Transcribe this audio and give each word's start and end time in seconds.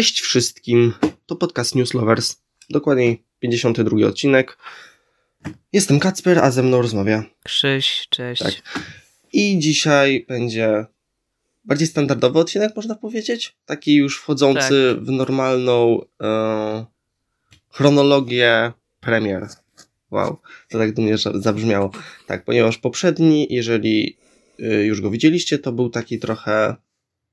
Cześć 0.00 0.20
wszystkim, 0.20 0.92
to 1.26 1.36
podcast 1.36 1.74
News 1.74 1.94
Lovers, 1.94 2.36
dokładnie 2.70 3.16
52 3.38 4.06
odcinek. 4.06 4.58
Jestem 5.72 6.00
Kacper, 6.00 6.38
a 6.38 6.50
ze 6.50 6.62
mną 6.62 6.82
rozmawia. 6.82 7.24
Krzyś, 7.44 8.06
cześć. 8.10 8.42
Tak. 8.42 8.54
I 9.32 9.58
dzisiaj 9.58 10.26
będzie 10.28 10.86
bardziej 11.64 11.86
standardowy 11.88 12.38
odcinek, 12.38 12.76
można 12.76 12.94
powiedzieć. 12.94 13.56
Taki 13.66 13.94
już 13.94 14.18
wchodzący 14.18 14.96
w 15.00 15.10
normalną 15.10 16.00
e, 16.22 16.86
chronologię 17.68 18.72
premier. 19.00 19.46
Wow, 20.10 20.40
to 20.70 20.78
tak 20.78 20.94
dumnie 20.94 21.16
zabrzmiało. 21.34 21.90
Tak, 22.26 22.44
ponieważ 22.44 22.78
poprzedni, 22.78 23.46
jeżeli 23.50 24.16
y, 24.60 24.84
już 24.84 25.00
go 25.00 25.10
widzieliście, 25.10 25.58
to 25.58 25.72
był 25.72 25.90
taki 25.90 26.18
trochę 26.18 26.76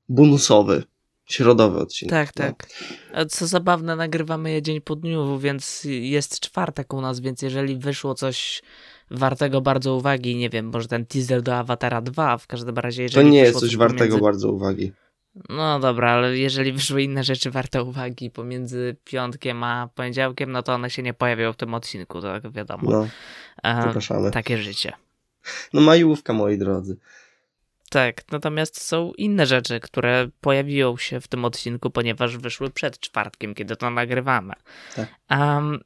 bonusowy, 0.08 0.84
środowy 1.28 1.78
odcinek. 1.78 2.10
Tak, 2.10 2.32
tak. 2.32 2.66
A 3.12 3.24
co 3.24 3.46
zabawne, 3.46 3.96
nagrywamy 3.96 4.50
je 4.50 4.62
dzień 4.62 4.80
po 4.80 4.96
dniu, 4.96 5.38
więc 5.38 5.86
jest 6.00 6.40
czwartek 6.40 6.94
u 6.94 7.00
nas, 7.00 7.20
więc 7.20 7.42
jeżeli 7.42 7.76
wyszło 7.76 8.14
coś 8.14 8.62
wartego 9.10 9.60
bardzo 9.60 9.94
uwagi, 9.94 10.36
nie 10.36 10.50
wiem, 10.50 10.66
może 10.66 10.88
ten 10.88 11.06
teaser 11.06 11.42
do 11.42 11.56
Awatara 11.56 12.00
2, 12.00 12.38
w 12.38 12.46
każdym 12.46 12.78
razie 12.78 13.02
jeżeli 13.02 13.24
To 13.24 13.30
nie 13.30 13.38
jest 13.38 13.60
coś 13.60 13.76
wartego 13.76 14.18
bardzo 14.18 14.52
uwagi. 14.52 14.92
No 15.48 15.80
dobra, 15.80 16.10
ale 16.10 16.38
jeżeli 16.38 16.72
wyszły 16.72 17.02
inne 17.02 17.24
rzeczy 17.24 17.50
warte 17.50 17.82
uwagi 17.82 18.30
pomiędzy 18.30 18.96
piątkiem 19.04 19.64
a 19.64 19.88
poniedziałkiem, 19.94 20.52
no 20.52 20.62
to 20.62 20.74
one 20.74 20.90
się 20.90 21.02
nie 21.02 21.14
pojawią 21.14 21.52
w 21.52 21.56
tym 21.56 21.74
odcinku, 21.74 22.20
to 22.20 22.40
tak 22.40 22.52
wiadomo. 22.52 22.90
No, 22.90 23.08
E, 23.62 24.30
takie 24.30 24.58
życie. 24.58 24.92
No 25.72 25.80
majówka, 25.80 26.32
moi 26.32 26.58
drodzy. 26.58 26.96
Tak, 27.90 28.22
natomiast 28.32 28.80
są 28.82 29.12
inne 29.12 29.46
rzeczy, 29.46 29.80
które 29.80 30.28
pojawią 30.40 30.96
się 30.96 31.20
w 31.20 31.28
tym 31.28 31.44
odcinku, 31.44 31.90
ponieważ 31.90 32.36
wyszły 32.36 32.70
przed 32.70 33.00
czwartkiem, 33.00 33.54
kiedy 33.54 33.76
to 33.76 33.90
nagrywamy. 33.90 34.52
Tak. 34.96 35.08
Um, 35.30 35.80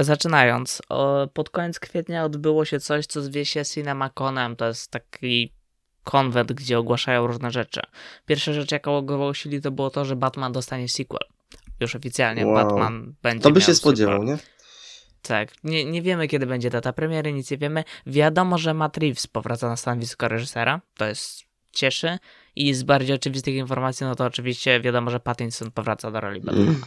zaczynając, 0.00 0.82
o, 0.88 1.28
pod 1.34 1.50
koniec 1.50 1.80
kwietnia 1.80 2.24
odbyło 2.24 2.64
się 2.64 2.80
coś, 2.80 3.06
co 3.06 3.22
zwie 3.22 3.44
się 3.44 3.64
CinemaConem. 3.64 4.56
To 4.56 4.66
jest 4.66 4.90
taki 4.90 5.52
konwent, 6.04 6.52
gdzie 6.52 6.78
ogłaszają 6.78 7.26
różne 7.26 7.50
rzeczy. 7.50 7.80
Pierwsza 8.26 8.52
rzecz, 8.52 8.72
jaką 8.72 8.96
ogłosili, 8.96 9.60
to 9.60 9.70
było 9.70 9.90
to, 9.90 10.04
że 10.04 10.16
Batman 10.16 10.52
dostanie 10.52 10.88
sequel. 10.88 11.28
Już 11.80 11.96
oficjalnie 11.96 12.46
Wow. 12.46 12.54
Batman 12.54 13.14
będzie 13.22 13.42
To 13.42 13.50
by 13.50 13.60
się 13.60 13.74
spodziewał, 13.74 14.20
sequel. 14.20 14.36
nie? 14.36 14.59
Tak, 15.22 15.64
nie, 15.64 15.84
nie 15.84 16.02
wiemy 16.02 16.28
kiedy 16.28 16.46
będzie 16.46 16.70
data 16.70 16.92
premiery, 16.92 17.32
nic 17.32 17.50
nie 17.50 17.58
wiemy. 17.58 17.84
Wiadomo, 18.06 18.58
że 18.58 18.74
Matt 18.74 18.96
Reeves 18.96 19.26
powraca 19.26 19.68
na 19.68 19.76
stanowisko 19.76 20.28
reżysera, 20.28 20.80
to 20.96 21.06
jest 21.06 21.42
cieszy. 21.72 22.18
I 22.56 22.74
z 22.74 22.82
bardziej 22.82 23.16
oczywistych 23.16 23.54
informacji, 23.54 24.06
no 24.06 24.14
to 24.14 24.24
oczywiście 24.24 24.80
wiadomo, 24.80 25.10
że 25.10 25.20
Pattinson 25.20 25.70
powraca 25.70 26.10
do 26.10 26.20
roli 26.20 26.40
Batmana. 26.40 26.68
Mm. 26.70 26.82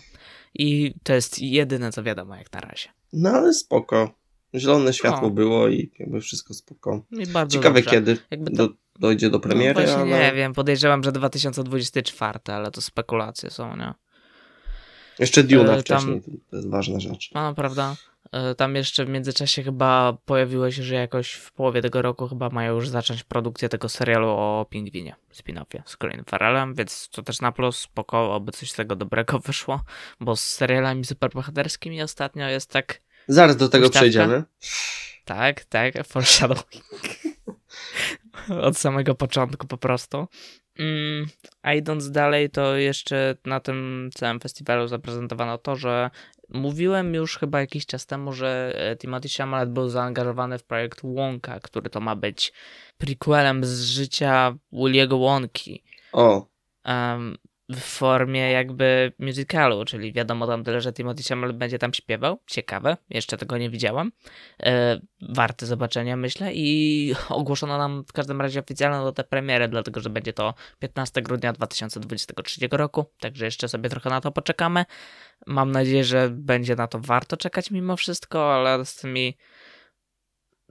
I 0.54 0.94
to 1.04 1.14
jest 1.14 1.39
jedyne, 1.42 1.92
co 1.92 2.04
wiadomo 2.04 2.36
jak 2.36 2.54
na 2.54 2.59
razie. 2.59 2.89
No 3.14 3.30
ale 3.30 3.54
spoko. 3.54 4.11
Zielone 4.56 4.94
światło 4.94 5.28
O. 5.28 5.31
było 5.31 5.67
i 5.70 5.92
jakby 5.99 6.22
wszystko 6.22 6.54
spoko. 6.54 7.05
Ciekawe 7.49 7.82
dobrze. 7.82 7.92
kiedy 7.92 8.17
to- 8.17 8.52
do, 8.52 8.70
dojdzie 8.99 9.30
do 9.30 9.39
premiery, 9.39 9.83
no 9.88 9.93
ale 9.93 10.05
nie 10.05 10.33
wiem, 10.36 10.54
podejrzewam, 10.54 11.04
że 11.04 11.11
2024, 11.11 12.39
ale 12.45 12.72
to 12.72 12.82
spekulacje 12.82 13.49
są, 13.49 13.77
nie? 13.77 13.93
jeszcze 15.20 15.43
Duna 15.43 15.64
E, 15.64 15.83
tam- 15.83 15.99
wcześniej, 15.99 16.22
to 16.49 16.55
jest 16.55 16.70
ważna 16.70 16.99
rzecz. 16.99 17.32
No, 17.36 17.54
prawda. 17.54 17.95
E, 18.33 18.55
Tam 18.55 18.76
jeszcze 18.76 19.05
w 19.05 19.10
międzyczasie 19.10 19.64
chyba 19.64 20.17
pojawiło 20.26 20.71
się, 20.71 20.83
że 20.83 20.95
jakoś 20.95 21.32
w 21.33 21.52
połowie 21.52 21.82
tego 21.82 22.02
roku 22.02 22.27
chyba 22.27 22.49
mają 22.49 22.76
już 22.76 22.89
zacząć 22.89 23.23
produkcję 23.23 23.70
tego 23.70 23.89
serialu 23.89 24.27
o 24.30 24.66
pingwinie, 24.70 25.16
spin-offie 25.33 25.82
z 25.86 25.98
Colin 25.98 26.23
Farrellem, 26.23 26.73
więc 26.73 27.10
to 27.10 27.22
też 27.23 27.42
na 27.42 27.52
plus, 27.52 27.77
spoko, 27.77 28.36
oby 28.36 28.52
coś 28.52 28.72
z 28.72 28.76
tego 28.76 28.95
dobrego 28.95 29.39
wyszło, 29.48 29.82
bo 30.20 30.36
z 30.36 30.43
serialami 30.43 31.05
superbohaterskimi 31.05 32.02
ostatnio 32.02 32.48
jest 32.49 32.70
tak, 32.72 33.02
Zaraz 33.27 33.58
do 33.58 33.70
tego 33.70 33.89
przejdziemy. 33.89 34.43
tak, 35.26 35.66
tak, 35.66 36.08
foreshadowing. 36.08 36.83
Od 38.61 38.77
samego 38.77 39.16
początku 39.16 39.67
po 39.67 39.77
prostu. 39.77 40.27
Mm, 40.80 41.27
a 41.61 41.73
idąc 41.73 42.11
dalej, 42.11 42.49
to 42.49 42.76
jeszcze 42.77 43.36
na 43.45 43.60
tym 43.60 44.10
całym 44.16 44.39
festiwalu 44.39 44.88
zaprezentowano 44.88 45.58
to, 45.58 45.76
że 45.76 46.10
mówiłem 46.49 47.14
już 47.14 47.37
chyba 47.37 47.59
jakiś 47.59 47.86
czas 47.86 48.05
temu, 48.05 48.33
że 48.33 48.73
e, 48.76 48.98
Timothy 48.98 49.30
Chalamet 49.30 49.70
był 49.70 49.89
zaangażowany 49.89 50.58
w 50.58 50.64
projekt 50.64 51.02
Wonka, 51.04 51.59
który 51.59 51.89
to 51.89 51.99
ma 51.99 52.15
być 52.15 52.54
prequelem 52.98 53.65
z 53.65 53.81
życia 53.81 54.55
Williego 54.71 55.17
Wonki. 55.17 55.83
O, 56.11 56.48
em, 56.83 57.37
w 57.69 57.79
formie 57.79 58.51
jakby 58.51 59.11
musicalu, 59.19 59.85
czyli 59.85 60.13
wiadomo 60.13 60.47
tam 60.47 60.63
tyle, 60.63 60.81
że 60.81 60.93
Timothy 60.93 61.23
Chalamet 61.23 61.57
będzie 61.57 61.79
tam 61.79 61.93
śpiewał. 61.93 62.39
Ciekawe, 62.47 62.97
jeszcze 63.09 63.37
tego 63.37 63.57
nie 63.57 63.69
widziałem. 63.69 64.11
E, 64.63 64.99
zobaczenia, 65.61 66.17
myślę. 66.17 66.53
I 66.53 67.15
ogłoszono 67.29 67.77
nam 67.77 68.03
w 68.07 68.13
każdym 68.13 68.41
razie 68.41 68.59
oficjalną 68.59 69.05
datę 69.05 69.23
premiery, 69.23 69.67
dlatego 69.67 69.99
że 69.99 70.09
będzie 70.09 70.33
to 70.33 70.53
15 70.79 71.21
grudnia 71.21 71.53
2023 71.53 72.67
roku, 72.71 73.05
także 73.19 73.45
jeszcze 73.45 73.69
sobie 73.69 73.89
trochę 73.89 74.09
na 74.09 74.21
to 74.21 74.31
poczekamy. 74.31 74.85
Mam 75.47 75.71
nadzieję, 75.71 76.03
że 76.03 76.30
będzie 76.30 76.75
na 76.75 76.87
to 76.87 76.99
warto 76.99 77.37
czekać 77.37 77.71
mimo 77.71 77.97
wszystko, 77.97 78.55
ale 78.55 78.85
z 78.85 78.95
tymi 78.95 79.37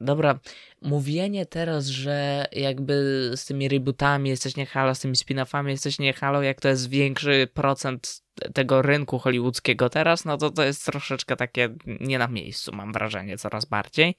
Dobra, 0.02 0.38
mówienie 0.82 1.46
teraz, 1.46 1.86
że 1.86 2.46
jakby 2.52 2.94
z 3.36 3.44
tymi 3.44 3.68
rebootami 3.68 4.30
jesteś 4.30 4.56
nie 4.56 4.66
halo, 4.66 4.94
z 4.94 5.00
tymi 5.00 5.14
spin-offami 5.14 5.68
jesteś 5.68 5.98
nie 5.98 6.12
halo, 6.12 6.42
jak 6.42 6.60
to 6.60 6.68
jest 6.68 6.88
większy 6.88 7.48
procent 7.54 8.22
tego 8.54 8.82
rynku 8.82 9.18
hollywoodzkiego 9.18 9.88
teraz, 9.88 10.24
no 10.24 10.36
to 10.36 10.50
to 10.50 10.64
jest 10.64 10.84
troszeczkę 10.84 11.36
takie 11.36 11.68
nie 11.86 12.18
na 12.18 12.28
miejscu, 12.28 12.72
mam 12.72 12.92
wrażenie, 12.92 13.38
coraz 13.38 13.64
bardziej. 13.64 14.16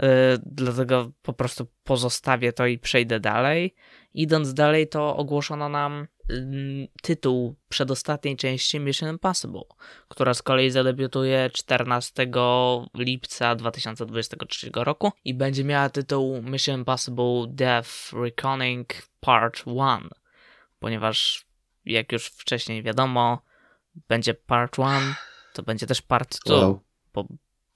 Yy, 0.00 0.08
dlatego 0.46 1.12
po 1.22 1.32
prostu 1.32 1.66
pozostawię 1.84 2.52
to 2.52 2.66
i 2.66 2.78
przejdę 2.78 3.20
dalej. 3.20 3.74
Idąc 4.14 4.54
dalej, 4.54 4.88
to 4.88 5.16
ogłoszono 5.16 5.68
nam 5.68 6.06
tytuł 7.02 7.54
przedostatniej 7.68 8.36
części 8.36 8.80
Mission 8.80 9.08
Impossible, 9.08 9.62
która 10.08 10.34
z 10.34 10.42
kolei 10.42 10.70
zadebiutuje 10.70 11.50
14 11.52 12.26
lipca 12.94 13.54
2023 13.54 14.70
roku 14.74 15.12
i 15.24 15.34
będzie 15.34 15.64
miała 15.64 15.88
tytuł 15.88 16.42
Mission 16.42 16.78
Impossible 16.78 17.44
Death 17.48 18.12
Reckoning 18.12 18.88
Part 19.20 19.66
1, 19.66 20.08
ponieważ 20.78 21.46
jak 21.84 22.12
już 22.12 22.26
wcześniej 22.26 22.82
wiadomo, 22.82 23.42
będzie 24.08 24.34
Part 24.34 24.78
1, 24.78 25.14
to 25.52 25.62
będzie 25.62 25.86
też 25.86 26.02
Part 26.02 26.38
2 26.46 26.56
wow. 26.56 26.80
bo 27.12 27.26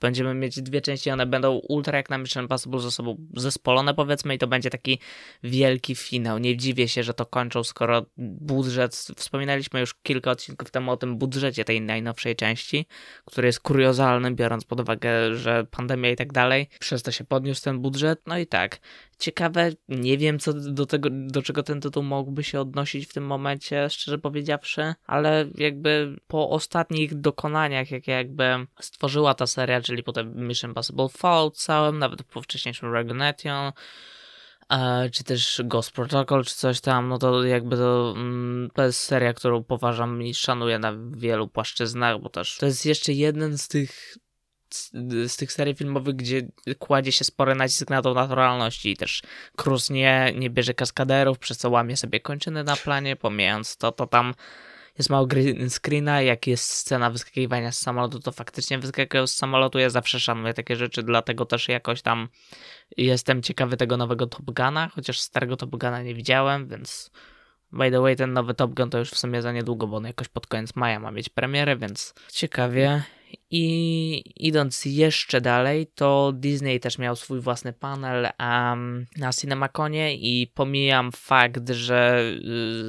będziemy 0.00 0.34
mieć 0.34 0.62
dwie 0.62 0.80
części, 0.80 1.10
one 1.10 1.26
będą 1.26 1.60
ultra 1.68 1.96
jak 1.96 2.10
na 2.10 2.18
Mission 2.18 2.42
Impossible 2.42 2.80
ze 2.80 2.90
sobą 2.90 3.16
zespolone 3.36 3.94
powiedzmy 3.94 4.34
i 4.34 4.38
to 4.38 4.46
będzie 4.46 4.70
taki 4.70 4.98
wielki 5.42 5.94
finał. 5.94 6.38
Nie 6.38 6.56
dziwię 6.56 6.88
się, 6.88 7.02
że 7.02 7.14
to 7.14 7.26
kończą, 7.26 7.64
skoro 7.64 8.06
budżet, 8.16 8.94
wspominaliśmy 9.16 9.80
już 9.80 9.94
kilka 9.94 10.30
odcinków 10.30 10.70
temu 10.70 10.90
o 10.92 10.96
tym 10.96 11.18
budżecie 11.18 11.64
tej 11.64 11.80
najnowszej 11.80 12.36
części, 12.36 12.86
który 13.24 13.46
jest 13.46 13.60
kuriozalny, 13.60 14.34
biorąc 14.34 14.64
pod 14.64 14.80
uwagę, 14.80 15.34
że 15.34 15.66
pandemia 15.70 16.10
i 16.10 16.16
tak 16.16 16.32
dalej, 16.32 16.68
przez 16.80 17.02
to 17.02 17.10
się 17.10 17.24
podniósł 17.24 17.62
ten 17.62 17.78
budżet, 17.78 18.20
no 18.26 18.38
i 18.38 18.46
tak. 18.46 18.78
Ciekawe, 19.18 19.70
nie 19.88 20.18
wiem 20.18 20.38
co 20.38 20.52
do 20.52 20.86
tego, 20.86 21.08
do 21.12 21.42
czego 21.42 21.62
ten 21.62 21.80
tytuł 21.80 22.02
mógłby 22.02 22.44
się 22.44 22.60
odnosić 22.60 23.06
w 23.06 23.12
tym 23.12 23.26
momencie, 23.26 23.90
szczerze 23.90 24.18
powiedziawszy, 24.18 24.94
ale 25.06 25.46
jakby 25.54 26.16
po 26.26 26.50
ostatnich 26.50 27.20
dokonaniach, 27.20 27.90
jakie 27.90 28.12
jakby 28.12 28.66
stworzyła 28.80 29.34
ta 29.34 29.46
seria, 29.46 29.80
czyli 29.80 30.02
potem 30.02 30.48
Mission 30.48 30.70
Impossible 30.70 31.08
Fallout 31.08 31.56
całym, 31.56 31.98
nawet 31.98 32.22
po 32.22 32.42
wcześniejszym 32.42 32.92
Regnation, 32.92 33.72
e, 34.70 35.10
czy 35.10 35.24
też 35.24 35.62
Ghost 35.64 35.92
Protocol, 35.92 36.44
czy 36.44 36.54
coś 36.54 36.80
tam, 36.80 37.08
no 37.08 37.18
to 37.18 37.44
jakby 37.44 37.76
to, 37.76 38.14
mm, 38.16 38.70
to 38.74 38.82
jest 38.84 39.00
seria, 39.00 39.32
którą 39.32 39.64
poważam 39.64 40.22
i 40.22 40.34
szanuję 40.34 40.78
na 40.78 40.92
wielu 41.10 41.48
płaszczyznach, 41.48 42.20
bo 42.20 42.28
też 42.28 42.56
to 42.56 42.66
jest 42.66 42.86
jeszcze 42.86 43.12
jeden 43.12 43.58
z 43.58 43.68
tych 43.68 44.18
z, 44.70 45.36
tych 45.36 45.52
serii 45.52 45.74
filmowych, 45.74 46.16
gdzie 46.16 46.48
kładzie 46.78 47.12
się 47.12 47.24
spory 47.24 47.54
nacisk 47.54 47.90
na 47.90 48.02
tą 48.02 48.14
naturalność 48.14 48.86
i 48.86 48.96
też 48.96 49.22
Cruz 49.56 49.90
nie, 49.90 50.32
nie 50.36 50.50
bierze 50.50 50.74
kaskaderów, 50.74 51.38
przez 51.38 51.58
co 51.58 51.70
łamie 51.70 51.96
sobie 51.96 52.20
kończyny 52.20 52.64
na 52.64 52.76
planie, 52.76 53.16
pomijając 53.16 53.76
to, 53.76 53.92
to 53.92 54.06
tam 54.06 54.34
jest 54.98 55.10
mało 55.10 55.26
green 55.26 55.70
screena, 55.70 56.22
jak 56.22 56.46
jest 56.46 56.72
scena 56.72 57.10
wyskakiwania 57.10 57.72
z 57.72 57.78
samolotu, 57.78 58.20
to 58.20 58.32
faktycznie 58.32 58.78
wyskakują 58.78 59.26
z 59.26 59.34
samolotu, 59.34 59.78
ja 59.78 59.90
zawsze 59.90 60.20
szanuję 60.20 60.54
takie 60.54 60.76
rzeczy, 60.76 61.02
dlatego 61.02 61.44
też 61.44 61.68
jakoś 61.68 62.02
tam 62.02 62.28
jestem 62.96 63.42
ciekawy 63.42 63.76
tego 63.76 63.96
nowego 63.96 64.26
Top 64.26 64.50
Guna, 64.50 64.88
chociaż 64.94 65.20
starego 65.20 65.56
Top 65.56 65.70
Guna 65.70 66.02
nie 66.02 66.14
widziałem, 66.14 66.68
więc 66.68 67.10
by 67.72 67.90
the 67.90 68.00
way, 68.00 68.16
ten 68.16 68.32
nowy 68.32 68.54
Top 68.54 68.74
Gun 68.74 68.90
to 68.90 68.98
już 68.98 69.10
w 69.10 69.18
sumie 69.18 69.42
za 69.42 69.52
niedługo, 69.52 69.86
bo 69.86 69.96
on 69.96 70.04
jakoś 70.04 70.28
pod 70.28 70.46
koniec 70.46 70.76
maja 70.76 71.00
ma 71.00 71.10
mieć 71.10 71.28
premierę, 71.28 71.76
więc 71.76 72.14
ciekawie. 72.32 73.02
I 73.50 74.22
idąc 74.36 74.84
jeszcze 74.84 75.40
dalej, 75.40 75.86
to 75.94 76.32
Disney 76.34 76.80
też 76.80 76.98
miał 76.98 77.16
swój 77.16 77.40
własny 77.40 77.72
panel 77.72 78.28
um, 78.40 79.06
na 79.16 79.32
CinemaConie 79.32 80.14
i 80.14 80.46
pomijam 80.54 81.12
fakt, 81.12 81.70
że 81.70 82.22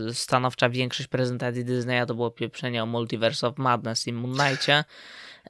y, 0.10 0.14
stanowcza 0.14 0.70
większość 0.70 1.10
prezentacji 1.10 1.66
Disneya 1.66 2.06
to 2.08 2.16
było 2.16 2.32
pieprzenie 2.32 2.84
o 2.84 2.86
Multiverse 2.86 3.48
of 3.48 3.58
Madness 3.58 4.08
i 4.08 4.14
Moon 4.14 4.38
Knightie, 4.38 4.84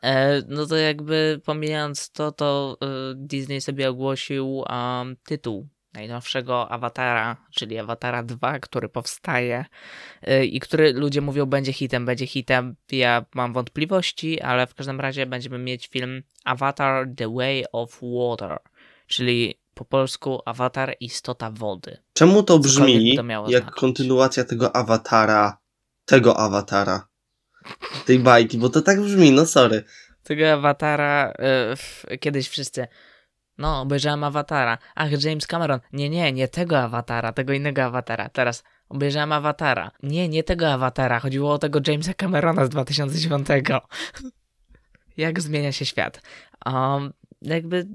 e, 0.04 0.42
no 0.48 0.66
to 0.66 0.76
jakby 0.76 1.42
pomijając 1.46 2.12
to, 2.12 2.32
to 2.32 2.78
y, 2.84 3.16
Disney 3.16 3.62
sobie 3.62 3.90
ogłosił 3.90 4.58
um, 4.58 5.16
tytuł 5.24 5.68
najnowszego 5.94 6.72
awatara, 6.72 7.38
czyli 7.52 7.78
awatara 7.78 8.24
2, 8.24 8.60
który 8.60 8.90
powstaje 8.90 9.66
yy, 10.22 10.46
i 10.46 10.60
który 10.60 10.94
ludzie 10.94 11.22
mówią 11.22 11.46
będzie 11.46 11.74
hitem, 11.74 12.06
będzie 12.06 12.28
hitem. 12.28 12.76
Ja 12.92 13.26
mam 13.36 13.54
wątpliwości, 13.54 14.42
ale 14.42 14.68
w 14.68 14.76
każdym 14.76 15.00
razie 15.00 15.26
będziemy 15.26 15.58
mieć 15.58 15.88
film 15.88 16.24
Avatar 16.44 17.08
The 17.18 17.34
Way 17.34 17.66
of 17.72 18.00
Water, 18.02 18.58
czyli 19.08 19.60
po 19.74 19.86
polsku 19.86 20.42
Awatar 20.46 20.96
Istota 21.00 21.52
Wody. 21.52 21.98
Czemu 22.14 22.44
to 22.44 22.60
brzmi 22.60 23.16
to 23.16 23.24
jak 23.24 23.64
znaczyć. 23.64 23.80
kontynuacja 23.80 24.44
tego 24.44 24.76
awatara, 24.76 25.58
tego 26.06 26.38
awatara, 26.38 27.08
tej 28.06 28.20
bajki, 28.20 28.58
bo 28.58 28.70
to 28.70 28.82
tak 28.82 29.02
brzmi, 29.02 29.32
no 29.32 29.46
sorry. 29.46 29.84
Tego 30.24 30.52
awatara 30.52 31.34
yy, 32.10 32.18
kiedyś 32.18 32.50
wszyscy 32.50 32.88
no, 33.60 33.82
obejrzałem 33.82 34.24
Awatara. 34.24 34.78
Ach, 34.96 35.24
James 35.24 35.48
Cameron. 35.48 35.80
Nie, 35.94 36.10
nie, 36.10 36.34
nie 36.34 36.48
tego 36.48 36.80
Awatara, 36.80 37.34
tego 37.34 37.54
innego 37.54 37.84
Awatara. 37.84 38.30
Teraz 38.30 38.64
obejrzałem 38.90 39.32
Awatara. 39.32 39.92
Nie, 40.04 40.30
nie 40.30 40.44
tego 40.44 40.72
Awatara. 40.72 41.20
Chodziło 41.20 41.54
o 41.54 41.58
tego 41.58 41.80
Jamesa 41.88 42.14
Camerona 42.14 42.66
z 42.66 42.70
2009. 42.70 43.48
Jak 45.18 45.42
zmienia 45.42 45.72
się 45.72 45.86
świat. 45.86 46.22
Um, 46.66 47.14
jakby 47.42 47.88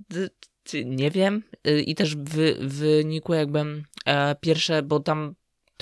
nie 0.85 1.11
wiem 1.11 1.43
y, 1.67 1.81
i 1.81 1.95
też 1.95 2.17
w 2.17 2.57
wyniku 2.59 3.35
jakby 3.35 3.83
e, 4.07 4.35
pierwsze, 4.35 4.83
bo 4.83 5.01
tam 5.01 5.35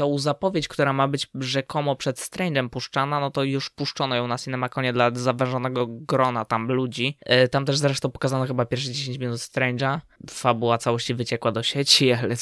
tą 0.03 0.19
zapowiedź, 0.19 0.69
która 0.69 0.93
ma 0.93 1.09
być 1.09 1.27
rzekomo 1.41 1.97
przed 1.97 2.19
Strange'em 2.19 2.69
puszczana, 2.69 3.21
no 3.21 3.31
to 3.31 3.45
już 3.45 3.71
puszczono 3.71 4.17
ją 4.17 4.27
na 4.27 4.39
CinemaConie 4.39 4.93
dla 4.93 5.11
zawężonego 5.15 5.87
grona 5.89 6.45
tam 6.45 6.69
ludzi. 6.69 7.17
E, 7.21 7.49
tam 7.49 7.65
też 7.65 7.79
zresztą 7.79 8.11
pokazano 8.11 8.47
chyba 8.47 8.65
pierwsze 8.67 8.91
10 8.93 9.19
minut 9.19 9.37
Strange'a. 9.37 9.99
Fabuła 10.31 10.79
całości 10.79 11.15
wyciekła 11.15 11.53
do 11.53 11.63
sieci, 11.63 12.13
ale 12.19 12.35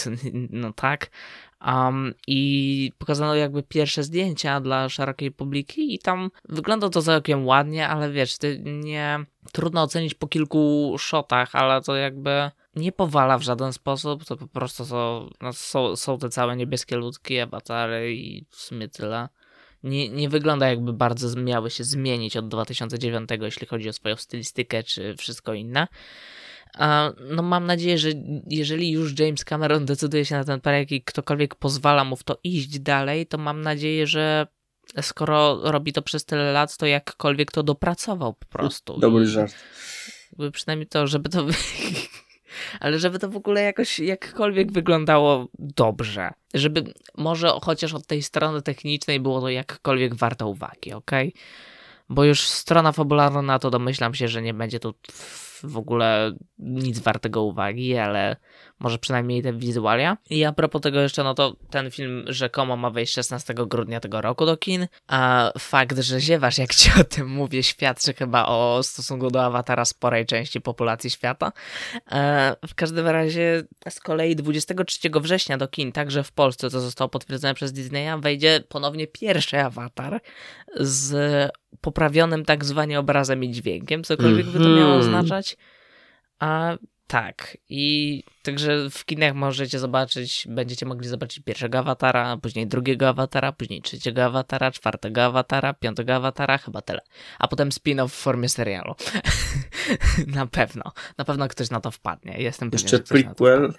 no 0.50 0.72
tak. 0.72 1.10
Um, 1.66 2.14
I 2.26 2.92
pokazano 2.98 3.34
jakby 3.34 3.62
pierwsze 3.62 4.02
zdjęcia 4.02 4.60
dla 4.60 4.88
szerokiej 4.88 5.30
publiki 5.30 5.94
i 5.94 5.98
tam 5.98 6.30
wygląda 6.48 6.88
to 6.88 7.02
całkiem 7.02 7.46
ładnie, 7.46 7.88
ale 7.88 8.10
wiesz, 8.10 8.36
nie 8.64 9.18
trudno 9.52 9.82
ocenić 9.82 10.14
po 10.14 10.28
kilku 10.28 10.94
shotach, 10.98 11.54
ale 11.54 11.82
to 11.82 11.96
jakby 11.96 12.50
nie 12.74 12.92
powala 12.92 13.38
w 13.38 13.42
żaden 13.42 13.72
sposób, 13.72 14.24
to 14.24 14.36
po 14.36 14.46
prostu 14.46 14.84
są, 14.84 15.30
no, 15.40 15.52
są, 15.52 15.96
są 15.96 16.18
te 16.18 16.28
całe 16.28 16.56
niebieskie 16.56 16.96
ludki, 16.96 17.38
awatary 17.38 18.14
i 18.14 18.46
w 18.50 18.56
sumie 18.56 18.88
tyle. 18.88 19.28
Nie, 19.82 20.08
nie 20.08 20.28
wygląda 20.28 20.68
jakby 20.68 20.92
bardzo 20.92 21.40
miały 21.40 21.70
się 21.70 21.84
zmienić 21.84 22.36
od 22.36 22.48
2009, 22.48 23.30
jeśli 23.40 23.66
chodzi 23.66 23.88
o 23.88 23.92
swoją 23.92 24.16
stylistykę 24.16 24.82
czy 24.82 25.16
wszystko 25.16 25.54
inne. 25.54 25.88
No 27.30 27.42
mam 27.42 27.66
nadzieję, 27.66 27.98
że 27.98 28.08
jeżeli 28.46 28.90
już 28.90 29.18
James 29.18 29.44
Cameron 29.44 29.86
decyduje 29.86 30.24
się 30.24 30.34
na 30.34 30.44
ten 30.44 30.60
projekt 30.60 30.92
i 30.92 31.02
ktokolwiek 31.02 31.54
pozwala 31.54 32.04
mu 32.04 32.16
w 32.16 32.24
to 32.24 32.38
iść 32.44 32.78
dalej, 32.78 33.26
to 33.26 33.38
mam 33.38 33.60
nadzieję, 33.60 34.06
że 34.06 34.46
skoro 35.00 35.60
robi 35.62 35.92
to 35.92 36.02
przez 36.02 36.24
tyle 36.24 36.52
lat, 36.52 36.76
to 36.76 36.86
jakkolwiek 36.86 37.52
to 37.52 37.62
dopracował 37.62 38.34
po 38.34 38.46
prostu. 38.46 38.98
Dobry 38.98 39.26
żart. 39.26 39.54
Przynajmniej 40.52 40.86
to, 40.86 41.06
żeby 41.06 41.28
to 41.28 41.46
ale 42.80 42.98
żeby 42.98 43.18
to 43.18 43.28
w 43.28 43.36
ogóle 43.36 43.62
jakoś 43.62 43.98
jakkolwiek 43.98 44.72
wyglądało 44.72 45.48
dobrze. 45.58 46.30
Żeby 46.54 46.84
może 47.16 47.52
chociaż 47.62 47.94
od 47.94 48.06
tej 48.06 48.22
strony 48.22 48.62
technicznej 48.62 49.20
było 49.20 49.40
to 49.40 49.48
jakkolwiek 49.48 50.14
warte 50.14 50.46
uwagi, 50.46 50.92
ok? 50.92 51.10
Bo 52.08 52.24
już 52.24 52.40
strona 52.40 52.92
fabularna 52.92 53.58
to 53.58 53.70
domyślam 53.70 54.14
się, 54.14 54.28
że 54.28 54.42
nie 54.42 54.54
będzie 54.54 54.80
tu 54.80 54.94
w 55.62 55.76
ogóle 55.76 56.32
nic 56.58 56.98
wartego 56.98 57.42
uwagi, 57.42 57.96
ale 57.96 58.36
może 58.80 58.98
przynajmniej 58.98 59.42
te 59.42 59.52
wizualia. 59.52 60.16
I 60.30 60.44
a 60.44 60.52
propos 60.52 60.82
tego 60.82 61.00
jeszcze, 61.00 61.24
no 61.24 61.34
to 61.34 61.56
ten 61.70 61.90
film 61.90 62.24
rzekomo 62.26 62.76
ma 62.76 62.90
wejść 62.90 63.14
16 63.14 63.54
grudnia 63.54 64.00
tego 64.00 64.20
roku 64.20 64.46
do 64.46 64.56
kin, 64.56 64.86
a 65.08 65.52
fakt, 65.58 65.98
że 65.98 66.20
ziewasz, 66.20 66.58
jak 66.58 66.74
ci 66.74 66.90
o 67.00 67.04
tym 67.04 67.28
mówię, 67.28 67.62
świadczy 67.62 68.14
chyba 68.14 68.46
o 68.46 68.82
stosunku 68.82 69.30
do 69.30 69.44
Awatara 69.44 69.84
sporej 69.84 70.26
części 70.26 70.60
populacji 70.60 71.10
świata. 71.10 71.52
E, 72.12 72.56
w 72.68 72.74
każdym 72.74 73.06
razie 73.06 73.62
z 73.88 74.00
kolei 74.00 74.36
23 74.36 74.98
września 75.20 75.58
do 75.58 75.68
kin, 75.68 75.92
także 75.92 76.22
w 76.22 76.32
Polsce, 76.32 76.70
co 76.70 76.80
zostało 76.80 77.08
potwierdzone 77.08 77.54
przez 77.54 77.72
Disneya, 77.72 78.20
wejdzie 78.20 78.64
ponownie 78.68 79.06
pierwszy 79.06 79.60
Awatar 79.60 80.20
z 80.76 81.50
poprawionym 81.80 82.44
tak 82.44 82.64
zwanie 82.64 82.98
obrazem 82.98 83.44
i 83.44 83.50
dźwiękiem, 83.50 84.04
cokolwiek 84.04 84.46
mm 84.46 84.54
-hmm. 84.54 84.58
by 84.58 84.64
to 84.64 84.70
miało 84.70 84.94
mhm. 84.94 85.00
oznaczać. 85.00 85.56
A 86.38 86.76
tak, 87.10 87.56
i 87.68 88.22
także 88.42 88.90
w 88.90 89.04
kinach 89.04 89.34
możecie 89.34 89.78
zobaczyć, 89.78 90.46
będziecie 90.50 90.86
mogli 90.86 91.08
zobaczyć 91.08 91.44
pierwszego 91.44 91.78
awatara, 91.78 92.36
później 92.36 92.66
drugiego 92.66 93.08
awatara, 93.08 93.52
później 93.52 93.82
trzeciego 93.82 94.24
awatara, 94.24 94.70
czwartego 94.70 95.24
awatara, 95.24 95.74
piątego 95.74 96.14
awatara, 96.14 96.58
chyba 96.58 96.82
tyle. 96.82 97.00
A 97.38 97.48
potem 97.48 97.68
spin-off 97.68 98.08
w 98.08 98.12
formie 98.12 98.48
serialu. 98.48 98.94
na 100.26 100.46
pewno, 100.46 100.92
na 101.18 101.24
pewno 101.24 101.48
ktoś 101.48 101.70
na 101.70 101.80
to 101.80 101.90
wpadnie. 101.90 102.42
Jestem 102.42 102.70
Jeszcze 102.72 102.98
pewien, 102.98 103.24
prequel, 103.24 103.74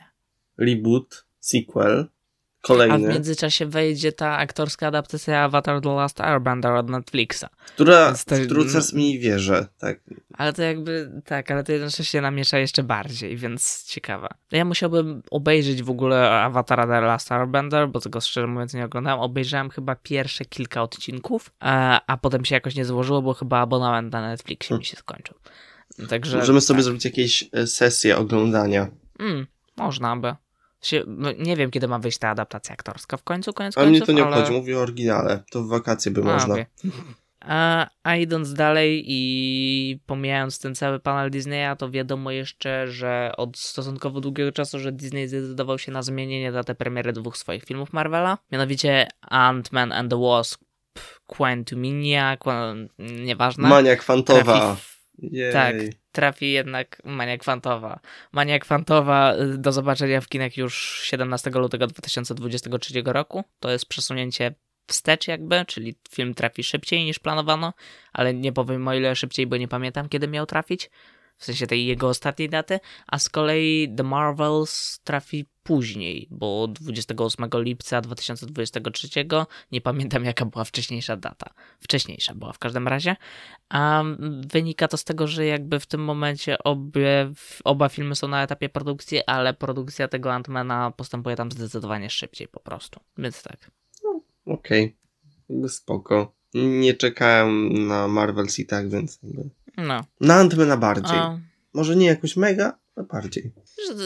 reboot, 0.57 1.25
sequel. 1.39 2.07
Kolejny. 2.61 2.93
A 2.93 2.97
w 2.97 3.13
międzyczasie 3.13 3.65
wejdzie 3.65 4.11
ta 4.11 4.37
aktorska 4.37 4.87
adaptacja 4.87 5.43
Avatar 5.43 5.81
The 5.81 5.89
Last 5.89 6.21
Airbender 6.21 6.71
od 6.71 6.89
Netflixa. 6.89 7.45
Która 7.73 8.13
to, 8.25 8.35
w 8.35 8.93
mi 8.93 9.19
wierzę, 9.19 9.67
tak. 9.77 9.99
Ale 10.37 10.53
to 10.53 10.61
jakby, 10.61 11.21
tak, 11.25 11.51
ale 11.51 11.63
to 11.63 11.71
jednocześnie 11.71 12.21
namiesza 12.21 12.57
jeszcze 12.57 12.83
bardziej, 12.83 13.37
więc 13.37 13.85
ciekawa. 13.87 14.29
Ja 14.51 14.65
musiałbym 14.65 15.23
obejrzeć 15.31 15.83
w 15.83 15.89
ogóle 15.89 16.31
Avatar 16.31 16.87
The 16.87 17.01
Last 17.01 17.31
Airbender, 17.31 17.89
bo 17.89 17.99
tego 17.99 18.21
szczerze 18.21 18.47
mówiąc 18.47 18.73
nie 18.73 18.85
oglądałem. 18.85 19.19
Obejrzałem 19.19 19.69
chyba 19.69 19.95
pierwsze 19.95 20.45
kilka 20.45 20.81
odcinków, 20.81 21.51
a, 21.59 22.01
a 22.07 22.17
potem 22.17 22.45
się 22.45 22.55
jakoś 22.55 22.75
nie 22.75 22.85
złożyło, 22.85 23.21
bo 23.21 23.33
chyba 23.33 23.59
abonament 23.59 24.13
na 24.13 24.21
Netflixie 24.21 24.77
mi 24.77 24.85
się 24.85 24.97
skończył. 24.97 25.35
Także, 26.09 26.37
Możemy 26.37 26.61
sobie 26.61 26.77
tak. 26.77 26.83
zrobić 26.83 27.05
jakieś 27.05 27.49
e, 27.51 27.67
sesje 27.67 28.17
oglądania. 28.17 28.87
Mm, 29.19 29.47
można 29.77 30.17
by. 30.17 30.35
Się, 30.81 31.03
no 31.07 31.31
nie 31.31 31.55
wiem, 31.55 31.71
kiedy 31.71 31.87
ma 31.87 31.99
wyjść 31.99 32.17
ta 32.17 32.29
adaptacja 32.29 32.73
aktorska. 32.73 33.17
W 33.17 33.23
końcu, 33.23 33.53
koniec 33.53 33.77
A 33.77 33.85
mnie 33.85 34.01
to 34.01 34.11
nie 34.11 34.25
ale... 34.25 34.35
obchodzi, 34.35 34.57
mówię 34.57 34.77
o 34.77 34.81
oryginale. 34.81 35.43
To 35.51 35.63
w 35.63 35.67
wakacje 35.67 36.11
by 36.11 36.21
a, 36.21 36.23
można. 36.23 36.53
Okay. 36.53 36.65
A, 37.41 37.89
a 38.03 38.15
idąc 38.15 38.53
dalej 38.53 39.03
i 39.07 39.99
pomijając 40.05 40.59
ten 40.59 40.75
cały 40.75 40.99
panel 40.99 41.31
Disneya, 41.31 41.75
to 41.77 41.91
wiadomo 41.91 42.31
jeszcze, 42.31 42.87
że 42.87 43.31
od 43.37 43.57
stosunkowo 43.57 44.21
długiego 44.21 44.51
czasu, 44.51 44.79
że 44.79 44.91
Disney 44.91 45.27
zdecydował 45.27 45.79
się 45.79 45.91
na 45.91 46.01
zmienienie 46.01 46.51
daty 46.51 46.75
premiery 46.75 47.13
dwóch 47.13 47.37
swoich 47.37 47.63
filmów 47.63 47.93
Marvela. 47.93 48.37
Mianowicie 48.51 49.07
Ant-Man 49.31 49.93
and 49.93 50.11
the 50.11 50.21
Wasp 50.21 50.61
Quantumania, 51.25 52.37
nieważne. 52.99 53.69
Mania 53.69 53.95
kwantowa. 53.95 54.77
Jej. 55.21 55.53
Tak, 55.53 55.75
trafi 56.11 56.51
jednak 56.51 57.01
Mania 57.05 57.37
Kwantowa. 57.37 57.99
Mania 58.31 58.59
Kwantowa 58.59 59.35
do 59.57 59.71
zobaczenia 59.71 60.21
w 60.21 60.27
kinach 60.27 60.57
już 60.57 61.01
17 61.03 61.49
lutego 61.49 61.87
2023 61.87 63.01
roku. 63.05 63.43
To 63.59 63.71
jest 63.71 63.85
przesunięcie 63.85 64.55
wstecz 64.87 65.27
jakby, 65.27 65.65
czyli 65.65 65.95
film 66.09 66.33
trafi 66.33 66.63
szybciej 66.63 67.05
niż 67.05 67.19
planowano, 67.19 67.73
ale 68.13 68.33
nie 68.33 68.53
powiem 68.53 68.87
o 68.87 68.93
ile 68.93 69.15
szybciej, 69.15 69.47
bo 69.47 69.57
nie 69.57 69.67
pamiętam 69.67 70.09
kiedy 70.09 70.27
miał 70.27 70.45
trafić 70.45 70.89
w 71.41 71.45
sensie 71.45 71.67
tej 71.67 71.85
jego 71.85 72.09
ostatniej 72.09 72.49
daty, 72.49 72.79
a 73.07 73.19
z 73.19 73.29
kolei 73.29 73.95
The 73.97 74.03
Marvels 74.03 74.99
trafi 75.03 75.45
później, 75.63 76.27
bo 76.31 76.67
28 76.67 77.49
lipca 77.53 78.01
2023, 78.01 79.09
nie 79.71 79.81
pamiętam 79.81 80.25
jaka 80.25 80.45
była 80.45 80.63
wcześniejsza 80.63 81.17
data, 81.17 81.53
wcześniejsza 81.79 82.35
była 82.35 82.53
w 82.53 82.59
każdym 82.59 82.87
razie, 82.87 83.15
a 83.69 84.03
wynika 84.47 84.87
to 84.87 84.97
z 84.97 85.03
tego, 85.03 85.27
że 85.27 85.45
jakby 85.45 85.79
w 85.79 85.85
tym 85.85 86.03
momencie 86.03 86.63
obie, 86.63 87.31
oba 87.63 87.89
filmy 87.89 88.15
są 88.15 88.27
na 88.27 88.43
etapie 88.43 88.69
produkcji, 88.69 89.25
ale 89.25 89.53
produkcja 89.53 90.07
tego 90.07 90.33
Antmana 90.33 90.91
postępuje 90.91 91.35
tam 91.35 91.51
zdecydowanie 91.51 92.09
szybciej 92.09 92.47
po 92.47 92.59
prostu, 92.59 92.99
więc 93.17 93.43
tak. 93.43 93.71
Okej, 94.45 94.97
okay. 95.49 95.69
spoko. 95.69 96.35
Nie 96.53 96.93
czekałem 96.93 97.87
na 97.87 98.07
Marvels 98.07 98.59
i 98.59 98.65
tak, 98.65 98.89
więc 98.89 99.19
jakby... 99.23 99.49
No. 99.77 100.05
Na 100.21 100.35
Antmana 100.35 100.77
bardziej. 100.77 101.17
A... 101.17 101.39
Może 101.73 101.95
nie 101.95 102.05
jakoś 102.05 102.37
mega, 102.37 102.79
ale 102.95 103.05
bardziej. 103.05 103.53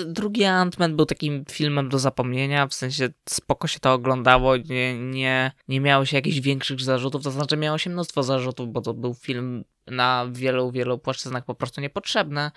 drugi 0.06 0.44
Ant-Man 0.44 0.96
był 0.96 1.06
takim 1.06 1.46
filmem 1.50 1.90
do 1.90 2.00
zapomnienia, 2.00 2.68
w 2.68 2.74
sensie 2.74 3.10
spoko 3.30 3.68
się 3.68 3.80
to 3.80 3.94
oglądało, 3.94 4.58
nie, 4.58 5.00
nie, 5.00 5.52
nie 5.68 5.82
miało 5.82 6.06
się 6.06 6.18
jakichś 6.18 6.40
większych 6.40 6.82
zarzutów, 6.82 7.24
to 7.24 7.32
znaczy 7.32 7.58
miało 7.58 7.78
się 7.78 7.90
mnóstwo 7.90 8.24
zarzutów, 8.24 8.72
bo 8.72 8.82
to 8.82 8.94
był 8.94 9.14
film 9.14 9.64
na 9.88 10.28
wielu, 10.32 10.72
wielu 10.72 11.00
płaszczyznach 11.00 11.46
po 11.46 11.56
prostu 11.56 11.82
niepotrzebny, 11.82 12.52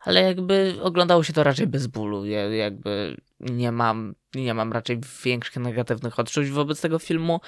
ale 0.00 0.22
jakby 0.22 0.76
oglądało 0.82 1.22
się 1.22 1.32
to 1.32 1.44
raczej 1.44 1.66
bez 1.66 1.86
bólu, 1.86 2.24
ja 2.26 2.40
jakby 2.40 3.16
nie 3.40 3.72
mam, 3.72 4.14
nie 4.34 4.54
mam 4.54 4.72
raczej 4.72 5.00
większych 5.24 5.56
negatywnych 5.56 6.18
odczuć 6.18 6.50
wobec 6.50 6.80
tego 6.80 6.98
filmu. 6.98 7.40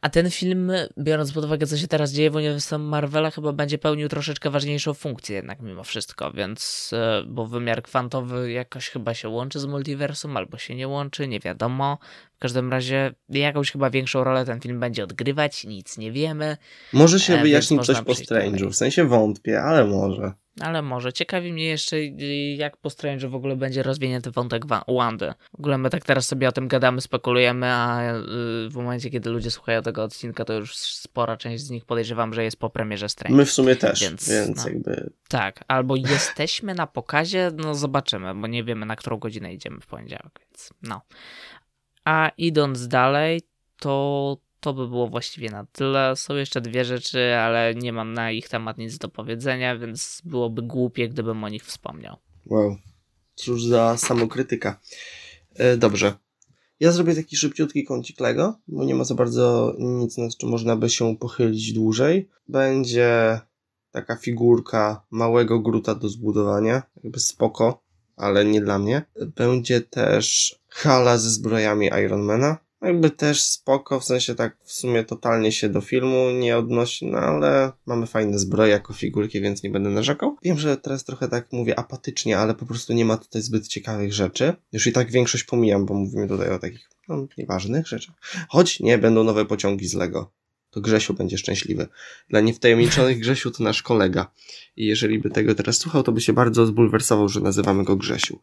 A 0.00 0.08
ten 0.08 0.30
film, 0.30 0.72
biorąc 0.98 1.32
pod 1.32 1.44
uwagę, 1.44 1.66
co 1.66 1.76
się 1.76 1.88
teraz 1.88 2.12
dzieje 2.12 2.30
w 2.30 2.34
uniwersum 2.34 2.82
Marvela, 2.82 3.30
chyba 3.30 3.52
będzie 3.52 3.78
pełnił 3.78 4.08
troszeczkę 4.08 4.50
ważniejszą 4.50 4.94
funkcję 4.94 5.36
jednak 5.36 5.60
mimo 5.60 5.84
wszystko, 5.84 6.32
więc, 6.32 6.90
e, 6.92 7.22
bo 7.26 7.46
wymiar 7.46 7.82
kwantowy 7.82 8.52
jakoś 8.52 8.88
chyba 8.88 9.14
się 9.14 9.28
łączy 9.28 9.60
z 9.60 9.66
multiversum, 9.66 10.36
albo 10.36 10.58
się 10.58 10.74
nie 10.74 10.88
łączy, 10.88 11.28
nie 11.28 11.40
wiadomo. 11.40 11.98
W 12.38 12.40
każdym 12.40 12.72
razie 12.72 13.14
jakąś 13.28 13.72
chyba 13.72 13.90
większą 13.90 14.24
rolę 14.24 14.44
ten 14.44 14.60
film 14.60 14.80
będzie 14.80 15.04
odgrywać, 15.04 15.64
nic 15.64 15.98
nie 15.98 16.12
wiemy. 16.12 16.56
Może 16.92 17.20
się 17.20 17.34
e, 17.34 17.42
wyjaśni 17.42 17.80
coś 17.80 18.00
po 18.00 18.12
Strange'u, 18.12 18.70
w 18.70 18.76
sensie 18.76 19.04
wątpię, 19.04 19.62
ale 19.62 19.84
może. 19.84 20.32
Ale 20.60 20.82
może. 20.82 21.12
Ciekawi 21.12 21.52
mnie 21.52 21.64
jeszcze, 21.64 22.04
jak 22.56 22.76
po 22.76 22.90
Strange 22.90 23.28
w 23.28 23.34
ogóle 23.34 23.56
będzie 23.56 23.82
rozwinięty 23.82 24.30
wątek 24.30 24.64
Wandy. 24.88 25.34
W 25.52 25.58
ogóle 25.58 25.78
my 25.78 25.90
tak 25.90 26.04
teraz 26.04 26.26
sobie 26.26 26.48
o 26.48 26.52
tym 26.52 26.68
gadamy, 26.68 27.00
spekulujemy, 27.00 27.66
a 27.66 28.12
y, 28.12 28.22
w 28.68 28.74
momencie, 28.74 29.10
kiedy 29.10 29.30
ludzie 29.30 29.50
słuchają 29.50 29.82
tego 29.82 30.02
odcinka, 30.02 30.44
to 30.44 30.52
już 30.52 30.76
spora 30.76 31.36
część 31.36 31.64
z 31.64 31.70
nich 31.70 31.84
podejrzewam, 31.84 32.34
że 32.34 32.44
jest 32.44 32.56
po 32.56 32.70
premierze 32.70 33.08
Strange. 33.08 33.36
My 33.36 33.44
w 33.44 33.52
sumie 33.52 33.76
też, 33.76 34.00
więc, 34.00 34.28
więc 34.28 34.56
no, 34.56 34.68
jakby... 34.68 35.10
Tak, 35.28 35.64
albo 35.68 35.96
jesteśmy 35.96 36.74
na 36.74 36.86
pokazie, 36.86 37.50
no 37.56 37.74
zobaczymy, 37.74 38.34
bo 38.34 38.46
nie 38.46 38.64
wiemy, 38.64 38.86
na 38.86 38.96
którą 38.96 39.16
godzinę 39.16 39.54
idziemy 39.54 39.80
w 39.80 39.86
poniedziałek, 39.86 40.40
więc 40.46 40.70
no. 40.82 41.00
A 42.08 42.32
idąc 42.38 42.88
dalej, 42.88 43.42
to 43.78 44.36
to 44.60 44.74
by 44.74 44.88
było 44.88 45.08
właściwie 45.08 45.50
na 45.50 45.66
tyle. 45.72 46.16
Są 46.16 46.34
jeszcze 46.34 46.60
dwie 46.60 46.84
rzeczy, 46.84 47.34
ale 47.34 47.74
nie 47.74 47.92
mam 47.92 48.14
na 48.14 48.30
ich 48.30 48.48
temat 48.48 48.78
nic 48.78 48.98
do 48.98 49.08
powiedzenia, 49.08 49.78
więc 49.78 50.22
byłoby 50.24 50.62
głupie, 50.62 51.08
gdybym 51.08 51.44
o 51.44 51.48
nich 51.48 51.64
wspomniał. 51.64 52.16
Wow. 52.46 52.76
Cóż 53.34 53.64
za 53.64 53.96
samokrytyka. 53.96 54.80
E, 55.54 55.76
dobrze. 55.76 56.14
Ja 56.80 56.92
zrobię 56.92 57.14
taki 57.14 57.36
szybciutki 57.36 57.84
kącik 57.84 58.20
Lego, 58.20 58.58
bo 58.68 58.84
nie 58.84 58.94
ma 58.94 59.04
za 59.04 59.14
bardzo 59.14 59.74
nic, 59.78 60.18
nad 60.18 60.36
czym 60.36 60.48
można 60.48 60.76
by 60.76 60.90
się 60.90 61.16
pochylić 61.16 61.72
dłużej. 61.72 62.28
Będzie 62.48 63.40
taka 63.90 64.16
figurka 64.16 65.06
małego 65.10 65.60
gruta 65.60 65.94
do 65.94 66.08
zbudowania, 66.08 66.82
jakby 67.04 67.20
spoko, 67.20 67.87
ale 68.18 68.44
nie 68.44 68.60
dla 68.60 68.78
mnie. 68.78 69.02
Będzie 69.36 69.80
też 69.80 70.56
hala 70.68 71.18
ze 71.18 71.30
zbrojami 71.30 71.90
Ironmana 72.04 72.58
jakby 72.82 73.10
też 73.10 73.42
spoko, 73.42 74.00
w 74.00 74.04
sensie 74.04 74.34
tak 74.34 74.56
w 74.64 74.72
sumie 74.72 75.04
totalnie 75.04 75.52
się 75.52 75.68
do 75.68 75.80
filmu 75.80 76.30
nie 76.30 76.56
odnosi, 76.56 77.06
no 77.06 77.18
ale 77.18 77.72
mamy 77.86 78.06
fajne 78.06 78.38
zbroje 78.38 78.72
jako 78.72 78.92
figurki, 78.92 79.40
więc 79.40 79.62
nie 79.62 79.70
będę 79.70 79.90
narzekał. 79.90 80.36
Wiem, 80.42 80.58
że 80.58 80.76
teraz 80.76 81.04
trochę 81.04 81.28
tak 81.28 81.52
mówię 81.52 81.78
apatycznie, 81.78 82.38
ale 82.38 82.54
po 82.54 82.66
prostu 82.66 82.92
nie 82.92 83.04
ma 83.04 83.16
tutaj 83.16 83.42
zbyt 83.42 83.68
ciekawych 83.68 84.12
rzeczy. 84.12 84.52
Już 84.72 84.86
i 84.86 84.92
tak 84.92 85.10
większość 85.10 85.44
pomijam, 85.44 85.86
bo 85.86 85.94
mówimy 85.94 86.28
tutaj 86.28 86.50
o 86.50 86.58
takich 86.58 86.90
no, 87.08 87.26
nieważnych 87.38 87.88
rzeczach. 87.88 88.14
Choć 88.48 88.80
nie, 88.80 88.98
będą 88.98 89.24
nowe 89.24 89.44
pociągi 89.44 89.88
z 89.88 89.94
Lego. 89.94 90.32
To 90.70 90.80
Grzesiu 90.80 91.14
będzie 91.14 91.38
szczęśliwy. 91.38 91.86
Dla 92.28 92.40
niewtajemniczonych 92.40 93.18
Grzesiu 93.20 93.50
to 93.50 93.64
nasz 93.64 93.82
kolega. 93.82 94.30
I 94.76 94.86
jeżeli 94.86 95.18
by 95.18 95.30
tego 95.30 95.54
teraz 95.54 95.76
słuchał, 95.76 96.02
to 96.02 96.12
by 96.12 96.20
się 96.20 96.32
bardzo 96.32 96.66
zbulwersował, 96.66 97.28
że 97.28 97.40
nazywamy 97.40 97.84
go 97.84 97.96
Grzesiu. 97.96 98.40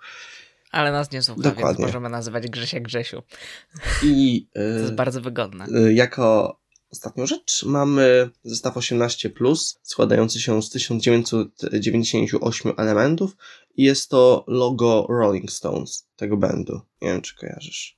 Ale 0.71 0.91
nas 0.91 1.11
nie 1.11 1.21
słucha, 1.21 1.41
Dokładnie. 1.41 1.67
więc 1.67 1.79
możemy 1.79 2.09
nazywać 2.09 2.47
Grzesia 2.47 2.79
Grzesiu. 2.79 3.23
I, 4.03 4.47
to 4.53 4.61
jest 4.61 4.91
y, 4.91 4.95
bardzo 4.95 5.21
wygodne. 5.21 5.67
Y, 5.87 5.93
jako 5.93 6.59
ostatnią 6.91 7.25
rzecz 7.25 7.63
mamy 7.63 8.29
zestaw 8.43 8.77
18, 8.77 9.31
składający 9.83 10.41
się 10.41 10.61
z 10.61 10.69
1998 10.69 12.71
elementów 12.77 13.37
i 13.75 13.83
jest 13.83 14.09
to 14.09 14.43
logo 14.47 15.07
Rolling 15.09 15.51
Stones, 15.51 16.07
tego 16.15 16.37
bandu. 16.37 16.81
Nie 17.01 17.07
wiem, 17.07 17.21
czy 17.21 17.35
kojarzysz. 17.35 17.97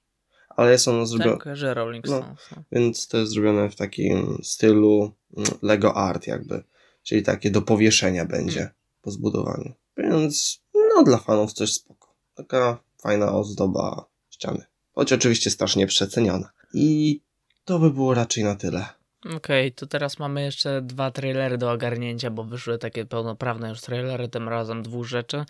Ale 0.58 0.72
jest 0.72 0.88
ono 0.88 1.06
zrobione. 1.06 1.38
Tak, 1.44 1.56
że 1.56 1.74
Rolling 1.74 2.08
Stones. 2.08 2.40
No, 2.56 2.64
Więc 2.72 3.08
to 3.08 3.18
jest 3.18 3.32
zrobione 3.32 3.70
w 3.70 3.76
takim 3.76 4.38
stylu 4.44 5.12
mm, 5.38 5.50
Lego 5.62 5.96
Art, 5.96 6.28
jakby. 6.28 6.64
Czyli 7.04 7.24
takie 7.24 7.52
do 7.52 7.62
powieszenia 7.62 8.26
będzie 8.26 8.60
hmm. 8.60 8.74
po 9.02 9.12
zbudowaniu. 9.12 9.74
Więc, 9.98 10.62
no, 10.74 11.04
dla 11.04 11.18
fanów 11.18 11.54
coś 11.54 11.74
spoko. 11.74 12.16
Taka 12.36 12.80
fajna 13.02 13.32
ozdoba 13.32 14.06
ściany. 14.30 14.66
Choć 14.96 15.14
oczywiście 15.14 15.50
strasznie 15.50 15.88
przeceniona. 15.88 16.50
I 16.74 17.22
to 17.66 17.80
by 17.80 17.92
było 17.92 18.14
raczej 18.14 18.44
na 18.44 18.56
tyle. 18.56 18.86
Okej, 19.26 19.68
okay, 19.68 19.72
to 19.72 19.88
teraz 19.88 20.20
mamy 20.20 20.42
jeszcze 20.42 20.82
dwa 20.82 21.12
trailery 21.12 21.58
do 21.58 21.72
ogarnięcia, 21.72 22.30
bo 22.30 22.44
wyszły 22.44 22.78
takie 22.78 23.06
pełnoprawne 23.06 23.70
już 23.70 23.82
trailery, 23.82 24.28
tym 24.28 24.50
razem 24.50 24.84
dwóch 24.84 25.06
rzeczy. 25.06 25.46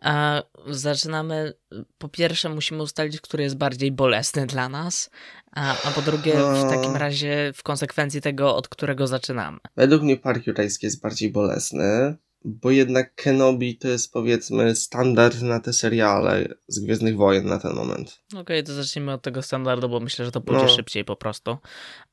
A 0.00 0.42
zaczynamy. 0.66 1.52
Po 1.98 2.08
pierwsze, 2.08 2.48
musimy 2.48 2.82
ustalić, 2.82 3.20
który 3.20 3.42
jest 3.42 3.56
bardziej 3.56 3.92
bolesny 3.92 4.46
dla 4.46 4.68
nas, 4.68 5.10
a, 5.52 5.70
a 5.70 5.90
po 5.90 6.02
drugie, 6.02 6.32
w 6.32 6.70
takim 6.70 6.96
razie, 6.96 7.52
w 7.54 7.62
konsekwencji 7.62 8.20
tego, 8.20 8.56
od 8.56 8.68
którego 8.68 9.06
zaczynamy. 9.06 9.58
Według 9.76 10.02
mnie 10.02 10.16
Park 10.16 10.46
Jurajski 10.46 10.86
jest 10.86 11.00
bardziej 11.00 11.30
bolesny, 11.30 12.16
bo 12.46 12.70
jednak 12.70 13.14
Kenobi 13.14 13.78
to 13.78 13.88
jest 13.88 14.12
powiedzmy 14.12 14.76
standard 14.76 15.42
na 15.42 15.60
te 15.60 15.72
seriale 15.72 16.48
z 16.68 16.78
Gwiezdnych 16.78 17.16
Wojen 17.16 17.46
na 17.46 17.58
ten 17.58 17.74
moment. 17.74 18.20
Okej, 18.28 18.40
okay, 18.40 18.62
to 18.62 18.74
zacznijmy 18.74 19.12
od 19.12 19.22
tego 19.22 19.42
standardu, 19.42 19.88
bo 19.88 20.00
myślę, 20.00 20.24
że 20.24 20.32
to 20.32 20.40
pójdzie 20.40 20.62
no. 20.62 20.68
szybciej 20.68 21.04
po 21.04 21.16
prostu. 21.16 21.56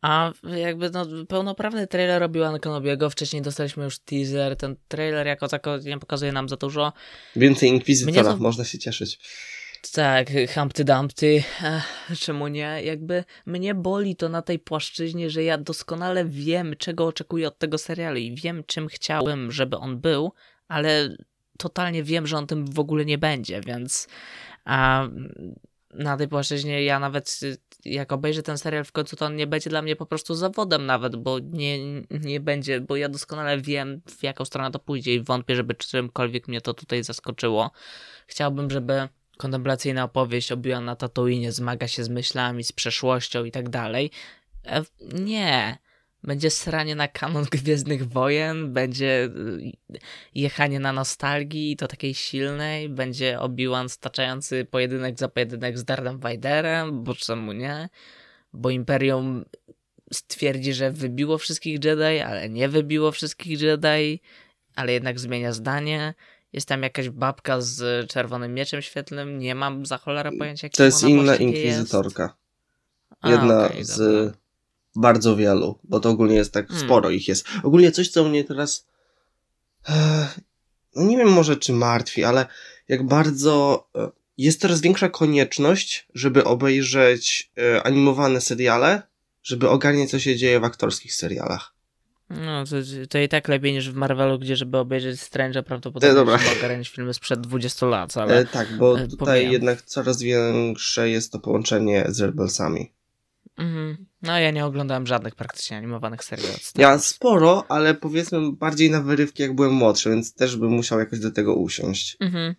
A 0.01 0.31
jakby 0.43 0.89
no, 0.89 1.05
pełnoprawny 1.27 1.87
trailer 1.87 2.21
robiła 2.21 2.59
Kenobiego, 2.59 3.09
wcześniej 3.09 3.41
dostaliśmy 3.41 3.83
już 3.83 3.99
teaser, 3.99 4.55
ten 4.57 4.75
trailer 4.87 5.27
jako 5.27 5.47
tako 5.47 5.77
nie 5.77 5.99
pokazuje 5.99 6.31
nam 6.31 6.49
za 6.49 6.55
dużo. 6.55 6.93
Więcej 7.35 7.69
Inkwizytora, 7.69 8.31
to... 8.31 8.37
można 8.37 8.63
się 8.65 8.79
cieszyć. 8.79 9.19
Tak, 9.91 10.27
Humpty 10.55 10.83
Dumpty, 10.83 11.43
czemu 12.19 12.47
nie? 12.47 12.81
Jakby 12.83 13.23
mnie 13.45 13.75
boli 13.75 14.15
to 14.15 14.29
na 14.29 14.41
tej 14.41 14.59
płaszczyźnie, 14.59 15.29
że 15.29 15.43
ja 15.43 15.57
doskonale 15.57 16.25
wiem, 16.25 16.75
czego 16.77 17.05
oczekuję 17.05 17.47
od 17.47 17.57
tego 17.57 17.77
serialu 17.77 18.17
i 18.17 18.35
wiem, 18.35 18.63
czym 18.65 18.87
chciałem, 18.87 19.51
żeby 19.51 19.77
on 19.77 19.99
był, 19.99 20.33
ale 20.67 21.17
totalnie 21.57 22.03
wiem, 22.03 22.27
że 22.27 22.37
on 22.37 22.47
tym 22.47 22.65
w 22.65 22.79
ogóle 22.79 23.05
nie 23.05 23.17
będzie, 23.17 23.61
więc 23.61 24.07
a, 24.65 25.07
na 25.93 26.17
tej 26.17 26.27
płaszczyźnie 26.27 26.83
ja 26.83 26.99
nawet 26.99 27.39
jak 27.85 28.11
obejrzę 28.11 28.43
ten 28.43 28.57
serial 28.57 28.83
w 28.83 28.91
końcu, 28.91 29.15
to 29.15 29.25
on 29.25 29.35
nie 29.35 29.47
będzie 29.47 29.69
dla 29.69 29.81
mnie 29.81 29.95
po 29.95 30.05
prostu 30.05 30.35
zawodem 30.35 30.85
nawet, 30.85 31.15
bo 31.15 31.39
nie, 31.39 32.01
nie 32.11 32.39
będzie, 32.39 32.81
bo 32.81 32.95
ja 32.95 33.09
doskonale 33.09 33.57
wiem, 33.57 34.01
w 34.17 34.23
jaką 34.23 34.45
stronę 34.45 34.71
to 34.71 34.79
pójdzie 34.79 35.13
i 35.13 35.23
wątpię, 35.23 35.55
żeby 35.55 35.75
czymkolwiek 35.75 36.47
mnie 36.47 36.61
to 36.61 36.73
tutaj 36.73 37.03
zaskoczyło. 37.03 37.71
Chciałbym, 38.27 38.69
żeby 38.69 39.07
kontemplacyjna 39.37 40.03
opowieść 40.03 40.51
o 40.51 40.81
na 40.81 40.95
Tatooine 40.95 41.51
zmaga 41.51 41.87
się 41.87 42.03
z 42.03 42.09
myślami, 42.09 42.63
z 42.63 42.71
przeszłością 42.71 43.43
i 43.43 43.51
tak 43.51 43.69
dalej. 43.69 44.11
E, 44.65 44.83
nie. 45.13 45.77
Będzie 46.23 46.49
sranie 46.49 46.95
na 46.95 47.07
kanon 47.07 47.45
Gwiezdnych 47.51 48.07
Wojen, 48.07 48.73
będzie 48.73 49.23
y, 49.23 49.71
jechanie 50.35 50.79
na 50.79 50.93
nostalgii 50.93 51.75
to 51.75 51.87
takiej 51.87 52.13
silnej, 52.13 52.89
będzie 52.89 53.39
Obi-Wan 53.39 53.89
staczający 53.89 54.65
pojedynek 54.65 55.19
za 55.19 55.27
pojedynek 55.27 55.77
z 55.77 55.83
Darthem 55.83 56.19
Vaderem, 56.19 57.03
bo 57.03 57.15
czemu 57.15 57.51
nie? 57.51 57.89
Bo 58.53 58.69
Imperium 58.69 59.45
stwierdzi, 60.13 60.73
że 60.73 60.91
wybiło 60.91 61.37
wszystkich 61.37 61.83
Jedi, 61.85 62.19
ale 62.19 62.49
nie 62.49 62.69
wybiło 62.69 63.11
wszystkich 63.11 63.61
Jedi, 63.61 64.21
ale 64.75 64.93
jednak 64.93 65.19
zmienia 65.19 65.53
zdanie. 65.53 66.13
Jest 66.53 66.67
tam 66.67 66.83
jakaś 66.83 67.09
babka 67.09 67.61
z 67.61 68.09
czerwonym 68.09 68.53
mieczem 68.53 68.81
świetlnym. 68.81 69.39
Nie 69.39 69.55
mam 69.55 69.85
za 69.85 69.97
cholera 69.97 70.31
pojęcia, 70.39 70.69
To 70.69 70.83
jest 70.83 71.03
inna 71.03 71.35
inkwizytorka. 71.35 72.35
Jedna 73.23 73.63
A, 73.63 73.65
okay, 73.65 73.85
z 73.85 73.97
dobra. 73.97 74.37
bardzo 74.95 75.35
wielu, 75.35 75.79
bo 75.83 75.99
to 75.99 76.09
ogólnie 76.09 76.35
jest 76.35 76.51
tak 76.51 76.67
hmm. 76.67 76.85
sporo 76.85 77.09
ich 77.09 77.27
jest. 77.27 77.47
Ogólnie 77.63 77.91
coś, 77.91 78.09
co 78.09 78.23
mnie 78.23 78.43
teraz. 78.43 78.87
No 80.95 81.03
nie 81.03 81.17
wiem 81.17 81.31
może 81.31 81.57
czy 81.57 81.73
martwi, 81.73 82.23
ale 82.23 82.45
jak 82.87 83.05
bardzo. 83.05 83.87
E, 83.95 84.09
jest 84.37 84.61
coraz 84.61 84.81
większa 84.81 85.09
konieczność, 85.09 86.07
żeby 86.13 86.43
obejrzeć 86.43 87.51
e, 87.57 87.83
animowane 87.83 88.41
seriale, 88.41 89.01
żeby 89.43 89.69
ogarniać, 89.69 90.09
co 90.09 90.19
się 90.19 90.35
dzieje 90.35 90.59
w 90.59 90.63
aktorskich 90.63 91.13
serialach. 91.13 91.72
No, 92.41 92.65
to, 92.65 92.75
to 93.09 93.17
i 93.17 93.29
tak 93.29 93.47
lepiej 93.47 93.73
niż 93.73 93.89
w 93.89 93.95
Marvelu, 93.95 94.39
gdzie 94.39 94.55
żeby 94.55 94.77
obejrzeć 94.77 95.19
Strange'a 95.19 95.63
prawdopodobnie 95.63 96.33
e, 96.33 96.37
trzeba 96.37 96.57
ogarniać 96.59 96.89
filmy 96.89 97.13
sprzed 97.13 97.41
20 97.41 97.85
lat, 97.85 98.17
ale... 98.17 98.39
E, 98.39 98.45
tak, 98.45 98.77
bo 98.77 98.99
e, 98.99 99.07
tutaj 99.07 99.51
jednak 99.51 99.81
coraz 99.81 100.21
większe 100.21 101.09
jest 101.09 101.31
to 101.31 101.39
połączenie 101.39 102.05
z 102.07 102.21
Rebelsami. 102.21 102.91
Mhm. 103.57 104.05
No 104.21 104.39
ja 104.39 104.51
nie 104.51 104.65
oglądałem 104.65 105.07
żadnych 105.07 105.35
praktycznie 105.35 105.77
animowanych 105.77 106.23
seriali. 106.23 106.57
Ja 106.75 106.99
sporo, 106.99 107.65
ale 107.69 107.93
powiedzmy 107.93 108.51
bardziej 108.51 108.89
na 108.89 109.01
wyrywki 109.01 109.43
jak 109.43 109.55
byłem 109.55 109.71
młodszy, 109.71 110.09
więc 110.09 110.33
też 110.33 110.57
bym 110.57 110.69
musiał 110.69 110.99
jakoś 110.99 111.19
do 111.19 111.31
tego 111.31 111.55
usiąść. 111.55 112.17
Mhm. 112.19 112.55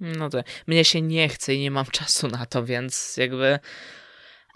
No 0.00 0.30
to 0.30 0.42
mnie 0.66 0.84
się 0.84 1.02
nie 1.02 1.28
chce 1.28 1.54
i 1.54 1.60
nie 1.60 1.70
mam 1.70 1.86
czasu 1.86 2.28
na 2.28 2.46
to, 2.46 2.64
więc 2.64 3.16
jakby 3.16 3.58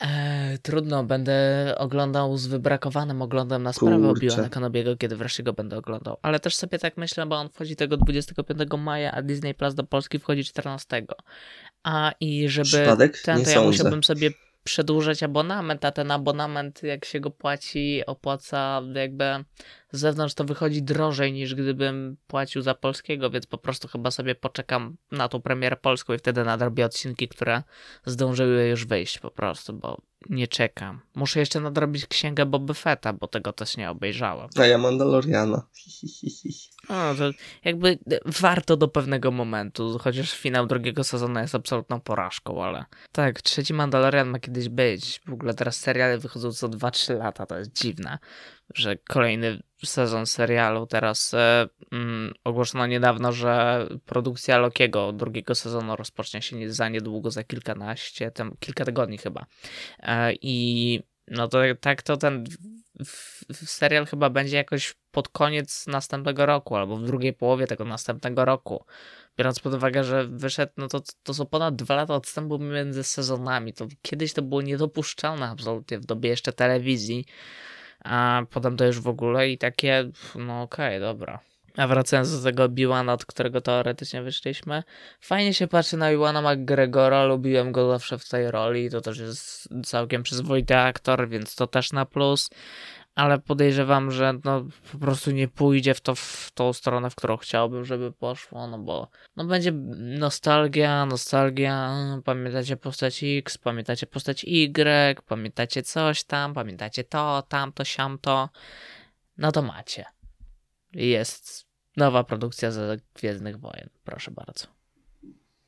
e, 0.00 0.58
trudno, 0.58 1.04
będę 1.04 1.34
oglądał 1.78 2.36
z 2.36 2.46
wybrakowanym 2.46 3.22
oglądem 3.22 3.62
na 3.62 3.72
sprawę 3.72 4.08
Obi-Wana 4.08 4.48
Kenobiego, 4.48 4.96
kiedy 4.96 5.16
wreszcie 5.16 5.42
go 5.42 5.52
będę 5.52 5.78
oglądał. 5.78 6.16
Ale 6.22 6.40
też 6.40 6.56
sobie 6.56 6.78
tak 6.78 6.96
myślę, 6.96 7.26
bo 7.26 7.36
on 7.36 7.48
wchodzi 7.48 7.76
tego 7.76 7.96
25 7.96 8.60
maja, 8.78 9.12
a 9.12 9.22
Disney 9.22 9.54
Plus 9.54 9.74
do 9.74 9.84
Polski 9.84 10.18
wchodzi 10.18 10.44
14. 10.44 11.06
A 11.82 12.12
i 12.20 12.48
żeby 12.48 12.64
Przypadek? 12.64 13.22
ten, 13.22 13.38
nie 13.38 13.44
to 13.44 13.50
ja 13.50 13.54
sądzę. 13.54 13.66
musiałbym 13.70 14.04
sobie 14.04 14.30
przedłużać 14.64 15.22
abonament, 15.22 15.84
a 15.84 15.92
ten 15.92 16.10
abonament, 16.10 16.82
jak 16.82 17.04
się 17.04 17.20
go 17.20 17.30
płaci, 17.30 18.02
opłaca 18.06 18.82
jakby 18.94 19.24
z 19.92 20.00
zewnątrz, 20.00 20.34
to 20.34 20.44
wychodzi 20.44 20.82
drożej 20.82 21.32
niż 21.32 21.54
gdybym 21.54 22.16
płacił 22.26 22.62
za 22.62 22.74
polskiego, 22.74 23.30
więc 23.30 23.46
po 23.46 23.58
prostu 23.58 23.88
chyba 23.88 24.10
sobie 24.10 24.34
poczekam 24.34 24.96
na 25.10 25.28
tą 25.28 25.42
premierę 25.42 25.76
polską 25.76 26.14
i 26.14 26.18
wtedy 26.18 26.44
nadrobię 26.44 26.86
odcinki, 26.86 27.28
które 27.28 27.62
zdążyły 28.06 28.68
już 28.68 28.86
wyjść 28.86 29.18
po 29.18 29.30
prostu, 29.30 29.72
bo 29.72 30.00
nie 30.30 30.48
czekam. 30.48 31.00
Muszę 31.14 31.40
jeszcze 31.40 31.60
nadrobić 31.60 32.06
księgę 32.06 32.46
Boba 32.46 32.74
Fetta, 32.74 33.12
bo 33.12 33.28
tego 33.28 33.52
też 33.52 33.76
nie 33.76 33.90
obejrzałem. 33.90 34.48
A 34.56 34.66
ja 34.66 34.78
Mandaloriana. 34.78 35.66
No, 36.88 37.14
to 37.14 37.30
jakby 37.64 37.98
warto 38.26 38.76
do 38.76 38.88
pewnego 38.88 39.30
momentu, 39.30 39.98
chociaż 39.98 40.32
finał 40.32 40.66
drugiego 40.66 41.04
sezonu 41.04 41.40
jest 41.40 41.54
absolutną 41.54 42.00
porażką, 42.00 42.64
ale 42.64 42.84
tak, 43.12 43.42
trzeci 43.42 43.74
Mandalorian 43.74 44.28
ma 44.28 44.38
kiedyś 44.38 44.68
być. 44.68 45.20
W 45.26 45.32
ogóle 45.32 45.54
teraz 45.54 45.76
seriale 45.76 46.18
wychodzą 46.18 46.52
co 46.52 46.68
2-3 46.68 47.18
lata, 47.18 47.46
to 47.46 47.58
jest 47.58 47.72
dziwne, 47.72 48.18
że 48.74 48.96
kolejny 48.96 49.62
sezon 49.86 50.26
serialu 50.26 50.86
teraz 50.86 51.34
e, 51.34 51.68
mm, 51.92 52.34
ogłoszono 52.44 52.86
niedawno, 52.86 53.32
że 53.32 53.86
produkcja 54.06 54.58
Lokiego 54.58 55.12
drugiego 55.12 55.54
sezonu 55.54 55.96
rozpocznie 55.96 56.42
się 56.42 56.72
za 56.72 56.88
niedługo, 56.88 57.30
za 57.30 57.44
kilkanaście, 57.44 58.30
tam 58.30 58.56
kilka 58.60 58.84
tygodni 58.84 59.18
chyba. 59.18 59.46
E, 59.98 60.32
I 60.32 61.00
no 61.28 61.48
to 61.48 61.58
tak 61.80 62.02
to 62.02 62.16
ten 62.16 62.44
w, 63.04 63.44
w 63.54 63.70
serial 63.70 64.06
chyba 64.06 64.30
będzie 64.30 64.56
jakoś 64.56 64.94
pod 65.10 65.28
koniec 65.28 65.86
następnego 65.86 66.46
roku, 66.46 66.76
albo 66.76 66.96
w 66.96 67.06
drugiej 67.06 67.32
połowie 67.32 67.66
tego 67.66 67.84
następnego 67.84 68.44
roku. 68.44 68.84
Biorąc 69.38 69.60
pod 69.60 69.74
uwagę, 69.74 70.04
że 70.04 70.26
wyszedł, 70.26 70.72
no 70.76 70.88
to, 70.88 71.00
to 71.22 71.34
są 71.34 71.46
ponad 71.46 71.76
dwa 71.76 71.94
lata 71.94 72.14
odstępu 72.14 72.58
między 72.58 73.04
sezonami. 73.04 73.72
To 73.72 73.86
kiedyś 74.02 74.32
to 74.32 74.42
było 74.42 74.62
niedopuszczalne 74.62 75.48
absolutnie 75.48 75.98
w 75.98 76.04
dobie 76.04 76.30
jeszcze 76.30 76.52
telewizji, 76.52 77.24
a 78.04 78.42
potem 78.50 78.76
to 78.76 78.84
już 78.84 79.00
w 79.00 79.08
ogóle 79.08 79.50
i 79.50 79.58
takie, 79.58 80.10
no 80.34 80.62
okej, 80.62 80.96
okay, 80.96 81.00
dobra. 81.00 81.40
A 81.76 81.86
wracając 81.86 82.36
do 82.36 82.42
tego 82.42 82.68
Biłana, 82.68 83.12
od 83.12 83.24
którego 83.24 83.60
teoretycznie 83.60 84.22
wyszliśmy, 84.22 84.82
fajnie 85.20 85.54
się 85.54 85.66
patrzy 85.66 85.96
na 85.96 86.12
Iwana 86.12 86.54
McGregora, 86.54 87.24
lubiłem 87.24 87.72
go 87.72 87.90
zawsze 87.90 88.18
w 88.18 88.28
tej 88.28 88.50
roli, 88.50 88.90
to 88.90 89.00
też 89.00 89.18
jest 89.18 89.68
całkiem 89.84 90.22
przyzwoity 90.22 90.76
aktor, 90.76 91.28
więc 91.28 91.54
to 91.54 91.66
też 91.66 91.92
na 91.92 92.06
plus, 92.06 92.50
ale 93.14 93.38
podejrzewam, 93.38 94.10
że 94.10 94.38
no 94.44 94.66
po 94.92 94.98
prostu 94.98 95.30
nie 95.30 95.48
pójdzie 95.48 95.94
w, 95.94 96.00
to, 96.00 96.14
w 96.14 96.50
tą 96.54 96.72
stronę, 96.72 97.10
w 97.10 97.14
którą 97.14 97.36
chciałbym, 97.36 97.84
żeby 97.84 98.12
poszło, 98.12 98.66
no 98.66 98.78
bo 98.78 99.08
no 99.36 99.44
będzie 99.44 99.72
nostalgia, 100.18 101.06
nostalgia, 101.06 101.96
pamiętacie 102.24 102.76
postać 102.76 103.24
X, 103.24 103.58
pamiętacie 103.58 104.06
postać 104.06 104.44
Y, 104.44 105.22
pamiętacie 105.26 105.82
coś 105.82 106.24
tam, 106.24 106.54
pamiętacie 106.54 107.04
to, 107.04 107.42
tamto, 107.48 107.84
siamto, 107.84 108.48
no 109.38 109.52
to 109.52 109.62
macie. 109.62 110.04
Jest 110.92 111.66
nowa 111.96 112.24
produkcja 112.24 112.70
ze 112.70 112.96
Gwiezdnych 113.14 113.60
Wojen, 113.60 113.88
proszę 114.04 114.30
bardzo. 114.30 114.66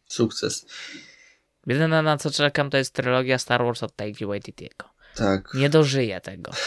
Sukces. 0.07 0.67
Jedyne 1.67 2.03
na 2.03 2.17
co 2.17 2.31
czekam 2.31 2.71
to 2.71 2.77
jest 2.77 2.95
trylogia 2.95 3.39
Star 3.39 3.65
Wars 3.65 3.83
od 3.83 3.97
Taiki 3.97 4.27
Waititiego. 4.27 4.89
Tak. 5.17 5.55
Nie 5.55 5.71
dożyję 5.71 6.21
tego. 6.21 6.53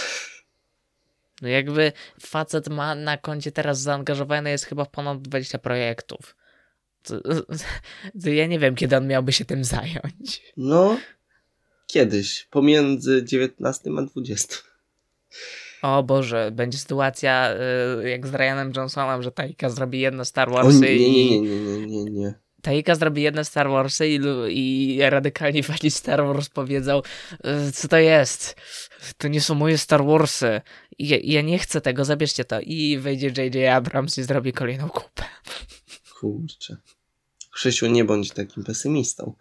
No 1.42 1.48
jakby 1.48 1.92
facet 2.22 2.68
ma 2.68 2.96
na 2.96 3.18
koncie 3.18 3.52
teraz 3.52 3.80
zaangażowany 3.80 4.50
jest 4.50 4.66
chyba 4.66 4.86
w 4.86 4.90
ponad 4.90 5.22
20 5.22 5.60
projektów. 5.60 6.36
To, 7.04 7.22
to 8.24 8.30
ja 8.40 8.46
nie 8.48 8.60
wiem, 8.60 8.76
kiedy 8.76 8.98
on 8.98 9.08
miałby 9.08 9.32
się 9.32 9.46
tym 9.46 9.64
zająć. 9.64 10.42
No, 10.58 10.98
kiedyś, 11.88 12.48
pomiędzy 12.52 13.24
19 13.24 13.90
a 13.98 14.02
20. 14.02 14.56
O 15.82 16.04
Boże, 16.04 16.52
będzie 16.52 16.78
sytuacja 16.78 17.54
y, 18.04 18.10
jak 18.10 18.28
z 18.28 18.34
Ryanem 18.34 18.72
Johnsonem, 18.76 19.24
że 19.24 19.32
Taika 19.32 19.70
zrobi 19.70 20.00
jedno 20.00 20.26
Star 20.26 20.52
Warsy 20.52 20.78
o, 20.78 20.82
nie, 20.82 20.96
i... 20.96 21.42
Nie, 21.42 21.42
nie, 21.42 21.60
nie, 21.60 21.88
nie, 21.88 22.04
nie. 22.12 22.34
Taika 22.62 22.96
zrobi 22.96 23.22
jedne 23.22 23.46
Star 23.46 23.70
Warsy 23.70 24.08
i, 24.08 24.20
i 24.50 25.00
radykalni 25.10 25.64
fani 25.64 25.92
Star 25.92 26.26
Wars 26.26 26.50
powiedzą, 26.50 27.02
y, 27.68 27.72
co 27.72 27.88
to 27.88 27.98
jest? 27.98 28.56
To 29.18 29.28
nie 29.28 29.42
są 29.42 29.56
moje 29.56 29.78
Star 29.78 30.06
Warsy. 30.06 30.62
Ja, 31.00 31.18
ja 31.24 31.42
nie 31.42 31.60
chcę 31.60 31.82
tego, 31.82 32.06
zabierzcie 32.06 32.46
to. 32.46 32.60
I 32.60 32.98
wejdzie 32.98 33.28
J.J. 33.28 33.74
Abrams 33.74 34.18
i 34.18 34.24
zrobi 34.24 34.54
kolejną 34.54 34.90
kupę. 34.90 35.24
Kurczę. 36.20 36.78
Krzysiu, 37.52 37.88
nie 37.88 38.06
bądź 38.06 38.32
takim 38.32 38.64
pesymistą. 38.64 39.34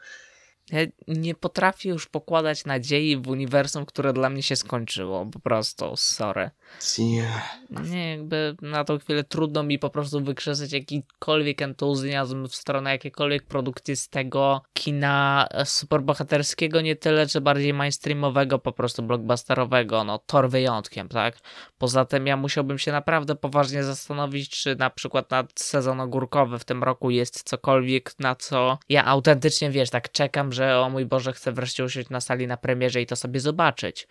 Ja 0.72 0.80
nie 1.08 1.34
potrafię 1.34 1.88
już 1.88 2.06
pokładać 2.06 2.64
nadziei 2.64 3.16
w 3.16 3.28
uniwersum, 3.28 3.86
które 3.86 4.12
dla 4.12 4.30
mnie 4.30 4.42
się 4.42 4.56
skończyło. 4.56 5.26
Po 5.26 5.40
prostu, 5.40 5.96
sorry. 5.96 6.50
Yeah. 6.98 7.58
Nie, 7.70 8.10
jakby 8.10 8.56
na 8.62 8.84
tą 8.84 8.98
chwilę 8.98 9.24
trudno 9.24 9.62
mi 9.62 9.78
po 9.78 9.90
prostu 9.90 10.20
wykrzesać 10.20 10.72
jakikolwiek 10.72 11.62
entuzjazm 11.62 12.48
w 12.48 12.54
stronę 12.54 12.90
jakiejkolwiek 12.90 13.42
produkcji 13.42 13.96
z 13.96 14.08
tego 14.08 14.62
kina 14.72 15.48
superbohaterskiego, 15.64 16.80
nie 16.80 16.96
tyle, 16.96 17.26
czy 17.26 17.40
bardziej 17.40 17.74
mainstreamowego, 17.74 18.58
po 18.58 18.72
prostu 18.72 19.02
blockbusterowego. 19.02 20.04
No, 20.04 20.18
Thor 20.18 20.50
wyjątkiem, 20.50 21.08
tak? 21.08 21.38
Poza 21.78 22.04
tym 22.04 22.26
ja 22.26 22.36
musiałbym 22.36 22.78
się 22.78 22.92
naprawdę 22.92 23.34
poważnie 23.34 23.84
zastanowić, 23.84 24.50
czy 24.50 24.76
na 24.76 24.90
przykład 24.90 25.30
na 25.30 25.44
sezon 25.54 26.00
ogórkowy 26.00 26.58
w 26.58 26.64
tym 26.64 26.84
roku 26.84 27.10
jest 27.10 27.42
cokolwiek, 27.42 28.14
na 28.18 28.34
co 28.34 28.78
ja 28.88 29.04
autentycznie, 29.04 29.70
wiesz, 29.70 29.90
tak 29.90 30.12
czekam, 30.12 30.52
że 30.52 30.80
o 30.80 30.90
mój 30.90 31.06
Boże, 31.06 31.32
chcę 31.32 31.52
wreszcie 31.52 31.84
usiąść 31.84 32.08
na 32.08 32.20
sali 32.20 32.46
na 32.46 32.56
premierze 32.56 33.02
i 33.02 33.06
to 33.06 33.16
sobie 33.16 33.40
zobaczyć. 33.40 34.08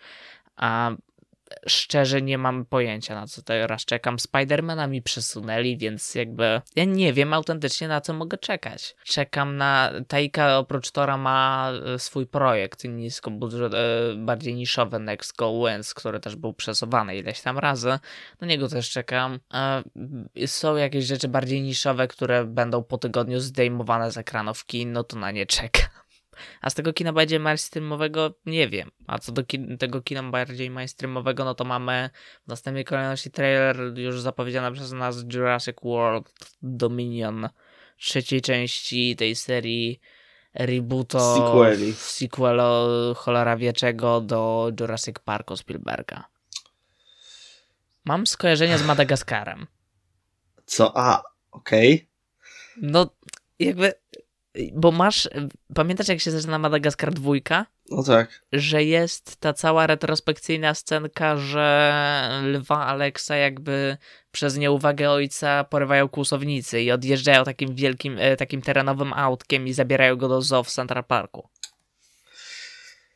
A 0.56 0.90
szczerze 1.66 2.22
nie 2.22 2.38
mam 2.38 2.64
pojęcia 2.64 3.14
na 3.14 3.26
co 3.26 3.42
teraz 3.42 3.84
czekam. 3.84 4.18
Spidermana 4.18 4.86
mi 4.86 5.02
przesunęli, 5.02 5.76
więc 5.76 6.14
jakby 6.14 6.60
ja 6.76 6.84
nie 6.84 7.12
wiem 7.12 7.32
autentycznie 7.32 7.88
na 7.88 8.00
co 8.00 8.14
mogę 8.14 8.38
czekać. 8.38 8.96
Czekam 9.04 9.56
na 9.56 9.90
Taika 10.08 10.58
oprócz 10.58 10.90
Tora 10.90 11.16
ma 11.16 11.70
e, 11.94 11.98
swój 11.98 12.26
projekt 12.26 12.84
nisko 12.84 13.30
budżet, 13.30 13.74
e, 13.74 13.78
bardziej 14.16 14.54
niszowy 14.54 14.98
Next 14.98 15.36
Go 15.36 15.52
Wins, 15.66 15.94
który 15.94 16.20
też 16.20 16.36
był 16.36 16.52
przesuwany 16.52 17.16
ileś 17.16 17.40
tam 17.40 17.58
razy. 17.58 17.98
Na 18.40 18.46
niego 18.46 18.68
też 18.68 18.90
czekam. 18.90 19.40
Są 20.46 20.76
jakieś 20.76 21.04
rzeczy 21.04 21.28
bardziej 21.28 21.62
niszowe, 21.62 22.08
które 22.08 22.44
będą 22.44 22.82
po 22.82 22.98
tygodniu 22.98 23.40
zdejmowane 23.40 24.12
z 24.12 24.18
ekranów 24.18 24.66
kin, 24.66 24.92
no 24.92 25.04
to 25.04 25.16
na 25.16 25.30
nie 25.30 25.46
czekam. 25.46 25.88
A 26.60 26.70
z 26.70 26.74
tego 26.74 26.92
kina 26.92 27.12
bardziej 27.12 27.40
mainstreamowego 27.40 28.34
nie 28.46 28.68
wiem. 28.68 28.90
A 29.06 29.18
co 29.18 29.32
do 29.32 29.44
kin 29.44 29.78
tego 29.78 30.02
kina 30.02 30.22
bardziej 30.22 30.70
mainstreamowego, 30.70 31.44
no 31.44 31.54
to 31.54 31.64
mamy 31.64 32.10
w 32.44 32.48
następnej 32.48 32.84
kolejności 32.84 33.30
trailer 33.30 33.98
już 33.98 34.20
zapowiedziany 34.20 34.72
przez 34.72 34.92
nas 34.92 35.24
Jurassic 35.32 35.76
World 35.82 36.34
Dominion 36.62 37.48
trzeciej 37.98 38.40
części 38.42 39.16
tej 39.16 39.36
serii 39.36 40.00
rebooto 40.54 41.36
Sequeli. 41.36 41.92
sequelo 41.92 43.14
cholera 43.14 43.56
wieczego 43.56 44.20
do 44.20 44.72
Jurassic 44.80 45.18
Parku 45.24 45.56
Spielberga. 45.56 46.24
Mam 48.04 48.26
skojarzenia 48.26 48.78
z 48.78 48.82
Madagaskarem. 48.82 49.66
Co? 50.66 50.96
A, 50.96 51.22
okej. 51.50 51.94
Okay. 51.94 52.08
No, 52.82 53.10
jakby 53.58 53.92
bo 54.74 54.92
masz, 54.92 55.28
pamiętasz 55.74 56.08
jak 56.08 56.20
się 56.20 56.30
zaczyna 56.30 56.58
Madagaskar 56.58 57.14
dwójka? 57.14 57.66
No 57.90 58.02
tak. 58.02 58.42
Że 58.52 58.84
jest 58.84 59.36
ta 59.36 59.52
cała 59.52 59.86
retrospekcyjna 59.86 60.74
scenka, 60.74 61.36
że 61.36 62.40
lwa 62.44 62.86
Aleksa 62.86 63.36
jakby 63.36 63.96
przez 64.32 64.56
nieuwagę 64.56 65.10
ojca 65.10 65.64
porywają 65.64 66.08
kłusownicy 66.08 66.82
i 66.82 66.90
odjeżdżają 66.90 67.44
takim 67.44 67.74
wielkim, 67.74 68.18
takim 68.38 68.62
terenowym 68.62 69.12
autkiem 69.12 69.66
i 69.68 69.72
zabierają 69.72 70.16
go 70.16 70.28
do 70.28 70.42
zoo 70.42 70.62
w 70.62 70.70
Central 70.70 71.04
Parku. 71.04 71.48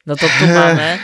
No 0.06 0.16
to 0.16 0.26
tu 0.38 0.46
mamy, 0.60 0.98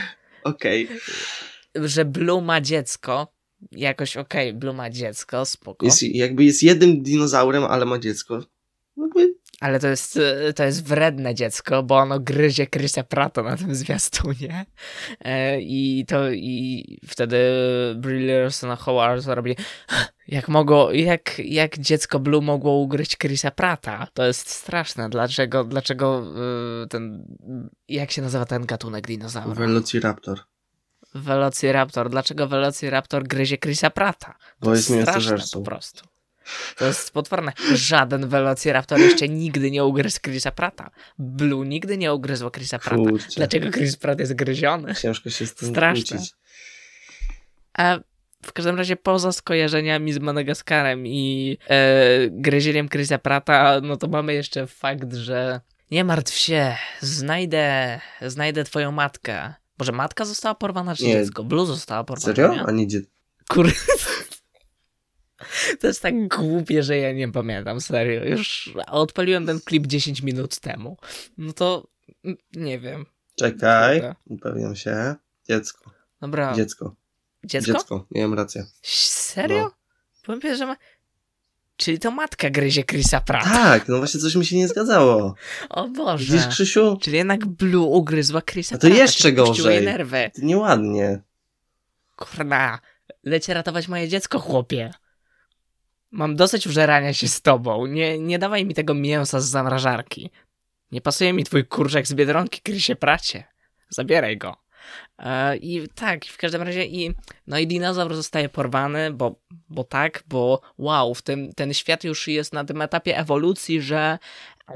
Okej. 0.45 0.85
Okay. 0.85 1.89
że 1.89 2.05
Blue 2.05 2.43
ma 2.43 2.61
dziecko, 2.61 3.33
jakoś 3.73 4.17
okej, 4.17 4.49
okay, 4.49 4.61
Blue 4.61 4.75
ma 4.75 4.91
dziecko, 4.91 5.45
spoko. 5.45 5.87
Jest, 5.87 6.03
jakby 6.03 6.45
jest 6.45 6.63
jednym 6.63 7.03
dinozaurem, 7.03 7.65
ale 7.65 7.85
ma 7.85 7.99
dziecko. 7.99 8.43
Jakby 8.97 9.35
ale 9.61 9.81
to 9.81 9.89
jest, 9.89 10.19
to 10.57 10.65
jest 10.65 10.85
wredne 10.85 11.35
dziecko, 11.35 11.83
bo 11.83 11.97
ono 11.97 12.21
gryzie 12.21 12.67
Chrisa 12.67 13.03
Prato 13.03 13.43
na 13.43 13.57
tym 13.57 13.75
zwiastunie. 13.75 14.67
E, 15.21 15.61
I 15.61 16.05
to 16.09 16.31
i 16.31 16.85
wtedy 17.07 17.39
Brie 17.97 18.49
Howard 18.79 19.27
robi 19.27 19.57
jak 20.29 20.49
mogło, 20.49 20.93
jak, 20.93 21.39
jak 21.39 21.79
dziecko 21.79 22.19
Blue 22.19 22.43
mogło 22.43 22.73
ugryźć 22.73 23.17
Chrisa 23.19 23.51
Prata? 23.51 24.07
To 24.15 24.27
jest 24.27 24.51
straszne. 24.51 25.11
Dlaczego, 25.11 25.65
dlaczego 25.65 26.25
y, 26.85 26.89
ten, 26.89 27.25
jak 27.89 28.11
się 28.11 28.23
nazywa 28.23 28.45
ten 28.45 28.67
gatunek 28.67 29.07
dinozaura? 29.07 29.55
Velociraptor. 29.55 30.41
Velociraptor. 31.15 32.11
Dlaczego 32.11 32.49
Velociraptor 32.49 33.25
gryzie 33.25 33.59
Chrisa 33.59 33.91
Prata? 33.91 34.35
To 34.61 34.67
Bo 34.67 34.75
jest 34.75 34.87
straszne 35.03 35.39
po 35.53 35.61
prostu. 35.61 36.05
To 36.77 36.87
jest 36.87 37.11
potworne. 37.11 37.53
Żaden 37.75 38.29
Velociraptor 38.29 38.99
jeszcze 38.99 39.29
nigdy 39.29 39.71
nie 39.71 39.85
ugryzł 39.85 40.21
Chrisa 40.21 40.51
Prata. 40.51 40.91
Blue 41.19 41.67
nigdy 41.67 41.99
nie 41.99 42.15
ugryzło 42.15 42.51
Chrisa 42.51 42.79
Prata. 42.79 42.97
Kurczę. 42.97 43.27
Dlaczego 43.37 43.71
Chris 43.71 43.97
Pratt 43.97 44.21
jest 44.21 44.35
gryziony? 44.35 44.95
Ciężko 44.95 45.31
się 45.31 45.47
z 45.47 45.55
tym 45.55 45.69
Straszne. 45.69 46.17
Kłócić. 46.17 46.35
A 47.75 47.99
w 48.43 48.53
każdym 48.53 48.77
razie 48.77 48.97
poza 48.97 49.33
skojarzeniami 49.33 50.13
z 50.13 50.19
Madagaskarem 50.19 51.07
i 51.07 51.59
e, 51.69 52.09
gryzieniem 52.31 52.89
Chrisa 52.89 53.19
Prata, 53.19 53.81
no 53.83 53.97
to 53.97 54.09
mamy 54.09 54.35
jeszcze 54.35 54.67
fakt, 54.67 55.15
że 55.15 55.61
nie 55.91 56.05
martw 56.05 56.35
się, 56.35 56.77
znajdę, 57.01 58.01
znajdę 58.23 58.65
twoją 58.65 58.93
matkę. 58.93 59.55
Boże, 59.79 59.93
matka 59.93 60.25
została 60.25 60.55
porwana 60.55 60.97
czy 60.97 61.05
nie. 61.05 61.13
dziecko? 61.13 61.45
Blue 61.45 61.67
została 61.67 62.05
porwana. 62.05 62.27
Serio? 62.27 62.55
Nie? 62.55 62.63
A 62.63 62.71
nie 62.71 62.87
dziecko. 62.87 63.13
Kurde. 63.49 63.73
To 65.81 65.87
jest 65.87 66.03
tak 66.03 66.29
głupie, 66.29 66.83
że 66.83 66.97
ja 66.97 67.13
nie 67.13 67.33
pamiętam, 67.33 67.81
serio. 67.81 68.25
Już 68.25 68.75
odpaliłem 68.87 69.47
ten 69.47 69.61
klip 69.61 69.87
10 69.87 70.23
minut 70.23 70.59
temu. 70.61 70.97
No 71.39 71.53
to 71.53 71.89
nie 72.57 72.79
wiem. 72.79 73.07
Czekaj, 73.37 74.03
upewniam 74.25 74.77
się. 74.77 75.15
Dziecko. 75.49 75.91
Dobra. 76.21 76.55
Dziecko. 76.55 76.95
Dziecko? 77.45 77.73
Dziecko, 77.73 78.07
miałem 78.11 78.35
rację. 78.35 78.67
Serio? 78.83 79.59
No. 79.59 79.71
Powiem, 80.23 80.57
że 80.57 80.67
ma... 80.67 80.77
Czyli 81.77 81.99
to 81.99 82.11
matka 82.11 82.51
gryzie 82.51 82.85
Chrisa 82.85 83.21
Pratt. 83.21 83.45
Tak, 83.45 83.89
no 83.89 83.99
właśnie 83.99 84.21
coś 84.21 84.35
mi 84.35 84.47
się 84.47 84.57
nie 84.57 84.69
zgadzało. 84.69 85.35
O 85.71 85.89
Boże. 85.89 86.25
Widzisz, 86.25 86.47
Krzysiu? 86.49 86.99
Czyli 87.03 87.17
jednak 87.17 87.47
Blue 87.47 87.87
ugryzła 87.87 88.43
Chrisa 88.43 88.75
A 88.75 88.79
to 88.79 88.87
Pratta, 88.87 89.03
jeszcze 89.03 89.33
gorzej. 89.33 89.85
nerwy. 89.85 90.31
To 90.35 90.43
nieładnie. 90.47 91.23
Kurna, 92.17 92.79
lecie 93.25 93.55
ratować 93.55 93.89
moje 93.89 94.09
dziecko, 94.09 94.39
chłopie. 94.39 94.91
Mam 96.11 96.37
dosyć 96.37 96.69
wżerania 96.69 97.13
się 97.13 97.29
z 97.29 97.43
tobą. 97.43 97.87
Nie, 97.87 98.19
nie 98.19 98.39
dawaj 98.39 98.65
mi 98.65 98.75
tego 98.75 98.95
mięsa 98.95 99.41
z 99.41 99.49
zamrażarki. 99.49 100.31
Nie 100.93 101.01
pasuje 101.01 101.33
mi 101.33 101.45
twój 101.45 101.67
kurczak 101.67 102.07
z 102.07 102.15
Biedronki, 102.15 102.61
Krysie 102.61 102.97
Pracie. 102.97 103.45
Zabieraj 103.89 104.39
go. 104.39 104.57
E, 105.19 105.57
I 105.57 105.89
tak, 105.95 106.25
w 106.25 106.37
każdym 106.37 106.63
razie 106.63 106.87
i 106.87 107.15
no 107.47 107.59
i 107.59 107.67
dinozaur 107.67 108.15
zostaje 108.15 108.49
porwany, 108.49 109.13
bo, 109.13 109.35
bo 109.69 109.85
tak, 109.85 110.23
bo 110.27 110.61
wow, 110.79 111.15
w 111.15 111.23
tym, 111.23 111.53
ten 111.53 111.75
świat 111.75 112.05
już 112.05 112.29
jest 112.29 112.53
na 112.53 112.65
tym 112.65 112.83
etapie 112.83 113.19
ewolucji, 113.19 113.83
że, 113.83 114.19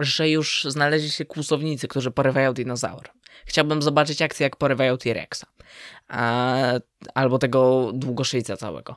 że 0.01 0.31
już 0.31 0.67
znaleźli 0.69 1.11
się 1.11 1.25
kłusownicy, 1.25 1.89
którzy 1.89 2.11
porywają 2.11 2.55
dinozaur. 2.55 3.09
Chciałbym 3.47 3.83
zobaczyć 3.83 4.23
akcję, 4.23 4.45
jak 4.45 4.57
porywają 4.57 4.99
T-Rexa. 4.99 5.45
E, 6.11 6.81
albo 7.15 7.39
tego 7.39 7.91
długoszyjca 7.95 8.57
całego. 8.57 8.97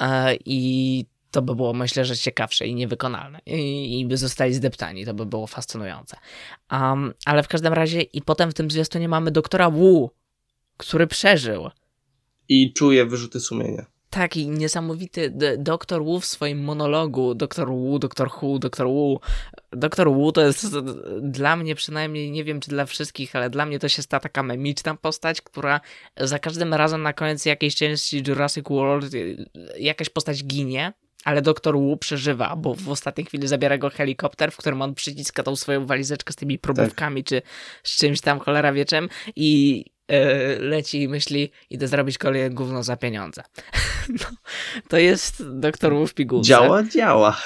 E, 0.00 0.36
I 0.44 1.06
to 1.38 1.42
by 1.42 1.54
było, 1.54 1.72
myślę, 1.72 2.04
że 2.04 2.16
ciekawsze 2.16 2.66
i 2.66 2.74
niewykonalne. 2.74 3.38
I, 3.46 4.00
i 4.00 4.06
by 4.06 4.16
zostali 4.16 4.54
zdeptani, 4.54 5.04
to 5.04 5.14
by 5.14 5.26
było 5.26 5.46
fascynujące. 5.46 6.16
Um, 6.72 7.14
ale 7.24 7.42
w 7.42 7.48
każdym 7.48 7.72
razie, 7.72 8.02
i 8.02 8.22
potem 8.22 8.50
w 8.50 8.54
tym 8.54 8.70
zwiastunie 8.70 9.08
mamy 9.08 9.30
doktora 9.30 9.70
Wu, 9.70 10.10
który 10.76 11.06
przeżył. 11.06 11.70
I 12.48 12.72
czuje 12.72 13.06
wyrzuty 13.06 13.40
sumienia. 13.40 13.86
Tak, 14.10 14.36
i 14.36 14.48
niesamowity 14.48 15.34
doktor 15.58 16.04
Wu 16.04 16.20
w 16.20 16.24
swoim 16.24 16.64
monologu, 16.64 17.34
doktor 17.34 17.68
Wu, 17.68 17.98
doktor 17.98 18.30
Hu, 18.30 18.58
doktor 18.58 18.86
Wu. 18.86 19.20
Doktor 19.72 20.12
Wu 20.12 20.32
to 20.32 20.40
jest 20.40 20.66
dla 21.20 21.56
mnie 21.56 21.74
przynajmniej, 21.74 22.30
nie 22.30 22.44
wiem 22.44 22.60
czy 22.60 22.70
dla 22.70 22.86
wszystkich, 22.86 23.36
ale 23.36 23.50
dla 23.50 23.66
mnie 23.66 23.78
to 23.78 23.88
się 23.88 24.02
stała 24.02 24.20
taka 24.20 24.42
memiczna 24.42 24.94
postać, 24.94 25.40
która 25.40 25.80
za 26.16 26.38
każdym 26.38 26.74
razem 26.74 27.02
na 27.02 27.12
koniec 27.12 27.46
jakiejś 27.46 27.76
części 27.76 28.22
Jurassic 28.26 28.68
World 28.68 29.12
jakaś 29.78 30.08
postać 30.08 30.44
ginie 30.44 30.92
ale 31.24 31.42
doktor 31.42 31.74
Wu 31.74 31.96
przeżywa, 31.96 32.56
bo 32.56 32.74
w 32.74 32.88
ostatniej 32.88 33.26
chwili 33.26 33.48
zabiera 33.48 33.78
go 33.78 33.90
helikopter, 33.90 34.52
w 34.52 34.56
którym 34.56 34.82
on 34.82 34.94
przyciska 34.94 35.42
tą 35.42 35.56
swoją 35.56 35.86
walizeczkę 35.86 36.32
z 36.32 36.36
tymi 36.36 36.58
próbówkami, 36.58 37.24
tak. 37.24 37.28
czy 37.28 37.42
z 37.82 37.98
czymś 37.98 38.20
tam 38.20 38.38
cholera 38.38 38.72
wieczem 38.72 39.08
i 39.36 39.84
yy, 40.08 40.16
leci 40.60 41.02
i 41.02 41.08
myśli, 41.08 41.50
idę 41.70 41.88
zrobić 41.88 42.18
kolejne 42.18 42.50
gówno 42.50 42.82
za 42.82 42.96
pieniądze. 42.96 43.42
no, 44.20 44.26
to 44.88 44.98
jest 44.98 45.42
doktor 45.50 45.94
Wu 45.94 46.06
w 46.06 46.14
pigułce. 46.14 46.48
Działa, 46.48 46.82
działa. 46.82 47.36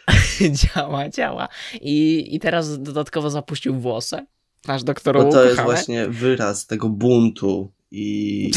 działa, 0.74 1.08
działa. 1.08 1.48
I, 1.80 2.28
I 2.34 2.40
teraz 2.40 2.82
dodatkowo 2.82 3.30
zapuścił 3.30 3.80
włosy. 3.80 4.26
Nasz 4.66 4.84
doktor 4.84 5.16
Wu. 5.16 5.24
No 5.24 5.32
to 5.32 5.44
jest 5.44 5.60
właśnie 5.60 6.08
wyraz 6.08 6.66
tego 6.66 6.88
buntu 6.88 7.72
i 7.90 8.50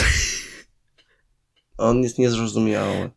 on 1.77 2.03
jest 2.03 2.19
niezrozumiały. 2.19 3.09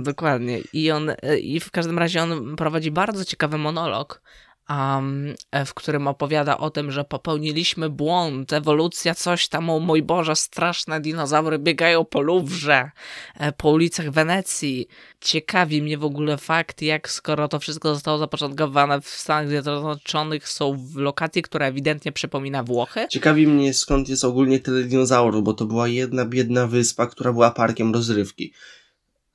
Dokładnie. 0.00 0.60
I 0.72 0.90
on, 0.90 1.10
e, 1.10 1.38
i 1.38 1.60
w 1.60 1.70
każdym 1.70 1.98
razie 1.98 2.22
on 2.22 2.56
prowadzi 2.56 2.90
bardzo 2.90 3.24
ciekawy 3.24 3.58
monolog, 3.58 4.22
um, 4.70 5.34
w 5.66 5.74
którym 5.74 6.06
opowiada 6.06 6.58
o 6.58 6.70
tym, 6.70 6.90
że 6.90 7.04
popełniliśmy 7.04 7.90
błąd, 7.90 8.52
ewolucja, 8.52 9.14
coś 9.14 9.48
tam, 9.48 9.70
o 9.70 9.80
mój 9.80 10.02
Boże, 10.02 10.36
straszne 10.36 11.00
dinozaury 11.00 11.58
biegają 11.58 12.04
po 12.04 12.20
Luwrze, 12.20 12.90
e, 13.34 13.52
po 13.52 13.70
ulicach 13.70 14.10
Wenecji. 14.10 14.88
Ciekawi 15.20 15.82
mnie 15.82 15.98
w 15.98 16.04
ogóle 16.04 16.36
fakt, 16.36 16.82
jak 16.82 17.10
skoro 17.10 17.48
to 17.48 17.58
wszystko 17.58 17.94
zostało 17.94 18.18
zapoczątkowane 18.18 19.00
w 19.00 19.08
Stanach 19.08 19.48
Zjednoczonych, 19.48 20.48
są 20.48 20.76
w 20.76 20.96
lokacji, 20.96 21.42
która 21.42 21.66
ewidentnie 21.66 22.12
przypomina 22.12 22.62
Włochy. 22.62 23.06
Ciekawi 23.10 23.46
mnie 23.46 23.74
skąd 23.74 24.08
jest 24.08 24.24
ogólnie 24.24 24.60
tyle 24.60 24.82
dinozaurów, 24.82 25.44
bo 25.44 25.54
to 25.54 25.64
była 25.66 25.88
jedna 25.88 26.24
biedna 26.24 26.66
wyspa, 26.66 27.06
która 27.06 27.32
była 27.32 27.50
parkiem 27.50 27.94
rozrywki. 27.94 28.52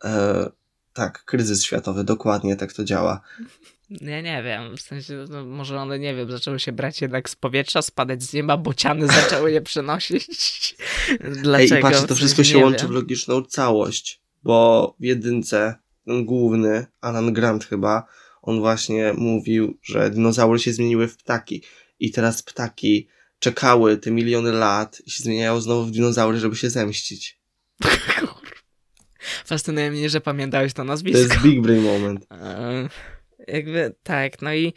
E, 0.06 0.50
tak, 0.94 1.26
kryzys 1.26 1.64
światowy, 1.64 2.04
dokładnie 2.04 2.56
tak 2.56 2.74
to 2.74 2.84
działa. 2.84 3.22
Ja 3.90 4.22
nie 4.22 4.44
wiem, 4.44 4.78
w 4.78 4.82
sensie, 4.82 5.26
no, 5.30 5.46
może 5.46 5.80
one, 5.80 6.00
nie 6.00 6.16
wiem, 6.16 6.32
zaczęły 6.32 6.60
się 6.60 6.72
brać 6.72 7.02
jednak 7.02 7.30
z 7.30 7.36
powietrza, 7.36 7.82
spadać 7.82 8.24
z 8.24 8.34
nieba, 8.34 8.58
bociany 8.58 9.08
zaczęły 9.22 9.52
je 9.52 9.62
przenosić. 9.62 10.76
Dlaczego? 11.20 11.76
Ej, 11.76 11.80
i 11.80 11.82
patrzcie, 11.82 12.08
to 12.08 12.16
wszystko 12.16 12.44
się 12.44 12.58
łączy 12.58 12.80
wiem. 12.80 12.88
w 12.88 12.92
logiczną 12.92 13.42
całość, 13.42 14.22
bo 14.44 14.96
w 15.00 15.04
jedynce 15.04 15.76
ten 16.06 16.26
główny, 16.26 16.86
Alan 17.02 17.34
Grant 17.34 17.66
chyba, 17.66 18.08
on 18.42 18.60
właśnie 18.60 19.14
mówił, 19.14 19.78
że 19.84 20.10
dinozaury 20.10 20.60
się 20.60 20.74
zmieniły 20.74 21.08
w 21.08 21.18
ptaki 21.18 21.64
i 22.00 22.12
teraz 22.12 22.44
ptaki 22.44 23.08
czekały 23.40 23.98
te 23.98 24.12
miliony 24.12 24.52
lat 24.52 25.02
i 25.06 25.12
się 25.12 25.24
zmieniają 25.24 25.62
znowu 25.62 25.86
w 25.86 25.92
dinozaury, 25.92 26.40
żeby 26.40 26.56
się 26.56 26.70
zemścić. 26.70 27.40
Fascynuje 29.46 29.92
mnie, 29.92 30.10
że 30.10 30.22
pamiętałeś 30.22 30.74
to 30.74 30.84
nazwisko. 30.84 31.28
To 31.28 31.34
jest 31.34 31.44
big 31.44 31.62
brain 31.62 31.84
moment. 31.84 32.26
E, 33.48 33.54
jakby, 33.54 33.96
tak, 34.04 34.42
no 34.42 34.54
i 34.54 34.74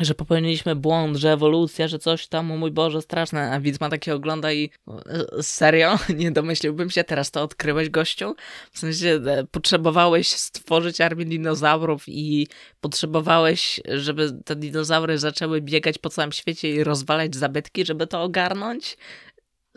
że 0.00 0.14
popełniliśmy 0.14 0.76
błąd, 0.76 1.16
że 1.16 1.32
ewolucja, 1.32 1.88
że 1.88 1.98
coś 1.98 2.28
tam, 2.28 2.52
o 2.52 2.56
mój 2.56 2.70
Boże, 2.70 3.02
straszne, 3.02 3.52
a 3.52 3.60
widz 3.60 3.80
ma 3.80 3.88
takie 3.88 4.14
ogląda 4.14 4.52
i 4.52 4.70
e, 4.88 5.42
serio? 5.42 5.98
Nie 6.18 6.30
domyśliłbym 6.30 6.90
się, 6.90 7.04
teraz 7.04 7.30
to 7.30 7.42
odkryłeś, 7.42 7.90
gościu? 7.90 8.34
W 8.72 8.78
sensie, 8.78 9.20
e, 9.26 9.44
potrzebowałeś 9.44 10.28
stworzyć 10.28 11.00
armię 11.00 11.24
dinozaurów 11.24 12.04
i 12.06 12.46
potrzebowałeś, 12.80 13.80
żeby 13.94 14.32
te 14.44 14.56
dinozaury 14.56 15.18
zaczęły 15.18 15.60
biegać 15.60 15.98
po 15.98 16.10
całym 16.10 16.32
świecie 16.32 16.70
i 16.70 16.84
rozwalać 16.84 17.36
zabytki, 17.36 17.84
żeby 17.86 18.06
to 18.06 18.22
ogarnąć? 18.22 18.96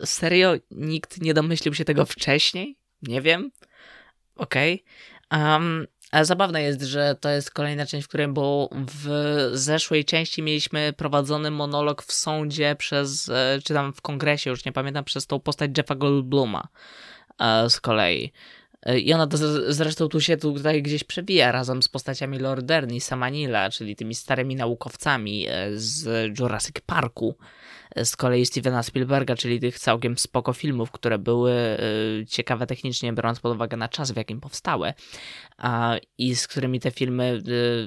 Serio? 0.04 0.54
Nikt 0.70 1.20
nie 1.20 1.34
domyślił 1.34 1.74
się 1.74 1.84
tego 1.84 2.06
wcześniej? 2.06 2.76
Nie 3.02 3.22
wiem. 3.22 3.50
Okej. 4.36 4.84
Okay. 5.28 5.52
Um, 5.52 5.86
a 6.12 6.24
zabawne 6.24 6.62
jest, 6.62 6.82
że 6.82 7.16
to 7.20 7.28
jest 7.28 7.50
kolejna 7.50 7.86
część, 7.86 8.04
w 8.04 8.08
której, 8.08 8.28
bo 8.28 8.70
w 8.72 9.50
zeszłej 9.52 10.04
części 10.04 10.42
mieliśmy 10.42 10.92
prowadzony 10.92 11.50
monolog 11.50 12.02
w 12.02 12.12
sądzie 12.12 12.76
przez, 12.78 13.28
e, 13.28 13.58
czy 13.64 13.74
tam 13.74 13.92
w 13.92 14.00
kongresie, 14.00 14.50
już 14.50 14.64
nie 14.64 14.72
pamiętam, 14.72 15.04
przez 15.04 15.26
tą 15.26 15.40
postać 15.40 15.70
Jeffa 15.76 15.94
Goldbluma 15.94 16.68
e, 17.38 17.70
z 17.70 17.80
kolei. 17.80 18.32
E, 18.82 18.98
I 18.98 19.12
ona 19.12 19.28
zresztą 19.68 20.08
tu 20.08 20.20
się 20.20 20.36
tutaj 20.36 20.82
gdzieś 20.82 21.04
przewija 21.04 21.52
razem 21.52 21.82
z 21.82 21.88
postaciami 21.88 22.38
Lorderni, 22.38 23.00
Samanila, 23.00 23.70
czyli 23.70 23.96
tymi 23.96 24.14
starymi 24.14 24.56
naukowcami 24.56 25.46
z 25.74 26.08
Jurassic 26.38 26.76
Parku. 26.86 27.36
Z 28.04 28.16
kolei 28.16 28.46
Stevena 28.46 28.82
Spielberga, 28.82 29.36
czyli 29.36 29.60
tych 29.60 29.78
całkiem 29.78 30.18
spoko 30.18 30.52
filmów, 30.52 30.90
które 30.90 31.18
były 31.18 31.54
ciekawe 32.28 32.66
technicznie, 32.66 33.12
biorąc 33.12 33.40
pod 33.40 33.54
uwagę 33.54 33.76
na 33.76 33.88
czas, 33.88 34.10
w 34.10 34.16
jakim 34.16 34.40
powstały. 34.40 34.94
I 36.18 36.36
z 36.36 36.48
którymi 36.48 36.80
te 36.80 36.90
filmy 36.90 37.42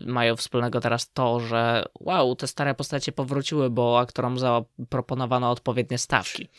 mają 0.05 0.35
wspólnego 0.35 0.81
teraz 0.81 1.11
to, 1.13 1.39
że 1.39 1.85
wow, 1.99 2.35
te 2.35 2.47
stare 2.47 2.75
postacie 2.75 3.11
powróciły, 3.11 3.69
bo 3.69 3.99
aktorom 3.99 4.39
zaproponowano 4.39 5.51
odpowiednie 5.51 5.97
stawki 5.97 6.49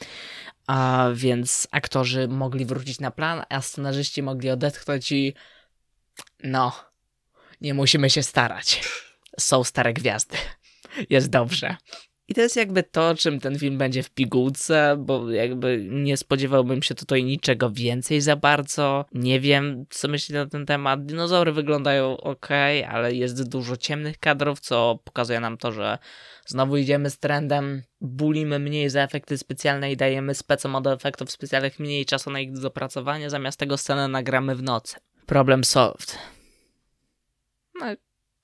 a 0.67 1.09
więc 1.15 1.69
aktorzy 1.71 2.29
mogli 2.29 2.65
wrócić 2.65 3.01
na 3.01 3.11
plan, 3.11 3.45
a 3.49 3.61
scenarzyści 3.61 4.23
mogli 4.23 4.51
odetchnąć 4.51 5.13
i 5.13 5.35
no, 6.45 6.73
nie 7.61 7.75
musimy 7.75 8.11
się 8.11 8.23
starać. 8.23 8.89
Są 9.41 9.65
stare 9.65 9.93
gwiazdy. 9.93 10.37
Jest 11.11 11.31
dobrze. 11.31 11.77
I 12.29 12.35
to 12.35 12.41
jest 12.41 12.57
jakby 12.57 12.83
to, 12.83 13.15
czym 13.15 13.41
ten 13.41 13.59
film 13.59 13.79
będzie 13.79 14.03
w 14.03 14.11
pigułce, 14.11 14.97
bo 14.99 15.31
jakby 15.31 15.87
nie 15.91 16.17
spodziewałbym 16.17 16.83
się 16.83 16.95
tutaj 16.95 17.25
niczego 17.25 17.71
więcej 17.71 18.21
za 18.21 18.37
bardzo. 18.37 19.05
Nie 19.13 19.41
wiem, 19.41 19.85
co 19.91 20.09
myślicie 20.09 20.39
na 20.39 20.47
ten 20.47 20.67
temat. 20.67 21.07
Dinozaury 21.07 21.53
wyglądają 21.53 22.17
ok, 22.17 22.49
ale 22.89 23.15
jest 23.15 23.49
dużo 23.49 23.77
ciemnych 23.77 24.19
kadrów, 24.19 24.61
co 24.61 24.99
pokazuje 25.05 25.41
nam 25.41 25.57
to, 25.57 25.73
że 25.73 25.99
znowu 26.47 26.77
idziemy 26.77 27.11
z 27.11 27.19
trendem, 27.19 27.83
bulimy 28.01 28.59
mniej 28.59 28.91
za 28.91 29.03
efekty 29.03 29.39
specjalne 29.39 29.93
i 29.93 29.97
dajemy 29.97 30.35
specom 30.35 30.75
od 30.75 30.87
efektów 30.87 31.31
specjalnych 31.31 31.81
mniej 31.81 32.07
czasu 32.07 32.31
na 32.31 32.41
ich 32.41 32.53
dopracowanie, 32.53 33.31
zamiast 33.31 33.59
tego 33.59 33.77
scenę 33.77 34.09
nagramy 34.09 34.55
w 34.55 34.63
nocy. 34.63 34.97
Problem 35.27 35.65
solved. 35.65 36.19
No, 37.81 37.87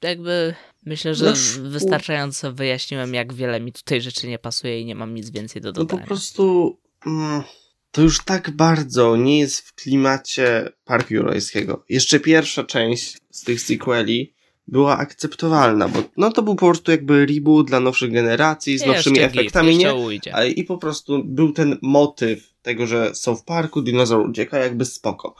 jakby 0.08 0.54
myślę, 0.86 1.14
że 1.14 1.24
no, 1.24 1.68
wystarczająco 1.70 2.52
wyjaśniłem, 2.52 3.14
jak 3.14 3.34
wiele 3.34 3.60
mi 3.60 3.72
tutaj 3.72 4.00
rzeczy 4.00 4.28
nie 4.28 4.38
pasuje 4.38 4.80
i 4.80 4.84
nie 4.84 4.94
mam 4.94 5.14
nic 5.14 5.30
więcej 5.30 5.62
do 5.62 5.72
dodania. 5.72 6.00
No 6.00 6.00
po 6.00 6.06
prostu 6.06 6.78
mm, 7.06 7.42
to 7.90 8.02
już 8.02 8.24
tak 8.24 8.50
bardzo 8.50 9.16
nie 9.16 9.38
jest 9.38 9.60
w 9.60 9.74
klimacie 9.74 10.68
Parku 10.84 11.14
Jurajskiego. 11.14 11.84
Jeszcze 11.88 12.20
pierwsza 12.20 12.64
część 12.64 13.18
z 13.30 13.44
tych 13.44 13.60
sequeli 13.60 14.34
była 14.66 14.98
akceptowalna, 14.98 15.88
bo 15.88 16.02
no 16.16 16.30
to 16.30 16.42
był 16.42 16.54
po 16.54 16.66
prostu 16.66 16.90
jakby 16.90 17.26
reboot 17.26 17.66
dla 17.66 17.80
nowszych 17.80 18.12
generacji, 18.12 18.78
z 18.78 18.86
nowszymi 18.86 19.20
efektami, 19.20 19.76
nie? 19.78 19.92
A, 20.32 20.44
I 20.44 20.64
po 20.64 20.78
prostu 20.78 21.24
był 21.24 21.52
ten 21.52 21.78
motyw 21.82 22.52
tego, 22.62 22.86
że 22.86 23.14
są 23.14 23.36
w 23.36 23.44
parku, 23.44 23.82
dinozaur 23.82 24.30
ucieka 24.30 24.58
jakby 24.58 24.84
spoko. 24.84 25.34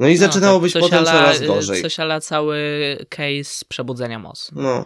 No 0.00 0.08
i 0.08 0.14
no, 0.14 0.18
zaczynało 0.18 0.58
tak, 0.58 0.62
być 0.62 0.72
potem 0.72 0.98
ala, 0.98 1.12
coraz 1.12 1.42
gorzej. 1.42 1.82
Coś 1.82 2.00
ala 2.00 2.20
cały 2.20 2.58
case 3.08 3.64
przebudzenia 3.68 4.18
MOS. 4.18 4.50
No. 4.52 4.84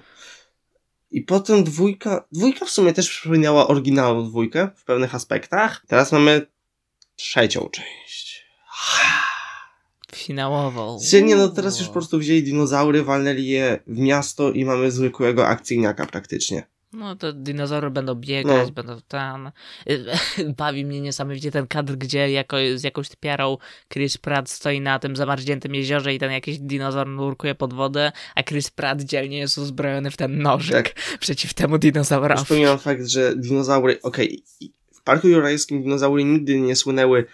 I 1.11 1.21
potem 1.21 1.65
dwójka, 1.65 2.25
dwójka 2.33 2.65
w 2.67 2.71
sumie 2.71 2.93
też 2.93 3.09
przypominała 3.09 3.69
oryginalną 3.69 4.29
dwójkę 4.29 4.69
w 4.77 4.85
pewnych 4.85 5.15
aspektach. 5.15 5.83
Teraz 5.89 6.13
mamy 6.13 6.47
trzecią 7.17 7.69
część. 7.73 8.47
Finałową. 10.15 10.99
Nie, 11.25 11.37
no 11.37 11.49
teraz 11.49 11.79
już 11.79 11.89
po 11.89 11.93
prostu 11.93 12.19
wzięli 12.19 12.43
dinozaury, 12.43 13.03
walnęli 13.03 13.47
je 13.47 13.79
w 13.87 13.99
miasto 13.99 14.53
i 14.53 14.65
mamy 14.65 14.91
zwykłego 14.91 15.47
akcyjniaka 15.47 16.07
praktycznie. 16.07 16.67
No 16.95 17.17
to 17.17 17.33
dinozaury 17.33 17.91
będą 17.91 18.15
biegać, 18.15 18.69
no. 18.69 18.73
będą 18.73 19.01
tam. 19.09 19.51
Bawi 20.57 20.85
mnie 20.85 21.01
niesamowicie 21.01 21.51
ten 21.51 21.67
kadr, 21.67 21.97
gdzie 21.97 22.31
jako, 22.31 22.57
z 22.75 22.83
jakąś 22.83 23.09
typiarą 23.09 23.59
Chris 23.93 24.19
Pratt 24.19 24.51
stoi 24.51 24.81
na 24.81 24.99
tym 24.99 25.17
zamarzniętym 25.17 25.75
jeziorze 25.75 26.15
i 26.15 26.19
ten 26.19 26.33
jakiś 26.33 26.59
dinozaur 26.59 27.09
nurkuje 27.09 27.55
pod 27.55 27.75
wodę, 27.75 28.13
a 28.35 28.43
Chris 28.43 28.71
Pratt 28.71 29.03
dzielnie 29.03 29.39
jest 29.39 29.59
uzbrojony 29.59 30.11
w 30.11 30.17
ten 30.17 30.39
nożyk 30.39 30.95
tak. 30.95 30.95
przeciw 31.21 31.55
temu 31.55 31.79
dinozaurowi. 31.79 32.43
Wspomniałem 32.43 32.79
fakt, 32.79 33.07
że 33.07 33.37
dinozaury, 33.37 34.03
okej, 34.03 34.43
okay, 34.61 34.69
w 34.93 35.03
Parku 35.03 35.29
Jurajskim 35.29 35.83
dinozaury 35.83 36.25
nigdy 36.25 36.61
nie 36.61 36.77
słynęły 36.77 37.25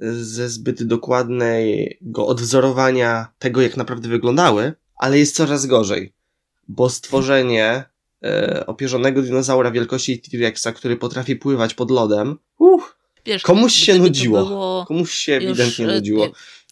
ze 0.00 0.48
zbyt 0.48 0.82
dokładnego 0.82 2.26
odwzorowania 2.26 3.26
tego, 3.38 3.60
jak 3.60 3.76
naprawdę 3.76 4.08
wyglądały, 4.08 4.72
ale 4.96 5.18
jest 5.18 5.36
coraz 5.36 5.66
gorzej, 5.66 6.12
bo 6.68 6.90
stworzenie 6.90 7.89
e, 8.24 8.66
opierzonego 8.66 9.22
dinozaura 9.22 9.70
wielkości 9.70 10.20
T-Rexa, 10.20 10.72
który 10.74 10.96
potrafi 10.96 11.36
pływać 11.36 11.74
pod 11.74 11.90
lodem, 11.90 12.38
uff, 12.58 12.96
Wiesz, 13.24 13.42
komuś 13.42 13.74
się 13.74 13.98
nudziło. 13.98 14.46
Było... 14.46 14.84
Komuś 14.88 15.14
się 15.14 15.32
ewidentnie 15.32 15.84
już, 15.84 15.92
e, 15.92 15.96
nudziło. 15.96 16.28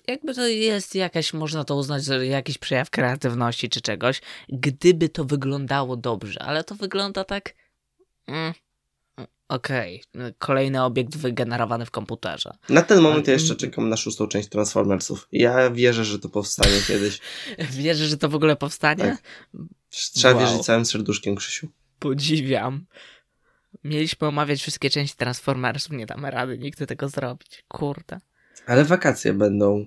Jakby 0.08 0.34
to 0.34 0.46
jest 0.46 0.94
jakaś, 0.94 1.32
można 1.32 1.64
to 1.64 1.76
uznać 1.76 2.04
za 2.04 2.16
jakiś 2.16 2.58
przejaw 2.58 2.90
kreatywności 2.90 3.68
czy 3.68 3.80
czegoś, 3.80 4.20
gdyby 4.48 5.08
to 5.08 5.24
wyglądało 5.24 5.96
dobrze, 5.96 6.42
ale 6.42 6.64
to 6.64 6.74
wygląda 6.74 7.24
tak. 7.24 7.54
Mm, 8.26 8.52
Okej, 9.48 10.02
okay. 10.14 10.34
kolejny 10.38 10.82
obiekt 10.82 11.16
wygenerowany 11.16 11.86
w 11.86 11.90
komputerze. 11.90 12.50
Na 12.68 12.82
ten 12.82 13.00
moment 13.00 13.26
ja 13.26 13.32
jeszcze 13.32 13.56
czekam 13.56 13.88
na 13.88 13.96
szóstą 13.96 14.26
część 14.26 14.48
Transformersów. 14.48 15.28
Ja 15.32 15.70
wierzę, 15.70 16.04
że 16.04 16.18
to 16.18 16.28
powstanie 16.28 16.80
kiedyś. 16.86 17.20
Wierzę, 17.80 18.06
że 18.06 18.16
to 18.16 18.28
w 18.28 18.34
ogóle 18.34 18.56
powstanie? 18.56 19.04
Tak. 19.04 19.22
Trzeba 19.90 20.34
wow. 20.34 20.46
wierzyć 20.46 20.66
całym 20.66 20.84
serduszkiem, 20.84 21.36
Krzysiu. 21.36 21.68
Podziwiam. 21.98 22.86
Mieliśmy 23.84 24.28
omawiać 24.28 24.60
wszystkie 24.60 24.90
części 24.90 25.16
Transformersów, 25.16 25.92
nie 25.92 26.06
damy 26.06 26.30
rady 26.30 26.58
nigdy 26.58 26.86
tego 26.86 27.08
zrobić. 27.08 27.64
Kurde. 27.68 28.20
Ale 28.66 28.84
wakacje 28.84 29.32
będą. 29.32 29.86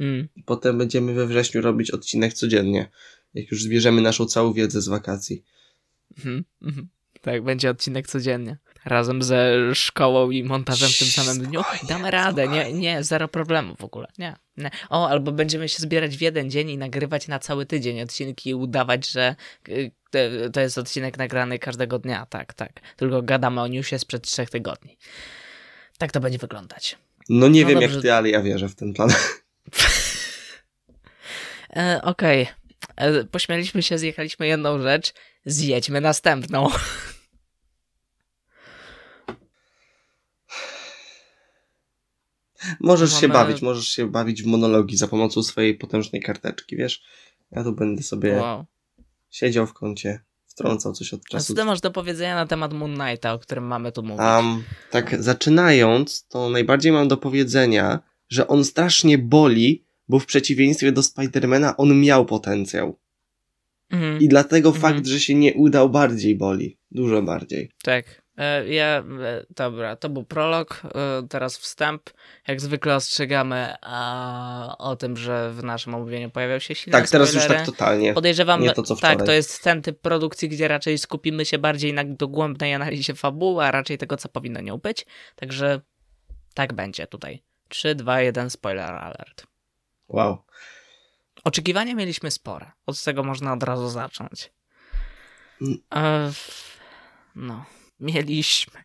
Mm. 0.00 0.28
Potem 0.44 0.78
będziemy 0.78 1.14
we 1.14 1.26
wrześniu 1.26 1.60
robić 1.60 1.90
odcinek 1.90 2.34
codziennie, 2.34 2.90
jak 3.34 3.50
już 3.50 3.62
zbierzemy 3.62 4.00
naszą 4.00 4.26
całą 4.26 4.52
wiedzę 4.52 4.80
z 4.80 4.88
wakacji. 4.88 5.44
Mhm. 6.18 6.44
Mm 6.62 6.88
tak, 7.22 7.42
będzie 7.42 7.70
odcinek 7.70 8.06
codziennie. 8.06 8.58
Razem 8.84 9.22
ze 9.22 9.54
szkołą 9.74 10.30
i 10.30 10.44
montażem 10.44 10.88
w 10.88 10.98
tym 10.98 11.08
samym 11.08 11.46
dniu. 11.46 11.62
Damy 11.88 12.10
radę, 12.10 12.48
nie, 12.48 12.72
nie, 12.72 13.04
zero 13.04 13.28
problemu 13.28 13.76
w 13.76 13.84
ogóle. 13.84 14.06
Nie, 14.18 14.36
nie. 14.56 14.70
O, 14.90 15.08
albo 15.08 15.32
będziemy 15.32 15.68
się 15.68 15.78
zbierać 15.78 16.16
w 16.16 16.20
jeden 16.20 16.50
dzień 16.50 16.70
i 16.70 16.78
nagrywać 16.78 17.28
na 17.28 17.38
cały 17.38 17.66
tydzień 17.66 18.02
odcinki 18.02 18.50
i 18.50 18.54
udawać, 18.54 19.10
że 19.10 19.36
y, 19.68 19.90
to 20.52 20.60
jest 20.60 20.78
odcinek 20.78 21.18
nagrany 21.18 21.58
każdego 21.58 21.98
dnia. 21.98 22.26
Tak, 22.26 22.54
tak. 22.54 22.80
Tylko 22.96 23.22
gadamy 23.22 23.60
o 23.60 23.66
newsie 23.66 23.98
sprzed 23.98 24.22
trzech 24.22 24.50
tygodni. 24.50 24.98
Tak 25.98 26.12
to 26.12 26.20
będzie 26.20 26.38
wyglądać. 26.38 26.98
No 27.28 27.48
nie 27.48 27.62
no 27.62 27.68
wiem 27.68 27.80
dobrze. 27.80 27.94
jak 27.94 28.02
ty, 28.02 28.12
ale 28.12 28.30
ja 28.30 28.42
wierzę 28.42 28.68
w 28.68 28.74
ten 28.74 28.92
plan. 28.92 29.10
e, 31.76 32.00
Okej. 32.02 32.42
Okay. 32.42 32.54
E, 32.96 33.24
pośmialiśmy 33.24 33.82
się, 33.82 33.98
zjechaliśmy 33.98 34.46
jedną 34.46 34.82
rzecz, 34.82 35.12
zjedźmy 35.44 36.00
następną. 36.00 36.70
Możesz 42.80 43.10
Mamy... 43.10 43.20
się 43.20 43.28
bawić, 43.28 43.62
możesz 43.62 43.88
się 43.88 44.10
bawić 44.10 44.42
w 44.42 44.46
monologi 44.46 44.96
za 44.96 45.08
pomocą 45.08 45.42
swojej 45.42 45.74
potężnej 45.74 46.22
karteczki, 46.22 46.76
wiesz? 46.76 47.02
Ja 47.50 47.64
tu 47.64 47.72
będę 47.72 48.02
sobie 48.02 48.36
wow. 48.36 48.64
siedział 49.30 49.66
w 49.66 49.72
kącie, 49.72 50.20
wtrącał 50.46 50.92
coś 50.92 51.14
od 51.14 51.24
czasu. 51.24 51.52
A 51.52 51.54
co 51.54 51.54
ty 51.54 51.64
masz 51.64 51.80
do 51.80 51.90
powiedzenia 51.90 52.34
na 52.34 52.46
temat 52.46 52.72
Moon 52.72 52.94
Knighta, 52.94 53.32
o 53.32 53.38
którym 53.38 53.64
mamy 53.64 53.92
tu 53.92 54.02
mówić? 54.02 54.20
Um, 54.20 54.62
tak, 54.90 55.22
zaczynając, 55.22 56.26
to 56.28 56.50
najbardziej 56.50 56.92
mam 56.92 57.08
do 57.08 57.16
powiedzenia, 57.16 57.98
że 58.28 58.48
on 58.48 58.64
strasznie 58.64 59.18
boli, 59.18 59.84
bo 60.08 60.18
w 60.18 60.26
przeciwieństwie 60.26 60.92
do 60.92 61.02
Spidermana 61.02 61.76
on 61.76 62.00
miał 62.00 62.26
potencjał. 62.26 62.98
Mhm. 63.90 64.20
I 64.20 64.28
dlatego 64.28 64.68
mhm. 64.68 64.94
fakt, 64.94 65.06
że 65.06 65.20
się 65.20 65.34
nie 65.34 65.54
udał 65.54 65.90
bardziej 65.90 66.36
boli. 66.36 66.78
Dużo 66.90 67.22
bardziej. 67.22 67.70
Tak. 67.82 68.21
E, 68.38 68.68
ja, 68.68 68.86
e, 68.86 69.46
dobra, 69.50 69.96
to 69.96 70.08
był 70.08 70.24
prolog, 70.24 70.82
e, 70.84 71.28
teraz 71.28 71.58
wstęp. 71.58 72.10
Jak 72.48 72.60
zwykle 72.60 72.94
ostrzegamy 72.94 73.74
a, 73.82 74.76
o 74.78 74.96
tym, 74.96 75.16
że 75.16 75.50
w 75.52 75.64
naszym 75.64 75.94
omówieniu 75.94 76.30
pojawiał 76.30 76.60
się 76.60 76.74
silny 76.74 76.98
Tak, 76.98 77.10
teraz 77.10 77.34
już 77.34 77.46
tak 77.46 77.66
totalnie. 77.66 78.14
Podejrzewam, 78.14 78.62
nie 78.62 78.72
to, 78.72 78.82
co 78.82 78.96
wczoraj. 78.96 79.16
tak, 79.16 79.26
to 79.26 79.32
jest 79.32 79.62
ten 79.62 79.82
typ 79.82 80.00
produkcji, 80.00 80.48
gdzie 80.48 80.68
raczej 80.68 80.98
skupimy 80.98 81.44
się 81.44 81.58
bardziej 81.58 81.92
na 81.92 82.04
dogłębnej 82.04 82.74
analizie 82.74 83.14
fabuły, 83.14 83.64
a 83.64 83.70
raczej 83.70 83.98
tego, 83.98 84.16
co 84.16 84.28
powinno 84.28 84.60
nią 84.60 84.78
być. 84.78 85.06
Także 85.36 85.80
tak 86.54 86.72
będzie 86.72 87.06
tutaj. 87.06 87.42
3, 87.68 87.94
2, 87.94 88.20
1, 88.20 88.50
spoiler 88.50 88.90
alert. 88.90 89.46
Wow. 90.08 90.44
Oczekiwania 91.44 91.94
mieliśmy 91.94 92.30
spore. 92.30 92.70
Od 92.86 93.02
tego 93.02 93.22
można 93.22 93.52
od 93.52 93.62
razu 93.62 93.88
zacząć. 93.88 94.52
Mm. 95.60 96.32
No, 97.34 97.64
mieliśmy 98.02 98.82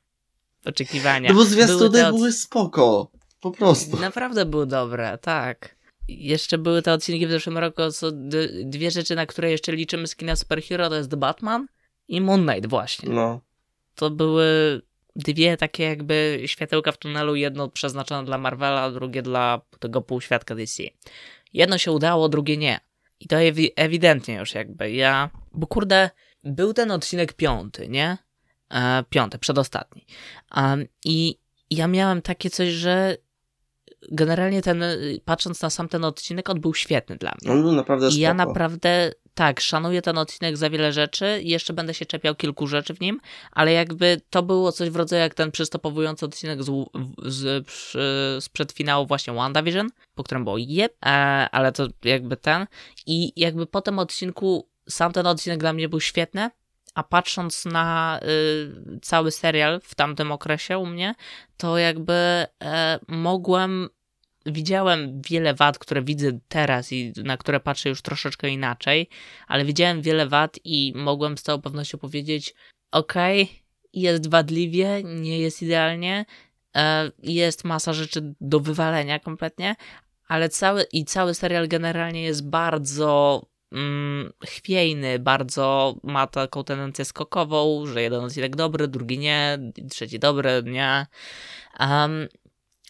oczekiwania. 0.66 1.30
No 1.30 1.36
bo 1.36 1.46
zwiastuny 1.46 1.90
były, 1.90 2.06
od... 2.06 2.16
były 2.16 2.32
spoko. 2.32 3.12
Po 3.40 3.52
prostu. 3.52 3.98
Naprawdę 4.00 4.46
były 4.46 4.68
dobre, 4.68 5.18
tak. 5.18 5.78
Jeszcze 6.08 6.58
były 6.58 6.82
te 6.82 6.94
odcinki 6.94 7.28
w 7.28 7.32
zeszłym 7.32 7.58
roku, 7.58 7.82
co 7.92 8.12
dwie 8.64 8.92
rzeczy, 8.92 9.16
na 9.16 9.26
które 9.26 9.52
jeszcze 9.52 9.72
liczymy 9.72 10.08
z 10.08 10.16
kina 10.16 10.36
superhero, 10.36 10.90
to 10.90 10.96
jest 10.96 11.16
Batman 11.16 11.68
i 12.08 12.22
Moon 12.22 12.48
Knight 12.48 12.70
właśnie. 12.70 13.10
No. 13.10 13.42
To 13.96 14.10
były 14.10 14.82
dwie 15.16 15.58
takie 15.58 15.84
jakby 15.84 16.42
światełka 16.46 16.92
w 16.92 16.98
tunelu, 16.98 17.36
jedno 17.36 17.70
przeznaczone 17.70 18.26
dla 18.26 18.38
Marvela, 18.38 18.92
drugie 18.92 19.22
dla 19.22 19.62
tego 19.80 20.02
półświadka 20.02 20.56
DC. 20.56 20.84
Jedno 21.54 21.78
się 21.78 21.92
udało, 21.92 22.30
drugie 22.30 22.58
nie. 22.58 22.80
I 23.20 23.28
to 23.28 23.36
ewi 23.36 23.72
ewidentnie 23.76 24.36
już 24.36 24.54
jakby 24.56 24.92
ja, 24.92 25.30
bo 25.52 25.68
kurde, 25.68 26.10
był 26.44 26.74
ten 26.74 26.92
odcinek 26.92 27.34
piąty, 27.34 27.90
nie? 27.90 28.18
E, 28.70 29.04
piąty, 29.10 29.38
przedostatni. 29.38 30.06
I 31.06 31.38
ja 31.70 31.88
miałem 31.88 32.22
takie 32.22 32.50
coś, 32.50 32.70
że 32.70 33.18
generalnie 34.12 34.62
ten, 34.62 34.84
patrząc 35.26 35.62
na 35.62 35.70
sam 35.70 35.90
ten 35.90 36.06
odcinek, 36.06 36.50
on 36.50 36.62
był 36.62 36.74
świetny 36.74 37.16
dla 37.16 37.34
mnie. 37.42 37.52
On 37.52 37.62
był 37.62 37.72
naprawdę 37.72 38.10
I 38.10 38.20
ja 38.20 38.34
naprawdę, 38.34 39.12
tak, 39.34 39.60
szanuję 39.60 40.02
ten 40.02 40.18
odcinek 40.18 40.58
za 40.58 40.70
wiele 40.70 40.94
rzeczy 40.94 41.42
i 41.44 41.50
jeszcze 41.50 41.74
będę 41.74 41.94
się 41.94 42.06
czepiał 42.06 42.36
kilku 42.36 42.68
rzeczy 42.68 42.94
w 42.94 43.02
nim, 43.02 43.20
ale 43.52 43.74
jakby 43.74 44.22
to 44.30 44.44
było 44.44 44.72
coś 44.72 44.90
w 44.90 44.96
rodzaju 44.96 45.22
jak 45.22 45.34
ten 45.34 45.52
przystopowujący 45.52 46.26
odcinek 46.26 46.64
z, 46.64 46.86
z, 47.26 47.68
z, 47.72 48.44
sprzed 48.44 48.72
finału 48.72 49.06
właśnie 49.06 49.34
WandaVision, 49.34 49.90
po 50.16 50.24
którym 50.24 50.44
było 50.44 50.58
jeb, 50.58 50.94
e, 51.06 51.08
ale 51.52 51.72
to 51.72 51.88
jakby 52.04 52.38
ten 52.38 52.66
i 53.06 53.34
jakby 53.36 53.68
po 53.68 53.82
tym 53.82 54.00
odcinku 54.00 54.70
sam 54.90 55.14
ten 55.14 55.28
odcinek 55.28 55.60
dla 55.60 55.74
mnie 55.74 55.90
był 55.90 56.00
świetny, 56.00 56.50
a 56.98 57.04
patrząc 57.04 57.66
na 57.66 58.20
y, 58.24 59.00
cały 59.02 59.32
serial 59.32 59.82
w 59.84 59.96
tamtym 59.96 60.32
okresie 60.32 60.78
u 60.78 60.86
mnie, 60.86 61.16
to 61.58 61.78
jakby 61.78 62.14
e, 62.14 63.00
mogłem 63.08 63.90
widziałem 64.46 65.22
wiele 65.30 65.54
wad, 65.54 65.80
które 65.80 66.02
widzę 66.02 66.40
teraz 66.48 66.92
i 66.92 67.14
na 67.24 67.38
które 67.38 67.60
patrzę 67.60 67.90
już 67.90 68.02
troszeczkę 68.02 68.50
inaczej, 68.50 69.10
ale 69.48 69.66
widziałem 69.66 70.02
wiele 70.02 70.28
wad 70.28 70.60
i 70.64 70.94
mogłem 70.96 71.38
z 71.38 71.44
całą 71.44 71.62
pewnością 71.62 71.98
powiedzieć: 71.98 72.54
OK, 72.92 73.14
jest 73.94 74.30
wadliwie, 74.30 75.04
nie 75.04 75.40
jest 75.40 75.62
idealnie, 75.62 76.26
e, 76.76 77.12
jest 77.24 77.64
masa 77.64 77.94
rzeczy 77.94 78.34
do 78.42 78.60
wywalenia 78.60 79.20
kompletnie, 79.20 79.76
ale 80.28 80.50
cały 80.50 80.84
i 80.92 81.06
cały 81.06 81.34
serial 81.34 81.68
generalnie 81.68 82.24
jest 82.24 82.50
bardzo 82.50 83.42
mm, 83.72 84.34
chwiejny, 84.46 85.20
bardzo 85.20 85.96
ma 86.04 86.28
taką 86.28 86.64
tendencję 86.64 87.06
skokową, 87.06 87.86
że 87.86 88.02
jeden 88.02 88.24
odcinek 88.24 88.56
dobry, 88.56 88.88
drugi 88.88 89.20
nie, 89.20 89.60
trzeci 89.90 90.20
dobry, 90.20 90.64
nie. 90.66 91.08
Um, 91.80 92.28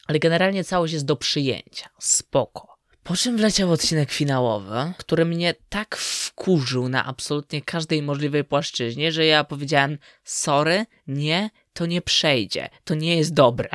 ale 0.07 0.19
generalnie 0.19 0.63
całość 0.63 0.93
jest 0.93 1.05
do 1.05 1.15
przyjęcia. 1.15 1.89
Spoko. 1.99 2.77
Po 3.03 3.15
czym 3.15 3.37
wleciał 3.37 3.71
odcinek 3.71 4.11
finałowy, 4.11 4.93
który 4.97 5.25
mnie 5.25 5.53
tak 5.69 5.95
wkurzył 5.97 6.89
na 6.89 7.05
absolutnie 7.05 7.61
każdej 7.61 8.01
możliwej 8.01 8.43
płaszczyźnie, 8.43 9.11
że 9.11 9.25
ja 9.25 9.43
powiedziałem: 9.43 9.97
Sorry, 10.23 10.85
nie, 11.07 11.49
to 11.73 11.85
nie 11.85 12.01
przejdzie, 12.01 12.69
to 12.83 12.95
nie 12.95 13.17
jest 13.17 13.33
dobre. 13.33 13.69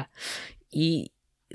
I 0.73 1.11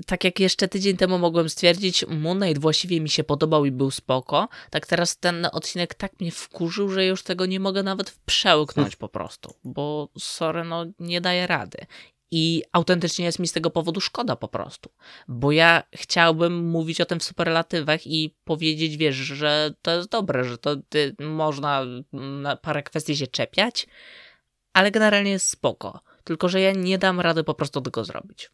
tak 0.06 0.24
jak 0.24 0.40
jeszcze 0.40 0.68
tydzień 0.68 0.96
temu 0.96 1.18
mogłem 1.18 1.48
stwierdzić, 1.48 2.04
Moon 2.08 2.40
Knight 2.40 2.62
właściwie 2.62 3.00
mi 3.00 3.08
się 3.08 3.24
podobał 3.24 3.64
i 3.64 3.70
był 3.70 3.90
spoko, 3.90 4.48
tak 4.70 4.86
teraz 4.86 5.18
ten 5.18 5.46
odcinek 5.52 5.94
tak 5.94 6.20
mnie 6.20 6.32
wkurzył, 6.32 6.88
że 6.88 7.04
już 7.04 7.22
tego 7.22 7.46
nie 7.46 7.60
mogę 7.60 7.82
nawet 7.82 8.18
przełknąć 8.26 8.96
po 8.96 9.08
prostu, 9.08 9.54
bo 9.64 10.08
sorry, 10.18 10.64
no 10.64 10.86
nie 10.98 11.20
daję 11.20 11.46
rady. 11.46 11.78
I 12.30 12.62
autentycznie 12.72 13.24
jest 13.24 13.38
mi 13.38 13.48
z 13.48 13.52
tego 13.52 13.70
powodu 13.70 14.00
szkoda 14.00 14.36
po 14.36 14.48
prostu, 14.48 14.90
bo 15.28 15.52
ja 15.52 15.82
chciałbym 15.94 16.68
mówić 16.68 17.00
o 17.00 17.04
tym 17.04 17.20
w 17.20 17.24
superlatywach 17.24 18.06
i 18.06 18.36
powiedzieć, 18.44 18.96
wiesz, 18.96 19.16
że 19.16 19.74
to 19.82 19.90
jest 19.90 20.08
dobre, 20.08 20.44
że 20.44 20.58
to 20.58 20.76
można 21.18 21.84
na 22.12 22.56
parę 22.56 22.82
kwestii 22.82 23.16
się 23.16 23.26
czepiać, 23.26 23.86
ale 24.72 24.90
generalnie 24.90 25.30
jest 25.30 25.48
spoko. 25.48 26.00
Tylko, 26.24 26.48
że 26.48 26.60
ja 26.60 26.72
nie 26.72 26.98
dam 26.98 27.20
rady 27.20 27.44
po 27.44 27.54
prostu 27.54 27.80
tego 27.80 28.04
zrobić. 28.04 28.50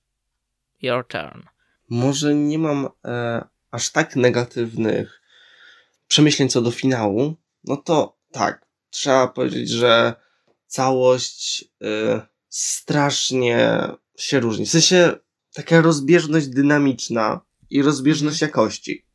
Your 0.84 1.06
turn. 1.06 1.42
Może 1.90 2.34
nie 2.34 2.58
mam 2.58 2.88
e, 3.04 3.44
aż 3.70 3.90
tak 3.90 4.16
negatywnych 4.16 5.20
przemyśleń 6.06 6.48
co 6.48 6.62
do 6.62 6.70
finału. 6.70 7.34
No 7.64 7.76
to 7.76 8.18
tak, 8.32 8.66
trzeba 8.90 9.28
powiedzieć, 9.28 9.70
że 9.70 10.14
całość 10.66 11.64
e, 11.82 12.26
strasznie 12.48 13.80
się 14.18 14.40
różni. 14.40 14.66
W 14.66 14.70
sensie 14.70 15.12
taka 15.54 15.80
rozbieżność 15.80 16.48
dynamiczna 16.48 17.40
i 17.70 17.82
rozbieżność 17.82 18.42
mhm. 18.42 18.48
jakości. 18.48 19.06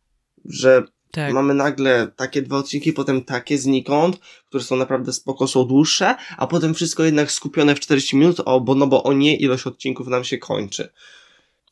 Że 0.46 0.84
tak. 1.12 1.34
mamy 1.34 1.54
nagle 1.54 2.08
takie 2.16 2.42
dwa 2.42 2.58
odcinki, 2.58 2.94
potem 2.94 3.24
takie 3.24 3.58
znikąd, 3.58 4.20
które 4.46 4.64
są 4.64 4.76
naprawdę 4.76 5.14
spoko, 5.14 5.48
są 5.48 5.64
dłuższe, 5.64 6.16
a 6.38 6.48
potem 6.48 6.74
wszystko 6.74 7.04
jednak 7.04 7.32
skupione 7.32 7.76
w 7.76 7.80
40 7.80 8.18
minut, 8.18 8.38
o, 8.46 8.62
bo 8.62 8.76
no 8.76 8.88
bo 8.88 9.04
o 9.04 9.14
nie, 9.14 9.38
ilość 9.38 9.68
odcinków 9.68 10.08
nam 10.08 10.24
się 10.24 10.38
kończy. 10.38 10.90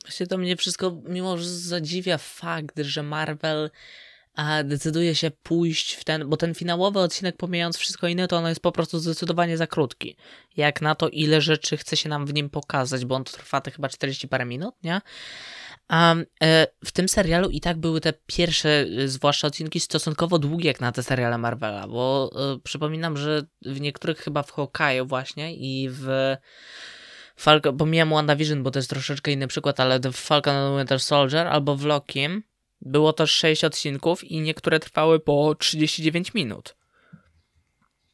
Właśnie 0.08 0.28
to 0.28 0.38
mnie 0.38 0.56
wszystko 0.56 1.02
mimo 1.06 1.38
że 1.38 1.50
zadziwia 1.50 2.18
fakt, 2.18 2.80
że 2.80 3.04
Marvel 3.04 3.70
a 4.38 4.64
decyduje 4.64 5.16
się 5.16 5.32
pójść 5.32 5.94
w 5.94 6.04
ten, 6.04 6.30
bo 6.30 6.38
ten 6.38 6.56
finałowy 6.56 7.00
odcinek, 7.00 7.38
pomijając 7.38 7.78
wszystko 7.78 8.08
inne, 8.08 8.28
to 8.28 8.38
on 8.38 8.48
jest 8.48 8.62
po 8.62 8.72
prostu 8.72 9.00
zdecydowanie 9.00 9.58
za 9.58 9.68
krótki. 9.68 10.16
Jak 10.58 10.82
na 10.82 10.96
to, 10.96 11.10
ile 11.10 11.42
rzeczy 11.42 11.78
chce 11.78 11.98
się 11.98 12.10
nam 12.10 12.26
w 12.26 12.34
nim 12.34 12.50
pokazać, 12.50 13.06
bo 13.06 13.16
on 13.16 13.24
trwa 13.24 13.62
te 13.62 13.72
chyba 13.72 13.90
40 13.90 14.28
parę 14.28 14.46
minut, 14.46 14.76
nie? 14.84 15.02
A 15.88 16.16
e, 16.44 16.68
w 16.86 16.92
tym 16.92 17.10
serialu 17.10 17.50
i 17.50 17.62
tak 17.62 17.78
były 17.78 18.02
te 18.02 18.14
pierwsze, 18.26 18.86
e, 19.04 19.08
zwłaszcza 19.08 19.48
odcinki, 19.48 19.80
stosunkowo 19.80 20.40
długie 20.40 20.68
jak 20.68 20.82
na 20.82 20.92
te 20.92 21.04
seriale 21.04 21.38
Marvela, 21.38 21.88
bo 21.88 22.32
e, 22.36 22.60
przypominam, 22.64 23.18
że 23.18 23.46
w 23.62 23.82
niektórych 23.82 24.18
chyba 24.18 24.44
w 24.44 24.52
Hawkeye 24.52 25.04
właśnie 25.04 25.56
i 25.56 25.90
w 25.92 26.36
Falcon, 27.38 27.78
pomijam 27.78 28.10
WandaVision, 28.10 28.64
bo 28.64 28.72
to 28.72 28.80
jest 28.80 28.90
troszeczkę 28.90 29.32
inny 29.32 29.48
przykład, 29.48 29.80
ale 29.80 30.00
w 30.00 30.14
Falcon 30.14 30.56
and 30.56 30.80
Winter 30.80 31.00
Soldier 31.00 31.48
albo 31.48 31.76
w 31.76 31.86
Loki 31.86 32.28
było 32.82 33.14
to 33.14 33.28
6 33.28 33.64
odcinków 33.64 34.24
i 34.24 34.42
niektóre 34.42 34.80
trwały 34.80 35.20
po 35.20 35.56
39 35.56 36.34
minut. 36.34 36.76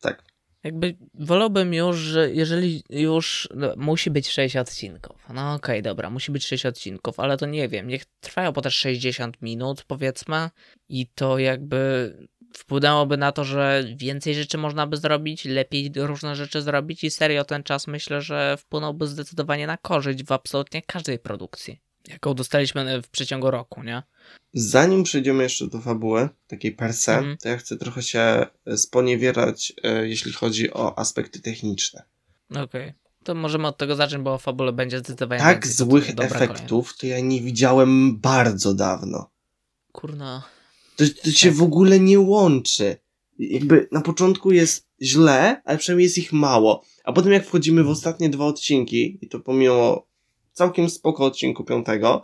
Tak. 0.01 0.23
Jakby 0.63 0.97
wolałbym 1.13 1.73
już, 1.73 1.97
że 1.97 2.31
jeżeli 2.31 2.83
już 2.89 3.49
no, 3.55 3.73
musi 3.77 4.11
być 4.11 4.29
6 4.29 4.55
odcinków. 4.55 5.25
No 5.29 5.53
okej, 5.53 5.75
okay, 5.75 5.81
dobra, 5.81 6.09
musi 6.09 6.31
być 6.31 6.45
6 6.45 6.65
odcinków, 6.65 7.19
ale 7.19 7.37
to 7.37 7.45
nie 7.45 7.69
wiem, 7.69 7.87
niech 7.87 8.05
trwają 8.05 8.53
po 8.53 8.61
też 8.61 8.75
60 8.75 9.41
minut 9.41 9.83
powiedzmy 9.83 10.49
i 10.89 11.07
to 11.07 11.37
jakby 11.37 12.13
wpłynęłoby 12.57 13.17
na 13.17 13.31
to, 13.31 13.43
że 13.43 13.83
więcej 13.95 14.35
rzeczy 14.35 14.57
można 14.57 14.87
by 14.87 14.97
zrobić, 14.97 15.45
lepiej 15.45 15.91
różne 15.95 16.35
rzeczy 16.35 16.61
zrobić 16.61 17.03
i 17.03 17.11
serio 17.11 17.43
ten 17.43 17.63
czas 17.63 17.87
myślę, 17.87 18.21
że 18.21 18.57
wpłynąłby 18.57 19.07
zdecydowanie 19.07 19.67
na 19.67 19.77
korzyść 19.77 20.23
w 20.23 20.31
absolutnie 20.31 20.81
każdej 20.81 21.19
produkcji, 21.19 21.79
jaką 22.07 22.33
dostaliśmy 22.33 23.01
w 23.01 23.09
przeciągu 23.09 23.51
roku, 23.51 23.83
nie? 23.83 24.03
Zanim 24.53 25.03
przejdziemy 25.03 25.43
jeszcze 25.43 25.67
do 25.67 25.81
fabuły, 25.81 26.29
takiej 26.47 26.71
per 26.71 26.93
se, 26.93 27.17
mm. 27.17 27.37
to 27.37 27.49
ja 27.49 27.57
chcę 27.57 27.77
trochę 27.77 28.01
się 28.01 28.45
e, 28.65 28.77
sponiewierać, 28.77 29.73
e, 29.83 30.07
jeśli 30.07 30.33
chodzi 30.33 30.73
o 30.73 30.99
aspekty 30.99 31.41
techniczne. 31.41 32.03
Okej. 32.49 32.63
Okay. 32.63 32.93
To 33.23 33.35
możemy 33.35 33.67
od 33.67 33.77
tego 33.77 33.95
zacząć, 33.95 34.23
bo 34.23 34.33
o 34.33 34.37
fabule 34.37 34.73
będzie 34.73 34.99
zdecydowanie 34.99 35.41
Tak 35.41 35.67
złych 35.67 36.09
efektów 36.19 36.97
to 36.97 37.07
ja 37.07 37.19
nie 37.19 37.41
widziałem 37.41 38.19
bardzo 38.19 38.73
dawno. 38.73 39.29
Kurna. 39.91 40.43
To, 40.95 41.03
to 41.23 41.31
się 41.31 41.49
tak. 41.49 41.57
w 41.57 41.63
ogóle 41.63 41.99
nie 41.99 42.19
łączy. 42.19 42.97
Jakby 43.39 43.87
na 43.91 44.01
początku 44.01 44.51
jest 44.51 44.87
źle, 45.01 45.61
ale 45.65 45.77
przynajmniej 45.77 46.03
jest 46.03 46.17
ich 46.17 46.33
mało. 46.33 46.83
A 47.03 47.13
potem 47.13 47.31
jak 47.31 47.45
wchodzimy 47.45 47.83
w 47.83 47.89
ostatnie 47.89 48.29
dwa 48.29 48.45
odcinki, 48.45 49.19
i 49.21 49.27
to 49.29 49.39
pomimo 49.39 50.07
całkiem 50.53 50.89
spoko 50.89 51.25
odcinku 51.25 51.63
piątego, 51.63 52.23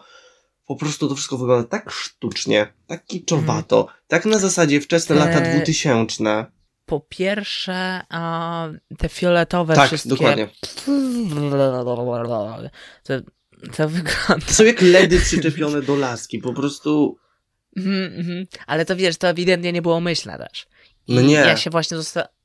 po 0.66 0.76
prostu 0.76 1.10
to 1.10 1.16
wszystko 1.16 1.38
wygląda 1.38 1.68
tak 1.68 1.92
sztucznie, 1.92 2.74
tak 2.88 3.06
kiczowato, 3.06 3.82
mm. 3.82 3.94
tak 4.08 4.26
na 4.26 4.40
zasadzie 4.40 4.82
wczesne 4.82 5.16
e... 5.16 5.20
lata 5.20 5.42
dwutysięczne. 5.42 6.46
Po 6.86 7.00
pierwsze, 7.00 8.02
a, 8.10 8.68
te 8.98 9.10
fioletowe 9.10 9.76
tak, 9.76 9.88
wszystkie... 9.88 10.10
dokładnie. 10.10 10.50
To, 13.04 13.14
to 13.78 13.90
wygląda... 13.90 14.46
To 14.48 14.54
są 14.54 14.64
jak 14.64 14.82
ledy 14.82 15.20
przyczepione 15.20 15.82
do 15.82 15.96
laski, 15.96 16.40
po 16.40 16.54
prostu... 16.54 17.18
Mm 17.78 18.24
-hmm. 18.24 18.46
Ale 18.68 18.86
to 18.86 18.96
wiesz, 18.96 19.18
to 19.18 19.28
ewidentnie 19.28 19.72
nie 19.74 19.82
było 19.82 20.00
myślne 20.00 20.38
też. 20.38 20.68
No 21.08 21.22
nie. 21.22 21.34
Ja 21.34 21.58
się 21.58 21.70
właśnie 21.70 21.98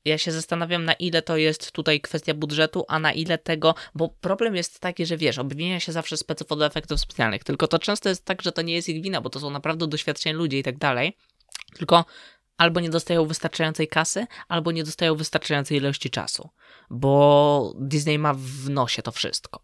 ja 0.04 0.18
się 0.18 0.32
zastanawiam, 0.32 0.84
na 0.84 0.92
ile 0.92 1.22
to 1.22 1.36
jest 1.36 1.72
tutaj 1.72 2.00
kwestia 2.00 2.34
budżetu, 2.34 2.84
a 2.88 2.98
na 2.98 3.12
ile 3.12 3.38
tego, 3.38 3.74
bo 3.94 4.08
problem 4.08 4.56
jest 4.56 4.80
taki, 4.80 5.06
że 5.06 5.16
wiesz, 5.16 5.38
obwinia 5.38 5.80
się 5.80 5.92
zawsze 5.92 6.16
speców 6.16 6.52
od 6.52 6.62
efektów 6.62 7.00
specjalnych, 7.00 7.44
tylko 7.44 7.68
to 7.68 7.78
często 7.78 8.08
jest 8.08 8.24
tak, 8.24 8.42
że 8.42 8.52
to 8.52 8.62
nie 8.62 8.74
jest 8.74 8.88
ich 8.88 9.02
wina, 9.02 9.20
bo 9.20 9.30
to 9.30 9.40
są 9.40 9.50
naprawdę 9.50 9.86
doświadczeni 9.86 10.36
ludzie 10.36 10.58
i 10.58 10.62
tak 10.62 10.78
dalej, 10.78 11.16
tylko 11.74 12.04
albo 12.56 12.80
nie 12.80 12.90
dostają 12.90 13.26
wystarczającej 13.26 13.88
kasy, 13.88 14.26
albo 14.48 14.72
nie 14.72 14.84
dostają 14.84 15.14
wystarczającej 15.14 15.78
ilości 15.78 16.10
czasu, 16.10 16.48
bo 16.90 17.74
Disney 17.80 18.18
ma 18.18 18.34
w 18.34 18.70
nosie 18.70 19.02
to 19.02 19.12
wszystko. 19.12 19.60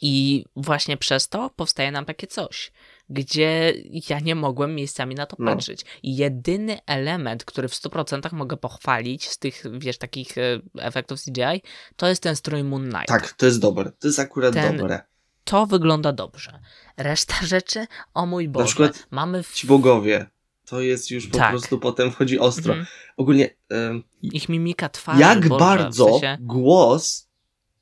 I 0.00 0.44
właśnie 0.56 0.96
przez 0.96 1.28
to 1.28 1.50
powstaje 1.50 1.92
nam 1.92 2.04
takie 2.04 2.26
coś. 2.26 2.72
Gdzie 3.12 3.74
ja 4.10 4.20
nie 4.20 4.34
mogłem 4.34 4.74
miejscami 4.74 5.14
na 5.14 5.26
to 5.26 5.36
No. 5.38 5.52
patrzeć. 5.54 5.84
Jedyny 6.02 6.78
element, 6.86 7.44
który 7.44 7.68
w 7.68 7.74
100% 7.74 8.32
mogę 8.32 8.56
pochwalić 8.56 9.28
z 9.28 9.38
tych, 9.38 9.62
wiesz, 9.78 9.98
takich 9.98 10.38
e, 10.38 10.60
efektów 10.78 11.20
CGI, 11.22 11.62
to 11.96 12.08
jest 12.08 12.22
ten 12.22 12.36
strój 12.36 12.64
Moon 12.64 12.82
Knight. 12.82 13.06
Tak, 13.08 13.32
to 13.32 13.46
jest 13.46 13.60
dobre. 13.60 13.92
To 13.98 14.08
jest 14.08 14.18
akurat 14.18 14.54
Ten- 14.54 14.76
dobre. 14.76 15.00
To 15.44 15.66
wygląda 15.66 16.12
dobrze. 16.12 16.60
Reszta 16.96 17.34
rzeczy, 17.46 17.86
o 18.14 18.26
mój 18.26 18.48
Boże, 18.48 18.66
przykład 18.66 19.06
mamy 19.10 19.42
w... 19.42 19.52
Ci 19.54 19.66
bogowie. 19.66 20.26
To 20.64 20.80
jest 20.80 21.10
już 21.10 21.26
po 21.26 21.38
Tak. 21.38 21.50
prostu 21.50 21.78
potem 21.78 22.10
wchodzi 22.10 22.38
ostro. 22.38 22.72
Mhm. 22.74 22.86
Ogólnie, 23.16 23.50
em, 23.68 24.02
ich 24.22 24.48
mimika 24.48 24.88
twarzy. 24.88 25.20
jak 25.20 25.48
Boże, 25.48 25.58
bardzo 25.64 26.06
W 26.06 26.10
sensie, 26.10 26.36
głos 26.40 27.28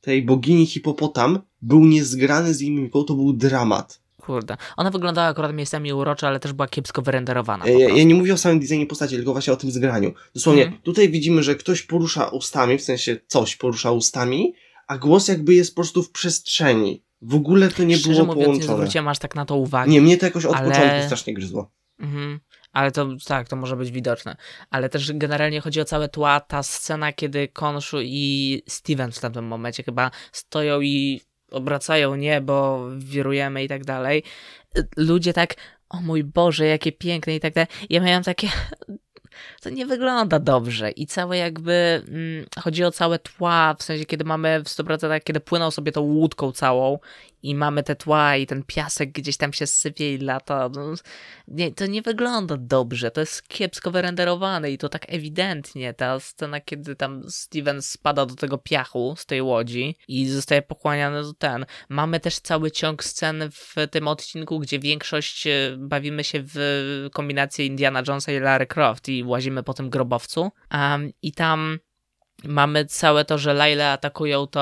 tej 0.01 0.23
bogini 0.23 0.67
hipopotam 0.67 1.39
był 1.63 1.85
niezgrany 1.87 2.55
z 2.55 2.61
jej 2.61 2.71
mimiką, 2.71 3.05
to 3.05 3.15
był 3.15 3.33
dramat. 3.33 4.01
Kurde. 4.21 4.57
Ona 4.77 4.91
wyglądała 4.91 5.29
akurat 5.29 5.55
miejscami 5.55 5.93
uroczo, 5.93 6.27
ale 6.27 6.41
też 6.41 6.53
była 6.53 6.69
kiepsko 6.69 7.03
wyrenderowana. 7.03 7.67
Ja, 7.67 7.73
po 7.73 7.79
ja, 7.81 7.89
ja 7.97 8.05
nie 8.05 8.15
mówię 8.15 8.35
o 8.35 8.39
samym 8.39 8.61
designie 8.61 8.87
postaci, 8.87 9.17
tylko 9.17 9.33
właśnie 9.33 9.53
o 9.53 9.57
tym 9.57 9.71
zgraniu. 9.71 10.13
Dosłownie, 10.35 10.63
Mhm. 10.65 10.83
tutaj 10.83 11.09
widzimy, 11.09 11.43
że 11.43 11.55
ktoś 11.55 11.83
porusza 11.83 12.29
ustami, 12.29 12.79
w 12.79 12.83
sensie 12.83 13.17
coś 13.27 13.57
porusza 13.57 13.91
ustami, 13.91 14.55
a 14.87 14.99
głos 14.99 15.29
jakby 15.29 15.55
jest 15.55 15.71
po 15.75 15.83
prostu 15.83 16.03
w 16.03 16.11
przestrzeni. 16.11 17.03
W 17.23 17.35
ogóle 17.35 17.69
to 17.69 17.85
nie 17.85 17.97
Szczerze 17.97 18.13
było 18.23 18.27
mówiąc, 18.27 18.39
nie 18.41 18.45
połączone. 18.55 18.77
zwróciłem 18.77 19.09
aż 19.09 19.19
tak 19.19 19.35
na 19.35 19.45
to 19.45 19.57
uwagi. 19.57 19.91
Nie, 19.91 20.01
mnie 20.01 20.17
to 20.19 20.27
jakoś 20.27 20.45
od 20.45 20.57
ale- 20.57 20.71
początku 20.71 21.03
strasznie 21.07 21.35
gryzło. 21.35 21.71
Mhm. 21.99 22.41
Ale 22.73 22.91
to 22.93 23.09
tak, 23.27 23.49
to 23.49 23.57
może 23.57 23.77
być 23.77 23.91
widoczne. 23.91 24.37
Ale 24.71 24.89
też 24.89 25.13
generalnie 25.13 25.61
chodzi 25.61 25.81
o 25.81 25.85
całe 25.85 26.09
tła, 26.09 26.41
ta 26.41 26.63
scena, 26.63 27.13
kiedy 27.13 27.49
Konshu 27.49 27.97
i 28.03 28.63
Steven 28.69 29.13
w 29.13 29.21
tamtym 29.21 29.45
momencie 29.45 29.83
chyba 29.83 30.11
stoją 30.33 30.81
i 30.81 31.21
obracają 31.51 32.15
niebo, 32.15 32.89
wirujemy 32.99 33.65
i 33.65 33.69
tak 33.69 33.85
dalej. 33.85 34.23
Ludzie 34.97 35.33
tak, 35.33 35.55
o 35.89 36.01
mój 36.01 36.25
Boże, 36.25 36.67
jakie 36.67 36.93
piękne 36.93 37.35
i 37.35 37.41
tak 37.41 37.55
dalej. 37.55 37.69
Ja 37.91 38.01
miałem 38.01 38.23
takie, 38.23 38.49
to 39.63 39.71
nie 39.71 39.87
wygląda 39.87 40.39
dobrze 40.39 40.91
i 40.91 41.07
całe 41.07 41.37
jakby, 41.37 42.03
mm, 42.09 42.47
chodzi 42.59 42.85
o 42.85 42.91
całe 42.91 43.19
tła, 43.19 43.75
w 43.79 43.83
sensie 43.83 44.05
kiedy 44.05 44.25
mamy 44.25 44.61
w 44.65 44.69
100% 44.69 45.21
kiedy 45.25 45.41
płyną 45.41 45.71
sobie 45.71 45.93
tą 45.93 46.01
łódką 46.01 46.53
całą 46.53 46.99
i 47.43 47.55
mamy 47.55 47.83
te 47.83 47.97
tła 47.97 48.37
i 48.37 48.47
ten 48.47 48.63
piasek 48.63 49.13
gdzieś 49.13 49.37
tam 49.37 49.53
się 49.53 49.67
sypie 49.67 50.15
i 50.15 50.19
lata, 50.19 50.71
no, 50.75 50.95
nie, 51.49 51.73
to 51.73 51.87
nie 51.87 52.03
wygląda 52.03 52.57
dobrze, 52.57 53.11
to 53.11 53.21
jest 53.21 53.49
kiepsko 53.49 53.91
wyrenderowane 53.91 54.71
i 54.71 54.79
to 54.79 54.89
tak 54.89 55.07
ewidentnie, 55.09 55.95
ta 55.95 56.21
scena, 56.21 56.61
kiedy 56.61 56.97
tam 56.97 57.31
Steven 57.31 57.83
spada 57.83 58.27
do 58.27 58.35
tego 58.35 58.59
piachu 58.59 59.15
z 59.19 59.27
tej 59.27 59.43
łodzi 59.43 59.97
i 60.09 60.29
zostaje 60.29 60.63
pochłaniany 60.63 61.23
do 61.23 61.33
ten. 61.33 61.67
Mamy 61.89 62.21
też 62.21 62.39
cały 62.39 62.71
ciąg 62.71 63.05
scen 63.05 63.51
w 63.53 63.75
tym 63.91 64.09
odcinku, 64.09 64.59
gdzie 64.59 64.79
większość 64.79 65.47
e, 65.47 65.77
bawimy 65.79 66.25
się 66.25 66.43
w 66.43 67.09
kombinację 67.13 67.67
Indiana 67.67 68.03
Jonesa 68.09 68.33
i 68.33 68.39
Lara 68.39 68.67
Croft 68.67 69.09
i 69.09 69.25
łazimy 69.25 69.63
po 69.63 69.75
tym 69.75 69.91
grobowcu 69.91 70.51
um, 70.73 71.13
i 71.23 71.33
tam 71.33 71.79
mamy 72.45 72.85
całe 72.85 73.25
to, 73.25 73.39
że 73.39 73.55
Laila 73.55 73.93
atakują 73.93 74.47
to, 74.47 74.61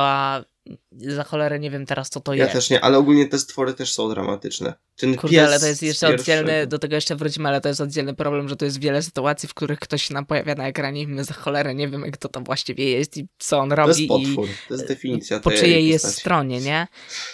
za 0.92 1.24
cholerę 1.24 1.58
nie 1.58 1.70
wiem 1.70 1.86
teraz 1.86 2.10
co 2.10 2.20
to 2.20 2.34
Ja 2.34 2.44
jest. 2.44 2.54
też 2.54 2.70
nie, 2.70 2.80
ale 2.80 2.98
ogólnie 2.98 3.28
te 3.28 3.38
stwory 3.38 3.74
też 3.74 3.92
są 3.92 4.08
dramatyczne. 4.08 4.74
Ten 4.96 5.16
Kurde, 5.16 5.36
pies 5.36 5.46
ale 5.48 5.60
to 5.60 5.66
jest 5.66 5.82
jeszcze 5.82 6.08
oddzielny, 6.08 6.66
do 6.66 6.78
tego 6.78 6.94
jeszcze 6.94 7.16
wrócimy, 7.16 7.48
ale 7.48 7.60
to 7.60 7.68
jest 7.68 7.80
oddzielny 7.80 8.14
problem, 8.14 8.48
że 8.48 8.56
to 8.56 8.64
jest 8.64 8.80
wiele 8.80 9.02
sytuacji, 9.02 9.48
w 9.48 9.54
których 9.54 9.78
ktoś 9.78 10.02
się 10.02 10.14
nam 10.14 10.26
pojawia 10.26 10.54
na 10.54 10.68
ekranie 10.68 11.02
i 11.02 11.06
my 11.06 11.24
za 11.24 11.34
cholerę 11.34 11.74
nie 11.74 11.88
wiemy, 11.88 12.10
kto 12.10 12.28
to 12.28 12.40
właściwie 12.40 12.90
jest 12.90 13.16
i 13.16 13.28
co 13.38 13.58
on 13.58 13.68
To 13.70 13.76
robi 13.76 13.88
jest 13.88 14.00
i 14.00 14.06
potwór, 14.08 14.48
to 14.68 14.74
jest 14.74 14.88
definicja 14.88 15.40
po 15.40 15.50
czyjej 15.50 15.88
jest 15.88 16.04
postaci. 16.04 16.20
stronie, 16.20 16.60
nie? 16.60 16.86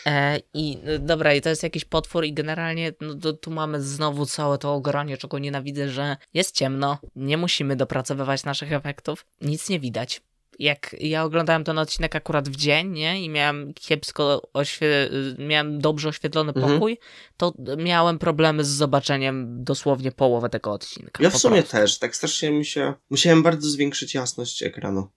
E, 0.06 0.40
I 0.54 0.78
no, 0.84 0.98
dobra, 0.98 1.34
i 1.34 1.40
to 1.40 1.48
jest 1.48 1.62
jakiś 1.62 1.84
potwór 1.84 2.24
i 2.24 2.32
generalnie 2.32 2.92
no, 3.00 3.14
to, 3.14 3.32
tu 3.32 3.50
mamy 3.50 3.82
znowu 3.82 4.26
całe 4.26 4.58
to 4.58 4.74
ogronie, 4.74 5.16
czego 5.16 5.38
nienawidzę, 5.38 5.88
że 5.88 6.16
jest 6.34 6.54
ciemno, 6.54 6.98
nie 7.16 7.36
musimy 7.36 7.76
dopracowywać 7.76 8.44
naszych 8.44 8.72
efektów, 8.72 9.26
nic 9.40 9.68
nie 9.68 9.80
widać. 9.80 10.20
Jak 10.58 10.96
ja 11.00 11.24
oglądałem 11.24 11.64
ten 11.64 11.78
odcinek 11.78 12.16
akurat 12.16 12.48
w 12.48 12.56
dzień, 12.56 12.90
nie? 12.90 13.22
I 13.24 13.28
miałem 13.28 13.74
kiepsko 13.74 14.42
oświe... 14.52 15.08
miałem 15.38 15.80
dobrze 15.80 16.08
oświetlony 16.08 16.52
Mhm. 16.56 16.74
pokój, 16.74 16.98
to 17.36 17.52
miałem 17.78 18.18
problemy 18.18 18.64
z 18.64 18.68
zobaczeniem 18.68 19.64
dosłownie 19.64 20.12
połowę 20.12 20.48
tego 20.48 20.72
odcinka. 20.72 21.22
Ja 21.22 21.30
w 21.30 21.36
sumie 21.38 21.56
prostu. 21.62 21.76
też, 21.76 21.98
tak 21.98 22.16
strasznie 22.16 22.50
mi 22.50 22.64
się... 22.64 22.94
Musiałem 23.10 23.42
bardzo 23.42 23.68
zwiększyć 23.70 24.14
jasność 24.14 24.62
ekranu. 24.62 25.08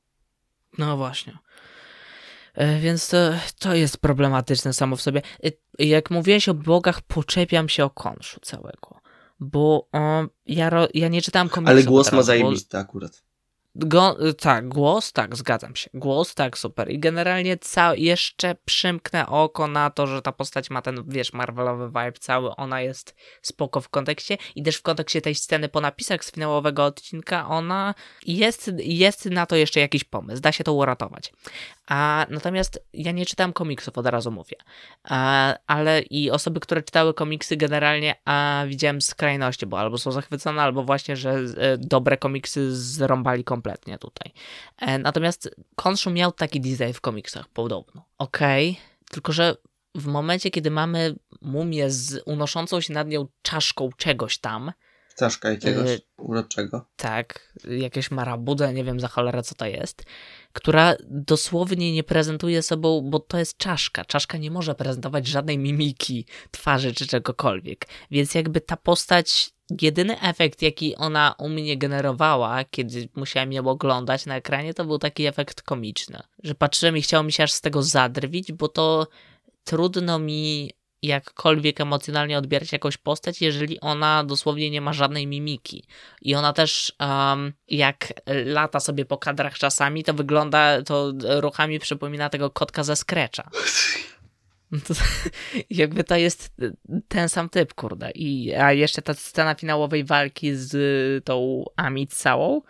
No 0.77 0.97
właśnie. 0.97 1.38
E, 2.53 2.79
Więc 2.79 3.07
to, 3.09 3.17
to 3.59 3.75
jest 3.75 3.97
problematyczne 3.97 4.73
samo 4.73 4.95
w 4.95 5.01
sobie. 5.01 5.21
E, 5.43 5.49
Jak 5.85 6.11
mówiłeś 6.11 6.49
o 6.49 6.53
bogach, 6.53 7.01
poczepiam 7.01 7.69
się 7.69 7.85
o 7.85 7.89
konszu 7.89 8.39
całego. 8.39 8.99
Bo 9.39 9.88
o, 9.91 10.23
ja, 10.45 10.69
ro, 10.69 10.88
ja 10.93 11.07
nie 11.07 11.21
czytałem 11.21 11.49
komiksów. 11.49 11.71
Ale 11.71 11.83
głos 11.83 12.05
ma 12.07 12.09
teraz, 12.11 12.25
bo- 12.25 12.27
zajebisty 12.27 12.77
akurat. 12.77 13.23
Go, 13.80 14.17
tak, 14.39 14.69
głos, 14.69 15.11
tak, 15.11 15.36
zgadzam 15.36 15.75
się. 15.75 15.89
Głos, 15.93 16.36
tak, 16.36 16.57
super. 16.57 16.91
I 16.91 16.99
generalnie 16.99 17.57
ca- 17.57 17.95
jeszcze 17.95 18.55
przymknę 18.65 19.28
oko 19.28 19.67
na 19.67 19.89
to, 19.89 20.07
że 20.07 20.21
ta 20.21 20.32
postać 20.32 20.69
ma 20.69 20.82
ten, 20.82 21.03
wiesz, 21.07 21.34
Marvelowy 21.34 21.88
vibe 21.88 22.11
cały, 22.19 22.55
ona 22.55 22.82
jest 22.82 23.15
spoko 23.41 23.82
w 23.82 23.89
kontekście 23.89 24.38
i 24.55 24.63
też 24.63 24.75
w 24.75 24.82
kontekście 24.82 25.21
tej 25.21 25.36
sceny 25.36 25.69
po 25.69 25.82
napisach 25.82 26.25
z 26.25 26.32
finałowego 26.32 26.86
odcinka, 26.86 27.47
ona 27.47 27.95
jest, 28.25 28.71
jest 28.78 29.25
na 29.25 29.45
to 29.45 29.55
jeszcze 29.55 29.80
jakiś 29.80 30.03
pomysł, 30.03 30.41
da 30.41 30.51
się 30.51 30.63
to 30.63 30.73
uratować. 30.73 31.34
A 31.88 32.25
natomiast 32.30 32.84
ja 32.93 33.11
nie 33.11 33.25
czytałem 33.25 33.53
komiksów, 33.53 33.97
od 33.97 34.05
razu 34.05 34.32
mówię. 34.32 34.57
A, 35.03 35.53
ale 35.67 36.01
i 36.01 36.32
osoby, 36.32 36.59
które 36.59 36.84
czytały 36.84 37.13
komiksy 37.13 37.57
generalnie, 37.57 38.15
a 38.25 38.63
widziałem 38.67 39.01
skrajności, 39.01 39.65
bo 39.65 39.80
albo 39.80 39.97
są 39.97 40.11
zachwycone, 40.11 40.61
albo 40.61 40.84
właśnie, 40.84 41.15
że 41.15 41.32
e, 41.32 41.78
dobre 41.78 42.17
komiksy 42.17 42.75
zrąbali 42.75 43.43
kompletnie 43.43 43.66
tutaj. 43.76 44.34
E, 44.78 44.97
natomiast 44.99 45.55
Konshu 45.76 46.09
miał 46.09 46.32
taki 46.32 46.61
design 46.61 46.93
w 46.93 47.01
komiksach, 47.01 47.47
podobno. 47.49 48.05
Okej, 48.18 48.80
tylko 49.11 49.34
że 49.34 49.55
w 49.95 50.05
momencie, 50.05 50.51
kiedy 50.51 50.72
mamy 50.72 51.15
mumię 51.41 51.91
z 51.91 52.22
unoszącą 52.26 52.82
się 52.82 52.93
nad 52.93 53.07
nią 53.07 53.28
czaszką 53.41 53.89
czegoś 53.97 54.38
tam, 54.38 54.72
Czaszka 55.18 55.49
jakiegoś 55.49 55.89
Y- 55.89 56.01
uroczego. 56.18 56.86
tak, 56.95 57.53
jakieś 57.70 58.11
marabudę, 58.11 58.74
nie 58.74 58.84
wiem 58.84 58.99
za 58.99 59.07
cholerę 59.07 59.43
co 59.43 59.55
to 59.55 59.65
jest, 59.65 60.03
która 60.53 60.95
dosłownie 61.09 61.93
nie 61.93 62.03
prezentuje 62.03 62.61
sobą, 62.61 63.01
bo 63.09 63.20
to 63.20 63.38
jest 63.39 63.57
czaszka. 63.57 64.05
Czaszka 64.05 64.38
nie 64.38 64.51
może 64.51 64.76
prezentować 64.76 65.28
żadnej 65.28 65.57
mimiki, 65.57 66.26
twarzy 66.51 66.93
czy 66.93 67.07
czegokolwiek. 67.07 67.88
Więc 68.11 68.36
jakby 68.36 68.61
ta 68.61 68.78
postać, 68.78 69.49
jedyny 69.82 70.22
efekt, 70.22 70.61
jaki 70.61 70.95
ona 70.95 71.36
u 71.38 71.49
mnie 71.49 71.78
generowała, 71.78 72.63
kiedy 72.63 73.09
musiałem 73.15 73.53
ją 73.53 73.68
oglądać 73.68 74.26
na 74.26 74.36
ekranie, 74.36 74.74
to 74.74 74.86
był 74.86 74.99
taki 74.99 75.26
efekt 75.26 75.61
komiczny. 75.61 76.20
Że 76.43 76.55
patrzyłem 76.55 76.97
i 76.97 77.01
chciało 77.01 77.24
mi 77.24 77.32
się 77.32 77.43
aż 77.43 77.51
z 77.51 77.61
tego 77.61 77.84
zadrwić, 77.84 78.51
bo 78.51 78.68
to 78.68 79.07
trudno 79.63 80.20
mi 80.20 80.72
jakkolwiek 81.01 81.82
emocjonalnie 81.82 82.38
odbierać 82.38 82.72
jakąś 82.72 82.97
postać, 82.97 83.41
jeżeli 83.41 83.80
ona 83.80 84.24
dosłownie 84.24 84.70
nie 84.70 84.82
ma 84.82 84.93
żadnej 84.93 85.28
mimiki. 85.28 85.84
I 86.22 86.36
ona 86.36 86.53
też, 86.53 86.93
um, 86.99 87.53
jak 87.68 88.13
lata 88.45 88.80
sobie 88.80 89.05
po 89.05 89.18
kadrach 89.18 89.57
czasami, 89.57 90.03
to 90.03 90.13
wygląda, 90.13 90.82
to 90.82 91.13
ruchami 91.39 91.80
przypomina 91.80 92.30
tego 92.30 92.49
kotka 92.49 92.84
ze 92.84 92.95
Scratcha. 92.95 93.49
To, 94.72 94.93
jakby 95.70 96.03
to 96.03 96.15
jest 96.15 96.51
ten 97.07 97.30
sam 97.30 97.49
typ, 97.49 97.74
kurde. 97.74 98.11
I, 98.11 98.53
a 98.53 98.74
jeszcze 98.74 99.01
ta 99.01 99.13
scena 99.13 99.55
finałowej 99.55 100.03
walki 100.03 100.55
z 100.55 101.26
tą 101.26 101.65
Amit 101.76 102.13
całą, 102.13 102.61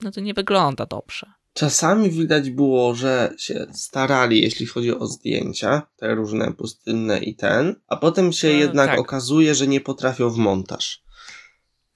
no 0.00 0.10
to 0.10 0.20
nie 0.20 0.34
wygląda 0.34 0.86
dobrze. 0.86 1.26
Czasami 1.52 2.10
widać 2.10 2.50
było, 2.50 2.94
że 2.94 3.34
się 3.38 3.66
starali, 3.72 4.42
jeśli 4.42 4.66
chodzi 4.66 4.94
o 4.94 5.06
zdjęcia, 5.06 5.82
te 5.96 6.14
różne 6.14 6.52
pustynne 6.52 7.18
i 7.18 7.34
ten, 7.34 7.74
a 7.88 7.96
potem 7.96 8.32
się 8.32 8.48
No, 8.48 8.54
jednak 8.54 8.90
tak. 8.90 8.98
okazuje, 8.98 9.54
że 9.54 9.66
nie 9.66 9.80
potrafią 9.80 10.30
w 10.30 10.36
montaż. 10.36 11.03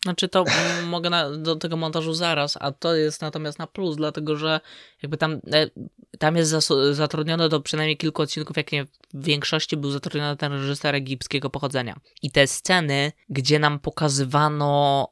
Znaczy 0.03 0.29
to 0.29 0.45
mogę 0.87 1.11
na, 1.11 1.31
do 1.31 1.57
tego 1.57 1.77
montażu 1.77 2.15
zaraz, 2.15 2.59
a 2.61 2.73
to 2.73 2.95
jest 2.95 3.23
natomiast 3.23 3.59
na 3.59 3.67
plus, 3.67 3.97
dlatego 3.97 4.37
że 4.37 4.61
jakby 5.03 5.17
tam, 5.17 5.33
e, 5.33 5.71
tam 6.19 6.37
jest 6.37 6.51
zatrudnione 6.93 7.49
do 7.49 7.61
przynajmniej 7.61 7.97
kilku 7.97 8.23
odcinków, 8.23 8.57
jak 8.57 8.73
nie 8.73 8.85
w 8.85 9.25
większości 9.25 9.77
był 9.77 9.91
zatrudniony 9.91 10.37
ten 10.37 10.53
reżyser 10.53 10.95
egipskiego 10.95 11.51
pochodzenia. 11.51 11.97
I 12.23 12.31
te 12.31 12.47
sceny, 12.47 13.13
gdzie 13.29 13.59
nam 13.59 13.79
pokazywano 13.79 15.09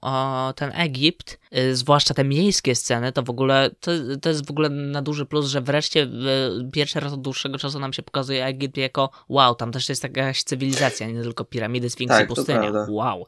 e, 0.51 0.55
ten 0.55 0.73
Egipt, 0.75 1.39
zwłaszcza 1.73 2.15
te 2.15 2.25
miejskie 2.25 2.75
sceny, 2.75 3.13
to 3.13 3.23
w 3.23 3.31
ogóle, 3.31 3.71
to, 3.81 3.91
to 4.23 4.29
jest 4.29 4.47
w 4.47 4.51
ogóle 4.51 4.69
na 4.69 5.03
duży 5.03 5.27
plus, 5.27 5.47
że 5.47 5.61
wreszcie 5.61 6.03
y, 6.03 6.71
pierwszy 6.73 7.01
raz 7.01 7.13
od 7.13 7.23
dłuższego 7.23 7.59
czasu 7.59 7.79
nam 7.79 7.93
się 7.93 8.03
pokazuje 8.03 8.45
Egipt 8.45 8.77
jako 8.77 9.11
wow, 9.29 9.55
tam 9.55 9.73
też 9.73 9.89
jest 9.89 10.03
jakaś 10.03 10.43
cywilizacja, 10.43 11.07
nie 11.07 11.23
tylko 11.23 11.45
piramidy, 11.45 11.91
sfinksy, 11.91 12.19
Tak, 12.19 12.29
pustynia. 12.29 12.73
Wow. 12.89 13.27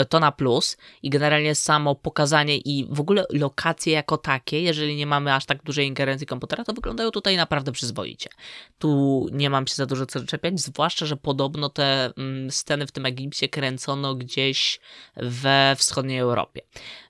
Y, 0.00 0.04
To 0.04 0.20
na 0.20 0.32
plus 0.32 0.76
i 1.02 1.10
generalnie 1.10 1.54
samo 1.54 1.94
pokazanie 1.94 2.56
i 2.56 2.86
w 2.90 3.00
ogóle 3.00 3.24
lokacje 3.30 3.92
jako 3.92 4.16
takie, 4.16 4.60
jeżeli 4.60 4.96
nie 4.96 5.06
mamy 5.06 5.34
aż 5.34 5.46
tak 5.46 5.62
dużej 5.62 5.86
ingerencji 5.86 6.26
komputera, 6.26 6.64
to 6.64 6.72
wyglądają 6.72 7.10
tutaj 7.10 7.36
naprawdę 7.36 7.72
przyzwoicie. 7.72 8.30
Tu 8.78 9.26
nie 9.32 9.50
mam 9.50 9.66
się 9.66 9.74
za 9.74 9.86
dużo 9.86 10.06
co 10.06 10.24
czepiać, 10.24 10.60
zwłaszcza, 10.60 11.06
że 11.06 11.16
podobno 11.16 11.68
te 11.68 12.12
mm, 12.16 12.50
sceny 12.50 12.86
w 12.86 12.92
tym 12.92 13.06
Egipcie 13.06 13.48
kręcono 13.48 14.14
gdzieś 14.14 14.80
we 15.16 15.74
wschodniej 15.78 16.18
Europie. 16.18 16.62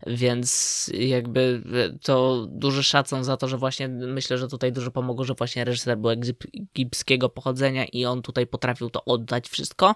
Więc 0.06 0.51
jakby 0.94 1.62
e, 1.74 1.98
to 1.98 2.46
duży 2.50 2.82
szacun 2.82 3.24
za 3.24 3.36
to, 3.36 3.48
że 3.48 3.59
właśnie 3.59 3.88
myślę, 3.88 4.38
że 4.38 4.48
tutaj 4.48 4.72
dużo 4.72 4.90
pomogło, 4.90 5.24
że 5.24 5.34
właśnie 5.34 5.64
reżyser 5.64 5.98
był 5.98 6.11
egipskiego 6.11 7.28
pochodzenia 7.28 7.84
i 7.84 8.05
on 8.05 8.22
tutaj 8.22 8.46
potrafił 8.46 8.90
to 8.90 9.05
oddać 9.05 9.48
wszystko. 9.48 9.94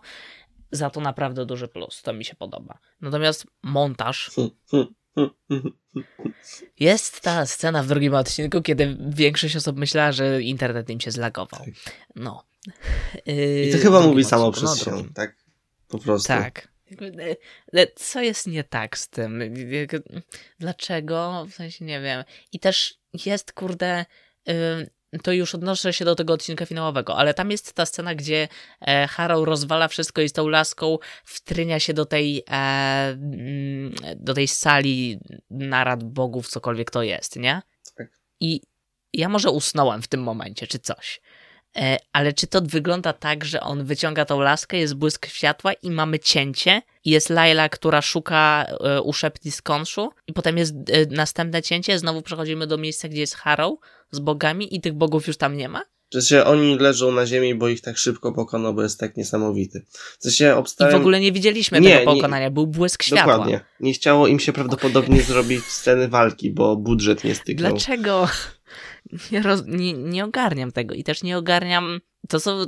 Za 0.70 0.90
to 0.90 1.00
naprawdę 1.00 1.46
duży 1.46 1.68
plus, 1.68 2.02
to 2.02 2.12
mi 2.12 2.24
się 2.24 2.34
podoba. 2.34 2.78
Natomiast 3.00 3.46
montaż, 3.62 4.30
jest 6.80 7.20
ta 7.20 7.46
scena 7.46 7.82
w 7.82 7.86
drugim 7.86 8.14
odcinku, 8.14 8.62
kiedy 8.62 8.96
większość 9.09 9.57
osób 9.57 9.76
myślała, 9.76 10.12
że 10.12 10.42
internet 10.42 10.90
im 10.90 11.00
się 11.00 11.11
zlagował. 11.11 11.61
Tak. 11.64 11.74
No. 12.16 12.44
I 13.26 13.68
to 13.70 13.76
Yy, 13.76 13.82
chyba 13.82 14.00
mówi 14.00 14.24
drugim 14.24 14.24
samo 14.24 14.52
odcinku, 14.52 14.74
przez 14.74 14.86
no, 14.86 14.98
się, 14.98 15.14
tak? 15.14 15.36
Po 15.88 15.98
prostu. 15.98 16.28
Tak. 16.28 16.68
Co 17.97 18.20
jest 18.20 18.47
nie 18.47 18.64
tak 18.64 18.99
z 18.99 19.09
tym? 19.09 19.43
Dlaczego? 20.59 21.47
W 21.51 21.55
sensie 21.55 21.84
nie 21.84 22.01
wiem. 22.01 22.24
I 22.53 22.61
też 22.61 22.99
jest, 23.26 23.53
kurde, 23.53 24.05
ym, 24.49 24.87
to 25.22 25.32
już 25.32 25.55
odnoszę 25.55 25.93
się 25.93 26.05
do 26.05 26.14
tego 26.14 26.32
odcinka 26.32 26.66
finałowego, 26.66 27.16
ale 27.16 27.34
tam 27.34 27.51
jest 27.51 27.72
ta 27.72 27.87
scena, 27.87 28.14
gdzie 28.14 28.49
e, 28.80 29.07
Harrow 29.07 29.47
rozwala 29.47 29.89
wszystko 29.89 30.22
i 30.22 30.28
z 30.28 30.32
tą 30.32 30.49
laską 30.49 30.99
wtrynia 31.24 31.80
się 31.80 31.95
do 31.95 32.07
tej, 32.07 32.43
e, 32.51 32.53
mm, 32.53 33.95
do 34.16 34.34
tej 34.34 34.49
sali 34.49 35.20
narad 35.51 36.05
bogów, 36.05 36.49
cokolwiek 36.49 36.91
to 36.91 37.03
jest, 37.03 37.37
nie? 37.37 37.62
Tak. 37.97 38.09
I 38.41 38.61
ja 39.12 39.28
może 39.28 39.51
usnąłem 39.51 40.03
w 40.03 40.09
tym 40.09 40.22
momencie, 40.22 40.66
czy 40.66 40.78
coś. 40.78 41.20
E, 41.77 41.97
Ale 42.12 42.33
czy 42.33 42.47
to 42.47 42.61
wygląda 42.62 43.12
tak, 43.12 43.45
że 43.45 43.61
on 43.61 43.85
wyciąga 43.85 44.24
tą 44.24 44.41
laskę, 44.41 44.77
jest 44.79 44.95
błysk 44.95 45.27
światła 45.27 45.72
i 45.72 45.91
mamy 45.91 46.18
cięcie? 46.18 46.83
I 47.05 47.11
jest 47.11 47.31
Laila, 47.31 47.68
która 47.68 48.03
szuka 48.03 48.66
e, 48.81 49.03
u 49.03 49.12
szepti 49.12 49.53
z 49.53 49.62
konszu 49.62 50.11
i 50.27 50.33
potem 50.33 50.59
jest 50.59 50.74
e, 50.74 51.07
następne 51.11 51.62
cięcie, 51.62 51.99
znowu 51.99 52.22
przechodzimy 52.22 52.66
do 52.66 52.79
miejsca, 52.79 53.09
gdzie 53.09 53.20
jest 53.20 53.35
Harrow 53.35 53.74
z 54.11 54.18
bogami 54.18 54.77
i 54.77 54.81
tych 54.81 54.93
bogów 54.93 55.27
już 55.27 55.37
tam 55.37 55.57
nie 55.57 55.68
ma? 55.68 55.83
W 56.11 56.12
sensie 56.12 56.45
oni 56.45 56.79
leżą 56.79 57.12
na 57.12 57.27
ziemi, 57.27 57.55
bo 57.55 57.68
ich 57.68 57.81
tak 57.81 57.99
szybko 57.99 58.33
pokonał, 58.33 58.74
bo 58.74 58.83
jest 58.83 59.01
tak 59.01 59.16
niesamowity. 59.16 59.85
W 60.18 60.22
sensie 60.22 60.45
I 60.47 60.51
obstałem... 60.51 60.93
w 60.93 60.97
ogóle 60.97 61.20
nie 61.20 61.33
widzieliśmy 61.33 61.81
Nie, 61.81 61.99
tego 61.99 62.11
nie- 62.12 62.16
pokonania, 62.16 62.51
był 62.51 62.66
błysk 62.66 63.03
światła. 63.03 63.33
Dokładnie. 63.33 63.61
Nie 63.81 63.93
chciało 63.93 64.27
im 64.27 64.41
się 64.41 64.53
prawdopodobnie 64.53 65.22
zrobić 65.22 65.64
sceny 65.64 66.09
walki, 66.09 66.51
bo 66.51 66.77
budżet 66.77 67.24
nie 67.24 67.35
styknął. 67.35 67.70
Dlaczego? 67.70 68.29
Nie, 69.32 69.42
roz, 69.48 69.62
nie, 69.66 69.92
nie 69.92 70.24
ogarniam 70.24 70.72
tego 70.72 70.94
i 70.94 71.04
też 71.04 71.22
nie 71.22 71.38
ogarniam. 71.38 72.00
To 72.28 72.40
są. 72.40 72.66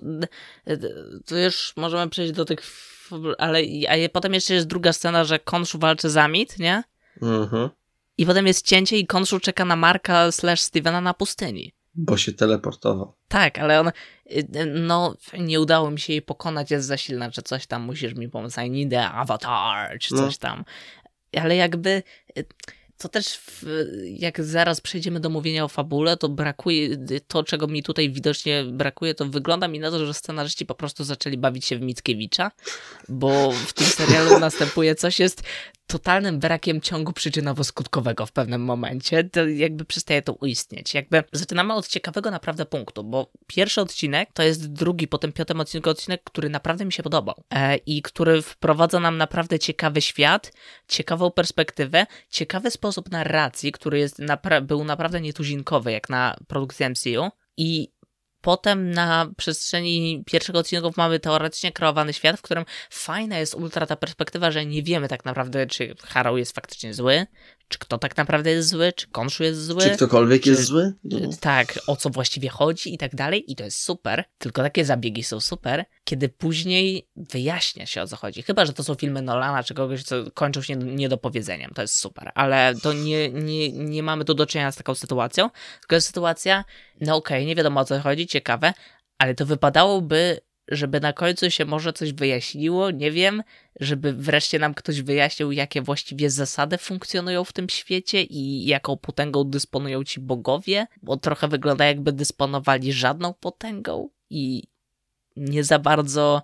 To 1.27 1.39
już 1.39 1.73
możemy 1.77 2.11
przejść 2.11 2.33
do 2.33 2.45
tych. 2.45 2.61
Ale 3.39 3.61
a 3.89 4.09
potem 4.13 4.35
jeszcze 4.35 4.55
jest 4.55 4.67
druga 4.67 4.93
scena, 4.93 5.25
że 5.25 5.39
Konszu 5.39 5.79
walczy 5.79 6.11
za 6.11 6.29
mit, 6.29 6.59
nie? 6.59 6.83
Mhm. 7.23 7.69
I 8.19 8.27
potem 8.27 8.47
jest 8.47 8.67
cięcie 8.67 8.99
i 8.99 9.07
Konszu 9.07 9.41
czeka 9.41 9.65
na 9.65 9.77
Marka 9.77 10.33
slash 10.33 10.61
Stevena 10.61 11.01
na 11.01 11.15
pustyni. 11.15 11.73
Bo 11.95 12.17
się 12.17 12.33
teleportował. 12.33 13.15
Tak, 13.29 13.59
ale 13.59 13.81
on. 13.81 13.91
No, 14.75 15.17
nie 15.39 15.61
udało 15.61 15.91
mi 15.91 16.01
się 16.01 16.13
jej 16.13 16.23
pokonać, 16.23 16.71
jest 16.71 16.87
za 16.87 16.97
silna, 16.97 17.31
czy 17.31 17.43
coś 17.43 17.67
tam, 17.67 17.83
musisz 17.83 18.15
mi 18.15 18.29
pomóc. 18.29 18.57
I 18.67 18.71
need 18.71 18.95
a 18.95 19.13
avatar, 19.13 19.99
czy 19.99 20.15
No. 20.15 20.21
coś 20.21 20.39
tam. 20.39 20.65
Ale 21.37 21.57
jakby. 21.57 22.03
To 22.99 23.09
też, 23.09 23.37
w, 23.37 23.63
jak 24.05 24.45
zaraz 24.45 24.81
przejdziemy 24.81 25.21
do 25.21 25.31
mówienia 25.31 25.65
o 25.65 25.69
fabule, 25.69 26.17
to 26.17 26.29
brakuje, 26.29 26.97
to 27.27 27.45
czego 27.45 27.67
mi 27.67 27.83
tutaj 27.83 28.11
widocznie 28.11 28.65
brakuje, 28.65 29.15
to 29.15 29.25
wygląda 29.25 29.69
mi 29.69 29.79
na 29.79 29.91
to, 29.91 30.07
że 30.07 30.15
scenarzyści 30.15 30.67
po 30.67 30.75
prostu 30.75 31.05
zaczęli 31.05 31.39
bawić 31.39 31.65
się 31.65 31.79
w 31.79 31.81
Mickiewicza, 31.81 32.51
bo 33.09 33.53
w 33.53 33.73
tym 33.73 33.87
serialu 33.87 34.39
następuje 34.49 34.95
coś, 34.95 35.19
jest 35.21 35.43
totalnym 35.87 36.39
brakiem 36.39 36.81
ciągu 36.81 37.13
przyczynowo-skutkowego 37.13 38.27
w 38.27 38.33
pewnym 38.33 38.65
momencie, 38.65 39.25
to 39.25 39.47
jakby 39.47 39.85
przestaje 39.85 40.23
to 40.23 40.33
uistnieć. 40.33 40.95
Jakby 40.95 41.25
zaczynamy 41.33 41.75
od 41.75 41.89
ciekawego 41.89 42.31
naprawdę 42.31 42.67
punktu, 42.67 43.05
bo 43.05 43.31
pierwszy 43.47 43.81
odcinek 43.81 44.29
to 44.33 44.43
jest 44.43 44.73
drugi 44.73 45.09
po 45.09 45.19
tym 45.19 45.33
piątym 45.33 45.61
odcinku 45.61 45.91
odcinek, 45.91 46.25
który 46.25 46.49
naprawdę 46.49 46.85
mi 46.85 46.93
się 46.93 47.03
podobał 47.03 47.35
e, 47.55 47.77
i 47.77 48.03
który 48.03 48.43
wprowadza 48.43 49.01
nam 49.01 49.17
naprawdę 49.17 49.59
ciekawy 49.59 50.01
świat, 50.01 50.53
ciekawą 50.89 51.31
perspektywę, 51.31 52.07
ciekawy 52.31 52.71
sposób 52.71 52.88
narracji, 53.11 53.73
który 53.73 53.99
jest 53.99 54.19
napra- 54.19 54.63
był 54.63 54.85
naprawdę 54.85 55.21
nietuzinkowy 55.21 55.93
jak 55.93 56.09
na 56.09 56.37
produkcję 56.49 56.91
MCU 56.91 57.31
i 57.57 57.93
Potem 58.41 58.91
na 58.91 59.31
przestrzeni 59.37 60.25
pierwszego 60.27 60.59
odcinków 60.59 60.97
mamy 60.97 61.21
teoretycznie 61.21 61.73
kreowany 61.73 62.13
świat, 62.13 62.39
w 62.39 62.43
którym 62.43 62.65
fajna 62.91 63.39
jest 63.39 63.55
ultra 63.55 63.87
ta 63.87 63.97
perspektywa, 63.97 64.51
że 64.51 64.67
nie 64.67 64.83
wiemy 64.83 65.09
tak 65.09 65.25
naprawdę, 65.25 65.67
czy 65.67 65.95
Harrow 66.03 66.39
jest 66.39 66.55
faktycznie 66.55 66.95
zły, 66.95 67.27
czy 67.69 67.79
kto 67.79 67.99
tak 67.99 68.17
naprawdę 68.17 68.51
jest 68.51 68.69
zły, 68.69 68.93
czy 68.93 69.09
Konshu 69.09 69.45
jest 69.45 69.65
zły. 69.65 69.83
Czy 69.83 69.91
ktokolwiek 69.91 70.43
Czy- 70.43 70.51
jest 70.51 70.63
zły? 70.63 70.93
No. 71.05 71.19
Tak, 71.41 71.79
o 71.87 71.97
co 71.97 72.11
właściwie 72.11 72.49
chodzi 72.49 72.95
i 72.95 72.99
tak 72.99 73.15
dalej, 73.15 73.53
i 73.53 73.57
to 73.57 73.65
jest 73.65 73.83
super. 73.83 74.25
Tylko 74.39 74.63
takie 74.63 74.85
zabiegi 74.85 75.25
są 75.25 75.41
super, 75.41 75.85
kiedy 76.05 76.29
później 76.29 77.09
wyjaśnia 77.17 77.87
się 77.87 78.03
o 78.03 78.07
co 78.07 78.17
chodzi. 78.17 78.43
Chyba, 78.43 78.65
że 78.67 78.73
to 78.73 78.85
są 78.85 78.95
filmy 78.95 79.23
Nolana 79.23 79.63
czy 79.63 79.75
kogoś, 79.75 80.03
co 80.03 80.31
kończą 80.35 80.63
się 80.63 80.77
niedopowiedzeniem. 80.77 81.71
To 81.75 81.83
jest 81.83 81.99
super, 81.99 82.33
ale 82.35 82.75
to 82.83 82.93
nie, 82.93 83.31
nie, 83.31 83.73
nie 83.73 84.03
mamy 84.03 84.25
tu 84.25 84.35
do 84.35 84.47
czynienia 84.47 84.73
z 84.73 84.77
taką 84.77 84.95
sytuacją. 84.95 85.51
Tylko 85.81 85.95
jest 85.95 86.07
sytuacja, 86.07 86.65
no 87.01 87.17
okej, 87.17 87.47
nie 87.47 87.55
wiadomo 87.55 87.81
o 87.81 87.85
co 87.85 88.01
chodzi, 88.01 88.27
ciekawe, 88.27 88.73
ale 89.19 89.35
to 89.35 89.47
wypadałoby, 89.47 90.41
żeby 90.69 91.01
na 91.01 91.13
końcu 91.13 91.51
się 91.51 91.65
może 91.65 91.93
coś 91.93 92.13
wyjaśniło, 92.13 92.91
nie 92.91 93.11
wiem, 93.11 93.43
żeby 93.81 94.13
wreszcie 94.13 94.59
nam 94.59 94.75
ktoś 94.75 95.03
wyjaśnił, 95.03 95.53
jakie 95.53 95.83
właściwie 95.83 96.31
zasady 96.31 96.79
funkcjonują 96.79 97.45
w 97.45 97.53
tym 97.53 97.69
świecie 97.69 98.23
i 98.23 98.67
jaką 98.67 98.97
potęgą 98.97 99.45
dysponują 99.45 100.05
ci 100.05 100.21
bogowie, 100.21 100.87
bo 101.03 101.17
trochę 101.17 101.49
wygląda 101.49 101.85
jakby 101.85 102.13
dysponowali 102.13 102.93
żadną 102.93 103.35
potęgą 103.35 104.09
i 104.31 104.63
nie 105.37 105.65
za 105.65 105.79
bardzo 105.79 106.43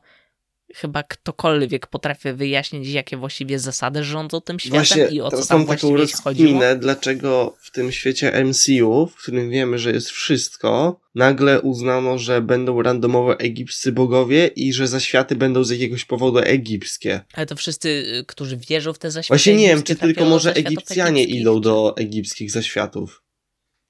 chyba 0.74 1.02
ktokolwiek 1.02 1.86
potrafi 1.86 2.32
wyjaśnić, 2.32 2.88
jakie 2.88 3.16
właściwie 3.16 3.58
zasady 3.58 4.04
rządzą 4.04 4.40
tym 4.40 4.58
światem 4.58 4.78
Właśnie, 4.78 5.06
i 5.06 5.20
o 5.20 5.30
co 5.30 5.46
tam 5.46 5.58
mam 5.58 5.66
taką 5.66 5.88
właściwie 5.88 6.22
chodziło. 6.22 6.50
rozkminę, 6.50 6.76
dlaczego 6.76 7.56
w 7.60 7.70
tym 7.70 7.92
świecie 7.92 8.44
MCU, 8.44 9.06
w 9.06 9.22
którym 9.22 9.50
wiemy, 9.50 9.78
że 9.78 9.92
jest 9.92 10.10
wszystko, 10.10 11.00
nagle 11.14 11.60
uznano, 11.60 12.18
że 12.18 12.42
będą 12.42 12.82
randomowe 12.82 13.36
egipscy 13.36 13.92
bogowie 13.92 14.46
i 14.46 14.72
że 14.72 14.88
zaświaty 14.88 15.36
będą 15.36 15.64
z 15.64 15.70
jakiegoś 15.70 16.04
powodu 16.04 16.38
egipskie. 16.38 17.20
Ale 17.32 17.46
to 17.46 17.56
wszyscy, 17.56 17.88
y, 17.88 18.24
którzy 18.26 18.56
wierzą 18.56 18.92
w 18.92 18.98
te 18.98 19.10
zaświaty 19.10 19.38
Właśnie 19.38 19.56
nie 19.56 19.68
wiem, 19.68 19.82
czy 19.82 19.96
tylko 19.96 20.24
może 20.24 20.54
Egipcjanie 20.54 21.22
egipskich, 21.22 21.40
idą 21.40 21.60
do 21.60 21.96
egipskich 21.96 22.50
zaświatów. 22.50 23.22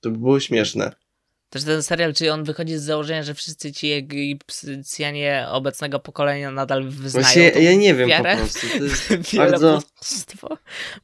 To 0.00 0.10
by 0.10 0.18
było 0.18 0.40
śmieszne. 0.40 0.92
Też 1.54 1.64
ten 1.64 1.82
serial, 1.82 2.14
czy 2.14 2.32
on 2.32 2.44
wychodzi 2.44 2.76
z 2.78 2.82
założenia, 2.82 3.22
że 3.22 3.34
wszyscy 3.34 3.72
ci 3.72 3.92
Egipcjanie 3.92 5.46
obecnego 5.50 5.98
pokolenia 6.00 6.50
nadal 6.50 6.84
wyznają 6.84 7.22
Właśnie 7.24 7.42
ja 7.48 7.74
nie 7.74 7.94
wiem 7.94 8.08
wiarę? 8.08 8.32
po 8.36 8.38
prostu. 8.42 8.66
To 8.78 8.84
jest 8.84 9.36
bardzo... 9.36 9.82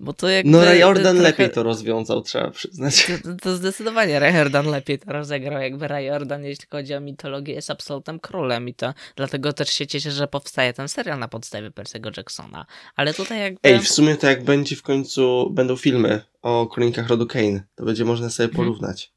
bo 0.01 0.13
to 0.13 0.29
jakby... 0.29 0.51
No 0.53 0.65
Ray 0.65 0.79
Jordan 0.79 1.03
trochę- 1.17 1.23
lepiej 1.23 1.51
to 1.51 1.63
rozwiązał, 1.63 2.23
trzeba 2.23 2.51
przyznać. 2.51 3.07
To, 3.23 3.35
to 3.43 3.57
zdecydowanie 3.57 4.19
Ray 4.19 4.35
Jordan 4.35 4.67
lepiej 4.67 4.99
to 4.99 5.13
rozegrał, 5.13 5.63
jakby 5.63 5.89
Ray 5.89 6.07
Jordan, 6.07 6.45
jeśli 6.45 6.67
chodzi 6.71 6.95
o 6.95 7.01
mitologię, 7.01 7.55
jest 7.55 7.71
absolutnym 7.71 8.21
królem 8.21 8.69
i 8.69 8.75
to 8.75 8.95
dlatego 9.17 9.53
też 9.53 9.69
się 9.73 9.87
cieszę, 9.87 10.11
że 10.11 10.29
powstaje 10.29 10.73
ten 10.73 10.89
serial 10.89 11.19
na 11.19 11.29
podstawie 11.29 11.71
Percy'ego 11.71 12.17
Jacksona. 12.17 12.67
Ale 12.97 13.15
tutaj 13.15 13.41
jakby... 13.41 13.59
Ej, 13.63 13.79
w 13.79 13.89
sumie 13.89 14.17
to 14.17 14.27
jak 14.27 14.45
będzie 14.45 14.77
w 14.77 14.83
końcu, 14.83 15.51
będą 15.51 15.77
filmy 15.77 16.21
o 16.43 16.67
kronikach 16.67 17.09
rodu 17.09 17.27
Kane, 17.27 17.63
to 17.75 17.85
będzie 17.85 18.05
można 18.05 18.31
sobie 18.31 18.49
Mhm. 18.49 18.57
porównać. 18.67 19.13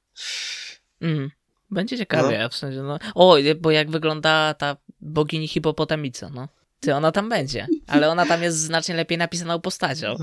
Mm. 1.04 1.32
Będzie 1.72 1.98
ciekawie, 1.98 2.50
w 2.52 2.56
sensie, 2.56 2.82
no. 2.84 3.00
O, 3.16 3.38
bo 3.62 3.72
jak 3.72 3.92
wygląda 3.92 4.54
ta 4.54 4.78
bogini 5.02 5.48
hipopotamica, 5.48 6.30
no. 6.30 6.48
Ty, 6.80 6.96
ona 6.96 7.12
tam 7.12 7.30
będzie, 7.30 7.68
ale 7.88 8.10
ona 8.10 8.26
tam 8.26 8.44
jest 8.44 8.58
znacznie 8.58 8.96
lepiej 8.96 9.18
napisaną 9.18 9.62
postacią 9.62 10.16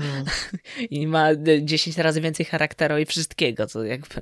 i 0.89 1.07
ma 1.07 1.31
e, 1.31 1.37
10 1.61 1.97
razy 1.97 2.21
więcej 2.21 2.45
charakteru 2.45 2.97
i 2.97 3.05
wszystkiego, 3.05 3.67
co 3.67 3.83
jakby... 3.83 4.21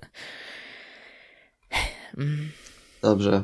Mm. 2.17 2.49
Dobrze. 3.01 3.43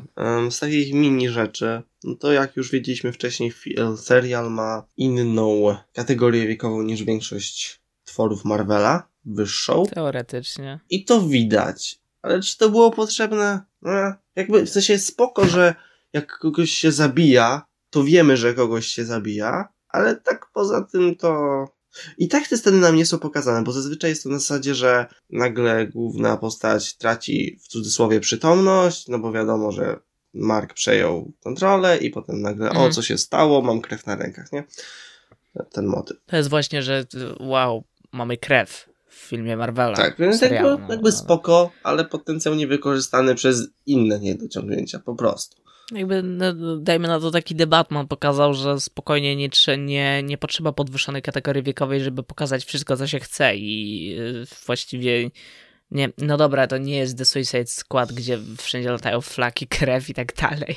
Z 0.50 0.58
takich 0.58 0.94
mini 0.94 1.28
rzeczy, 1.28 1.82
no 2.04 2.14
to 2.14 2.32
jak 2.32 2.56
już 2.56 2.70
wiedzieliśmy 2.70 3.12
wcześniej, 3.12 3.52
fi- 3.52 3.96
serial 3.96 4.50
ma 4.50 4.86
inną 4.96 5.76
kategorię 5.92 6.46
wiekową 6.46 6.82
niż 6.82 7.02
większość 7.02 7.80
tworów 8.04 8.44
Marvela, 8.44 9.08
wyższą. 9.24 9.86
Teoretycznie. 9.86 10.80
I 10.90 11.04
to 11.04 11.22
widać. 11.22 11.98
Ale 12.26 12.40
czy 12.40 12.58
to 12.58 12.70
było 12.70 12.90
potrzebne? 12.90 13.60
No, 13.82 13.90
jakby 14.36 14.66
w 14.66 14.70
sensie 14.70 14.98
spoko, 14.98 15.44
że 15.44 15.74
jak 16.12 16.38
kogoś 16.38 16.70
się 16.70 16.92
zabija, 16.92 17.66
to 17.90 18.04
wiemy, 18.04 18.36
że 18.36 18.54
kogoś 18.54 18.86
się 18.86 19.04
zabija, 19.04 19.68
ale 19.88 20.16
tak 20.16 20.46
poza 20.54 20.82
tym 20.82 21.16
to. 21.16 21.64
I 22.18 22.28
tak 22.28 22.48
te 22.48 22.56
sceny 22.56 22.78
nam 22.78 22.96
nie 22.96 23.06
są 23.06 23.18
pokazane, 23.18 23.64
bo 23.64 23.72
zazwyczaj 23.72 24.10
jest 24.10 24.22
to 24.22 24.28
na 24.28 24.38
zasadzie, 24.38 24.74
że 24.74 25.06
nagle 25.30 25.86
główna 25.86 26.36
postać 26.36 26.96
traci 26.96 27.58
w 27.64 27.68
cudzysłowie 27.68 28.20
przytomność, 28.20 29.08
no 29.08 29.18
bo 29.18 29.32
wiadomo, 29.32 29.72
że 29.72 29.98
Mark 30.34 30.74
przejął 30.74 31.32
kontrolę 31.40 31.96
i 31.98 32.10
potem 32.10 32.40
nagle, 32.40 32.70
mm. 32.70 32.82
o 32.82 32.90
co 32.90 33.02
się 33.02 33.18
stało, 33.18 33.62
mam 33.62 33.80
krew 33.80 34.06
na 34.06 34.16
rękach, 34.16 34.52
nie? 34.52 34.64
Ten 35.72 35.86
motyw. 35.86 36.16
To 36.26 36.36
jest 36.36 36.48
właśnie, 36.48 36.82
że 36.82 37.04
wow, 37.40 37.84
mamy 38.12 38.36
krew 38.36 38.95
w 39.16 39.28
filmie 39.28 39.56
Marvela. 39.56 39.96
Tak, 39.96 40.16
więc 40.18 40.38
serialu, 40.38 40.68
jakby, 40.68 40.86
no, 40.86 40.92
jakby 40.92 41.12
spoko, 41.12 41.70
ale 41.82 42.04
potencjał 42.04 42.54
niewykorzystany 42.54 43.34
przez 43.34 43.68
inne 43.86 44.20
niedociągnięcia, 44.20 44.98
po 44.98 45.14
prostu. 45.14 45.56
Jakby, 45.92 46.22
no, 46.22 46.76
dajmy 46.76 47.08
na 47.08 47.20
to 47.20 47.30
taki 47.30 47.54
debatman 47.54 48.08
pokazał, 48.08 48.54
że 48.54 48.80
spokojnie 48.80 49.36
nie, 49.36 49.48
nie, 49.78 50.22
nie 50.22 50.38
potrzeba 50.38 50.72
podwyższonej 50.72 51.22
kategorii 51.22 51.62
wiekowej, 51.62 52.00
żeby 52.00 52.22
pokazać 52.22 52.64
wszystko, 52.64 52.96
co 52.96 53.06
się 53.06 53.20
chce 53.20 53.56
i 53.56 54.10
y, 54.18 54.46
właściwie 54.66 55.30
nie, 55.90 56.08
no 56.18 56.36
dobra, 56.36 56.66
to 56.66 56.78
nie 56.78 56.96
jest 56.96 57.18
The 57.18 57.24
Suicide 57.24 57.66
Squad, 57.66 58.12
gdzie 58.12 58.38
wszędzie 58.58 58.90
latają 58.90 59.20
flaki, 59.20 59.66
krew 59.78 60.08
i 60.08 60.14
tak 60.14 60.34
dalej 60.34 60.76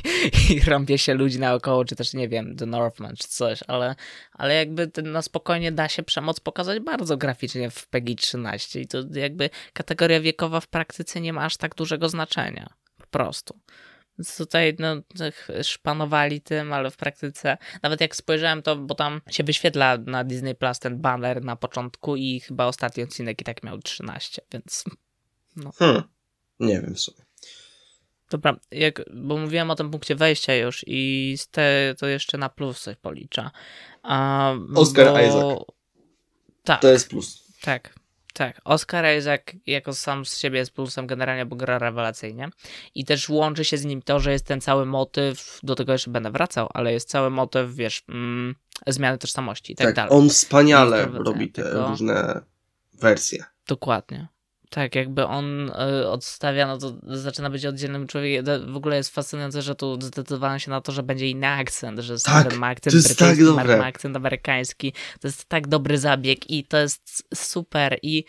i 0.50 0.60
rąbie 0.60 0.98
się 0.98 1.14
ludzi 1.14 1.40
naokoło, 1.40 1.86
czy 1.86 1.96
też 1.96 2.14
nie 2.14 2.30
wiem, 2.30 2.56
The 2.56 2.66
Northman 2.66 3.16
czy 3.16 3.28
coś, 3.28 3.60
ale, 3.68 3.96
ale 4.34 4.56
jakby 4.56 4.92
na 5.04 5.22
spokojnie 5.22 5.72
da 5.72 5.90
się 5.90 6.04
przemoc 6.04 6.40
pokazać 6.40 6.80
bardzo 6.80 7.18
graficznie 7.18 7.70
w 7.70 7.88
PEGI 7.88 8.16
13 8.16 8.82
i 8.82 8.88
to 8.88 8.98
jakby 9.14 9.50
kategoria 9.74 10.20
wiekowa 10.22 10.60
w 10.60 10.68
praktyce 10.68 11.22
nie 11.22 11.34
ma 11.34 11.46
aż 11.46 11.58
tak 11.58 11.76
dużego 11.76 12.10
znaczenia, 12.10 12.70
po 12.98 13.08
prostu. 13.08 13.60
Więc 14.20 14.38
tutaj 14.38 14.76
no, 14.80 14.96
szpanowali 15.64 16.42
tym, 16.42 16.74
ale 16.74 16.92
w 16.92 16.98
praktyce, 16.98 17.58
nawet 17.84 18.02
jak 18.02 18.16
spojrzałem 18.16 18.62
to, 18.62 18.76
bo 18.76 18.96
tam 18.96 19.22
się 19.30 19.44
wyświetla 19.44 19.98
na 19.98 20.24
Disney 20.24 20.56
Plus 20.56 20.80
ten 20.80 21.02
banner 21.02 21.44
na 21.44 21.56
początku 21.56 22.16
i 22.16 22.40
chyba 22.40 22.66
ostatni 22.66 23.04
odcinek 23.04 23.42
i 23.42 23.44
tak 23.44 23.64
miał 23.64 23.80
13, 23.80 24.42
więc 24.54 24.84
no. 25.56 25.72
Hmm. 25.72 26.04
Nie 26.60 26.82
wiem 26.82 26.96
w 26.96 27.00
sumie. 27.00 27.18
Dobra, 28.30 28.60
jak, 28.72 29.02
bo 29.14 29.38
mówiłem 29.38 29.72
o 29.72 29.76
tym 29.76 29.92
punkcie 29.92 30.16
wejścia 30.16 30.56
już 30.56 30.84
i 30.88 31.36
z 31.38 31.48
te, 31.48 31.96
to 31.98 32.08
jeszcze 32.08 32.38
na 32.38 32.50
plus 32.50 32.82
coś 32.82 32.96
policza. 32.96 33.52
A, 34.04 34.54
Oscar 34.76 35.14
bo... 35.14 35.20
Isaac. 35.20 35.60
Tak. 36.64 36.82
To 36.82 36.88
jest 36.88 37.10
plus. 37.10 37.44
Tak, 37.62 37.99
tak, 38.40 38.62
Oscar 38.64 39.18
Isaac 39.18 39.42
jako 39.66 39.94
sam 39.94 40.26
z 40.26 40.38
siebie 40.38 40.60
jest 40.60 40.72
plusem 40.72 41.08
generalnie, 41.08 41.46
bo 41.46 41.56
gra 41.56 41.80
rewelacyjnie. 41.80 42.50
I 42.96 43.06
też 43.06 43.30
łączy 43.30 43.66
się 43.66 43.78
z 43.78 43.86
nim 43.86 44.02
to, 44.02 44.20
że 44.20 44.32
jest 44.32 44.46
ten 44.46 44.62
cały 44.62 44.86
motyw, 44.86 45.60
do 45.64 45.76
tego 45.76 45.92
jeszcze 45.92 46.12
będę 46.12 46.32
wracał, 46.32 46.70
ale 46.74 46.94
jest 46.94 47.10
cały 47.10 47.30
motyw, 47.30 47.76
wiesz, 47.76 48.04
mm, 48.10 48.56
zmiany 48.88 49.18
tożsamości 49.18 49.74
i 49.74 49.76
tak, 49.76 49.88
tak 49.88 49.96
dalej. 49.96 50.12
on 50.12 50.30
wspaniale 50.30 51.08
robi 51.14 51.52
te 51.52 51.64
tego... 51.64 51.88
różne 51.88 52.42
wersje. 52.94 53.44
Dokładnie. 53.68 54.28
Tak, 54.70 54.96
jakby 54.96 55.26
on 55.26 55.70
y, 55.70 56.10
odstawia, 56.10 56.68
no 56.68 56.78
to 56.78 56.94
zaczyna 57.04 57.50
być 57.50 57.66
oddzielnym 57.66 58.08
człowiekiem. 58.08 58.74
W 58.74 58.76
ogóle 58.76 58.96
jest 58.96 59.16
fascynujące, 59.16 59.62
że 59.62 59.76
tu 59.76 60.02
zdecydowano 60.02 60.60
się 60.60 60.72
na 60.72 60.82
to, 60.82 60.92
że 60.92 61.04
będzie 61.04 61.30
inny 61.30 61.48
akcent, 61.48 62.00
że 62.00 62.20
tak, 62.20 62.58
ma 62.58 62.68
akcent 62.68 62.92
to 62.92 62.98
jest 62.98 63.20
tak 63.20 63.44
dobre. 63.44 63.78
ma 63.78 63.86
akcent 63.86 64.16
amerykański. 64.16 64.94
To 65.22 65.28
jest 65.28 65.46
tak 65.46 65.68
dobry 65.68 65.98
zabieg 65.98 66.50
i 66.50 66.64
to 66.64 66.78
jest 66.78 67.24
super 67.36 68.00
i 68.02 68.24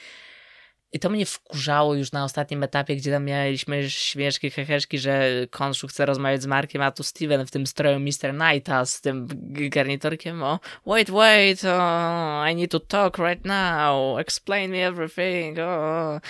i 0.93 0.99
to 0.99 1.11
mnie 1.11 1.27
wkurzało 1.27 1.95
już 1.95 2.13
na 2.13 2.25
ostatnim 2.25 2.63
etapie, 2.63 2.97
gdzie 2.97 3.11
tam 3.11 3.25
mieliśmy 3.25 3.91
śmieszki, 3.91 4.51
heheszki, 4.51 4.99
że 4.99 5.31
Konszu 5.51 5.89
chce 5.89 6.07
rozmawiać 6.07 6.43
z 6.43 6.47
Markiem, 6.47 6.83
a 6.83 6.91
tu 6.91 7.03
Steven 7.03 7.47
w 7.47 7.51
tym 7.51 7.67
stroju 7.67 8.01
Mr. 8.01 8.35
Knighta 8.39 8.85
z 8.87 9.01
tym 9.01 9.29
garniturkiem 9.71 10.43
o 10.43 10.59
wait, 10.87 11.11
wait, 11.11 11.65
oh, 11.65 12.51
I 12.51 12.57
need 12.57 12.71
to 12.71 12.81
talk 12.81 13.19
right 13.19 13.45
now, 13.45 14.19
explain 14.19 14.71
me 14.71 14.87
everything, 14.87 15.59
oh. 15.59 16.21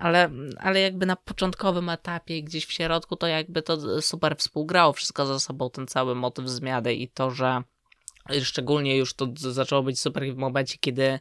ale, 0.00 0.30
ale 0.58 0.80
jakby 0.80 1.06
na 1.06 1.16
początkowym 1.16 1.88
etapie, 1.88 2.42
gdzieś 2.42 2.66
w 2.66 2.72
środku, 2.72 3.16
to 3.16 3.26
jakby 3.26 3.62
to 3.62 4.02
super 4.02 4.36
współgrało 4.36 4.92
wszystko 4.92 5.26
ze 5.26 5.40
sobą, 5.40 5.70
ten 5.70 5.86
cały 5.86 6.14
motyw 6.14 6.48
zmiany 6.48 6.94
i 6.94 7.08
to, 7.08 7.30
że 7.30 7.62
szczególnie 8.42 8.96
już 8.96 9.14
to 9.14 9.26
zaczęło 9.36 9.82
być 9.82 10.00
super 10.00 10.34
w 10.34 10.36
momencie, 10.36 10.78
kiedy 10.80 11.18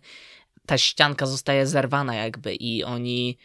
ta 0.68 0.78
ścianka 0.78 1.26
zostaje 1.26 1.68
zerwana 1.68 2.16
jakby 2.16 2.56
i 2.56 2.84
oni 2.84 3.38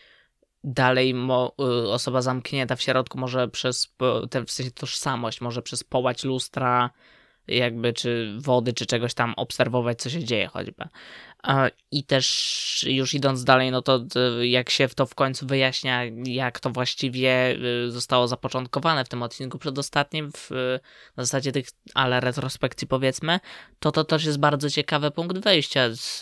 dalej 0.65 1.15
mo, 1.15 1.55
y, 1.61 1.89
osoba 1.91 2.23
zamknięta 2.23 2.77
w 2.77 2.83
środku 2.83 3.19
może 3.19 3.49
przez 3.49 3.95
w 4.47 4.51
sensie 4.51 4.73
tożsamość, 4.73 5.41
może 5.41 5.63
przez 5.63 5.85
połać 5.85 6.25
lustra 6.25 6.91
jakby 7.49 7.93
czy 7.93 8.37
wody, 8.39 8.73
czy 8.73 8.87
czegoś 8.87 9.15
tam 9.15 9.35
obserwować, 9.37 9.99
co 9.99 10.11
się 10.11 10.25
dzieje 10.25 10.47
choćby. 10.47 10.89
I 11.91 12.05
też 12.05 12.87
już 12.89 13.15
idąc 13.15 13.45
dalej, 13.45 13.71
no 13.71 13.83
to 13.83 14.01
jak 14.43 14.71
się 14.71 14.89
w 14.89 14.95
to 14.95 15.07
w 15.07 15.15
końcu 15.15 15.47
wyjaśnia, 15.47 16.05
jak 16.25 16.61
to 16.61 16.71
właściwie 16.71 17.57
y, 17.87 17.91
zostało 17.91 18.29
zapoczątkowane 18.29 19.05
w 19.05 19.09
tym 19.09 19.23
odcinku 19.23 19.59
przedostatnim, 19.59 20.33
w, 20.37 20.51
na 21.17 21.25
zasadzie 21.25 21.53
tych, 21.53 21.67
ale 21.95 22.21
retrospekcji 22.21 22.89
powiedzmy, 22.89 23.41
to 23.79 23.93
to 23.93 24.05
też 24.05 24.25
jest 24.25 24.39
bardzo 24.39 24.71
ciekawy 24.71 25.11
punkt 25.11 25.39
wyjścia 25.39 25.95
z, 25.95 26.21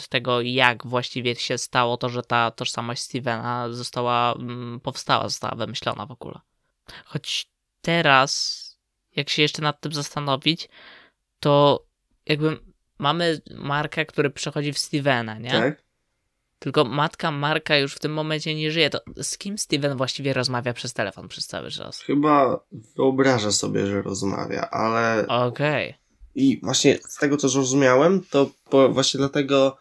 z 0.00 0.08
tego, 0.08 0.40
jak 0.40 0.86
właściwie 0.86 1.34
się 1.34 1.58
stało 1.58 1.96
to, 1.96 2.08
że 2.08 2.22
ta 2.22 2.50
tożsamość 2.50 3.02
Stevena 3.02 3.68
została, 3.70 4.32
mm, 4.32 4.80
powstała, 4.80 5.28
została 5.28 5.54
wymyślona 5.54 6.06
w 6.06 6.10
ogóle. 6.10 6.40
Choć 7.04 7.48
teraz 7.80 8.63
jak 9.16 9.30
się 9.30 9.42
jeszcze 9.42 9.62
nad 9.62 9.80
tym 9.80 9.92
zastanowić, 9.92 10.68
to 11.40 11.84
jakby 12.26 12.58
mamy 12.98 13.42
Marka, 13.54 14.04
który 14.04 14.30
przechodzi 14.30 14.72
w 14.72 14.78
Stevena, 14.78 15.38
nie? 15.38 15.50
Tak. 15.50 15.84
Tylko 16.58 16.84
matka 16.84 17.30
Marka 17.30 17.76
już 17.76 17.94
w 17.94 17.98
tym 17.98 18.12
momencie 18.12 18.54
nie 18.54 18.70
żyje. 18.70 18.90
To 18.90 19.00
z 19.22 19.38
kim 19.38 19.58
Steven 19.58 19.96
właściwie 19.96 20.32
rozmawia 20.32 20.72
przez 20.72 20.92
telefon 20.92 21.28
przez 21.28 21.46
cały 21.46 21.70
czas? 21.70 22.00
Chyba 22.00 22.64
wyobraża 22.96 23.52
sobie, 23.52 23.86
że 23.86 24.02
rozmawia, 24.02 24.70
ale. 24.70 25.26
Okej. 25.26 25.88
Okay. 25.88 26.04
I 26.34 26.60
właśnie 26.62 26.98
z 27.08 27.16
tego, 27.16 27.36
co 27.36 27.48
zrozumiałem, 27.48 28.22
to 28.30 28.50
właśnie 28.90 29.18
dlatego 29.18 29.76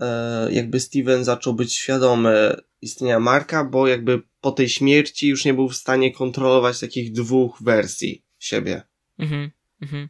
e, 0.00 0.52
jakby 0.52 0.80
Steven 0.80 1.24
zaczął 1.24 1.54
być 1.54 1.74
świadomy 1.74 2.56
istnienia 2.80 3.20
Marka, 3.20 3.64
bo 3.64 3.86
jakby 3.86 4.22
po 4.40 4.52
tej 4.52 4.68
śmierci 4.68 5.28
już 5.28 5.44
nie 5.44 5.54
był 5.54 5.68
w 5.68 5.76
stanie 5.76 6.12
kontrolować 6.12 6.80
takich 6.80 7.12
dwóch 7.12 7.62
wersji 7.62 8.23
siebie. 8.44 8.82
Mhm, 9.18 9.50
mhm. 9.82 10.08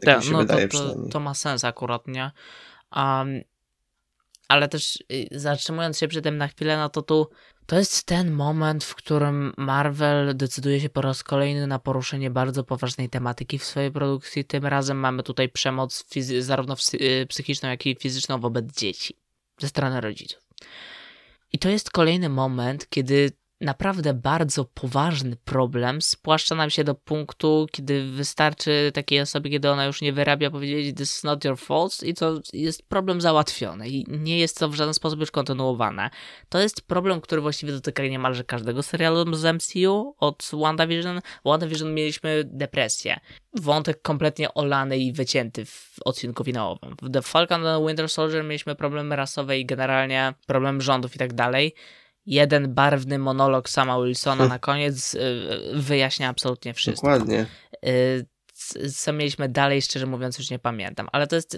Tak, 0.00 0.24
no 0.32 0.44
to, 0.44 0.56
to, 0.68 1.08
to, 1.10 1.20
ma 1.20 1.34
sens 1.34 1.64
akurat, 1.64 2.06
nie? 2.06 2.30
Um, 2.96 3.40
ale 4.48 4.68
też 4.68 5.04
y, 5.12 5.28
zatrzymując 5.30 5.98
się 5.98 6.08
przy 6.08 6.22
tym 6.22 6.36
na 6.36 6.48
chwilę, 6.48 6.76
no 6.76 6.88
to 6.88 7.02
tu 7.02 7.30
to 7.70 7.78
jest 7.78 8.04
ten 8.04 8.30
moment, 8.30 8.84
w 8.84 8.94
którym 8.94 9.52
Marvel 9.56 10.36
decyduje 10.36 10.80
się 10.80 10.88
po 10.88 11.00
raz 11.00 11.22
kolejny 11.22 11.66
na 11.66 11.78
poruszenie 11.78 12.30
bardzo 12.30 12.64
poważnej 12.64 13.08
tematyki 13.08 13.58
w 13.58 13.64
swojej 13.64 13.90
produkcji. 13.90 14.44
Tym 14.44 14.66
razem 14.66 14.96
mamy 14.96 15.22
tutaj 15.22 15.48
przemoc 15.48 16.04
zarówno 16.38 16.76
y, 16.94 17.26
psychiczną, 17.28 17.68
jak 17.68 17.86
i 17.86 17.96
fizyczną 18.00 18.40
wobec 18.40 18.72
dzieci 18.76 19.16
ze 19.58 19.68
strony 19.68 20.00
rodziców. 20.00 20.42
I 21.52 21.58
to 21.58 21.68
jest 21.68 21.90
kolejny 21.90 22.28
moment, 22.28 22.88
kiedy 22.88 23.32
naprawdę 23.60 24.14
bardzo 24.14 24.64
poważny 24.64 25.36
problem 25.44 26.02
spłaszcza 26.02 26.54
nam 26.54 26.70
się 26.70 26.84
do 26.84 26.94
punktu, 26.94 27.66
kiedy 27.72 28.10
wystarczy 28.10 28.90
takiej 28.94 29.20
osobie, 29.20 29.50
kiedy 29.50 29.70
ona 29.70 29.84
już 29.84 30.00
nie 30.00 30.12
wyrabia, 30.12 30.50
powiedzieć 30.50 30.96
this 30.96 31.16
is 31.16 31.24
not 31.24 31.44
your 31.44 31.58
fault 31.58 32.02
i 32.02 32.14
to 32.14 32.40
jest 32.52 32.88
problem 32.88 33.20
załatwiony 33.20 33.88
i 33.88 34.04
nie 34.08 34.38
jest 34.38 34.58
to 34.58 34.68
w 34.68 34.74
żaden 34.74 34.94
sposób 34.94 35.20
już 35.20 35.30
kontynuowane. 35.30 36.10
To 36.48 36.58
jest 36.58 36.82
problem, 36.82 37.20
który 37.20 37.40
właściwie 37.42 37.72
dotyka 37.72 38.02
niemalże 38.02 38.44
każdego 38.44 38.82
serialu 38.82 39.34
z 39.34 39.54
MCU 39.54 40.14
od 40.18 40.50
WandaVision. 40.52 41.20
W 41.20 41.48
WandaVision 41.48 41.94
mieliśmy 41.94 42.42
depresję. 42.44 43.20
Wątek 43.54 44.02
kompletnie 44.02 44.54
olany 44.54 44.98
i 44.98 45.12
wycięty 45.12 45.64
w 45.64 45.94
odcinku 46.04 46.44
finałowym. 46.44 46.96
W 47.02 47.10
The 47.10 47.22
Falcon 47.22 47.66
and 47.66 47.86
Winter 47.86 48.08
Soldier 48.08 48.44
mieliśmy 48.44 48.74
problemy 48.74 49.16
rasowe 49.16 49.58
i 49.58 49.66
generalnie 49.66 50.34
problem 50.46 50.80
rządów 50.80 51.16
i 51.16 51.18
tak 51.18 51.32
dalej 51.32 51.74
jeden 52.26 52.74
barwny 52.74 53.18
monolog 53.18 53.68
sama 53.68 54.02
Wilsona 54.02 54.48
na 54.54 54.58
koniec 54.58 55.14
y, 55.14 55.18
wyjaśnia 55.74 56.28
absolutnie 56.28 56.74
wszystko. 56.74 57.06
Dokładnie. 57.10 57.46
Y, 57.86 58.26
co 58.94 59.12
mieliśmy 59.12 59.48
dalej, 59.48 59.82
szczerze 59.82 60.06
mówiąc, 60.06 60.38
już 60.38 60.50
nie 60.50 60.58
pamiętam, 60.58 61.08
ale 61.12 61.26
to 61.26 61.36
jest. 61.36 61.56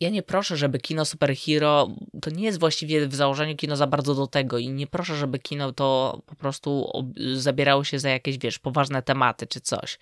Ja 0.00 0.10
nie 0.10 0.22
proszę, 0.22 0.56
żeby 0.56 0.78
kino 0.78 1.04
superhero 1.04 1.88
to 2.22 2.30
nie 2.30 2.44
jest 2.44 2.60
właściwie 2.60 3.08
w 3.08 3.14
założeniu 3.14 3.56
kino 3.56 3.76
za 3.76 3.86
bardzo 3.86 4.14
do 4.14 4.26
tego 4.26 4.58
i 4.58 4.68
nie 4.68 4.86
proszę, 4.86 5.16
żeby 5.16 5.38
kino 5.38 5.72
to 5.72 6.20
po 6.26 6.34
prostu 6.36 6.90
zabierało 7.34 7.84
się 7.84 7.98
za 7.98 8.10
jakieś, 8.10 8.38
wiesz, 8.38 8.58
poważne 8.58 9.02
tematy 9.02 9.46
czy 9.46 9.60
coś. 9.60 9.98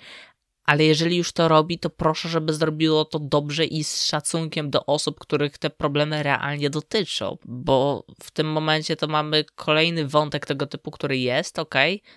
Ale 0.65 0.85
jeżeli 0.85 1.17
już 1.17 1.33
to 1.33 1.49
robi, 1.49 1.79
to 1.79 1.91
proszę, 1.91 2.29
żeby 2.29 2.55
zrobiło 2.55 3.05
to 3.05 3.19
dobrze 3.19 3.65
i 3.65 3.85
z 3.85 4.05
szacunkiem 4.05 4.71
do 4.71 4.87
osób, 4.87 5.21
których 5.21 5.59
te 5.59 5.71
problemy 5.71 6.23
realnie 6.23 6.71
dotyczą, 6.71 7.39
bo 7.45 8.05
w 8.23 8.31
tym 8.31 8.53
momencie 8.53 8.97
to 8.97 9.07
mamy 9.07 9.45
kolejny 9.55 10.09
wątek 10.09 10.47
tego 10.47 10.67
typu, 10.67 10.91
który 10.91 11.19
jest, 11.19 11.59
ok, 11.59 11.75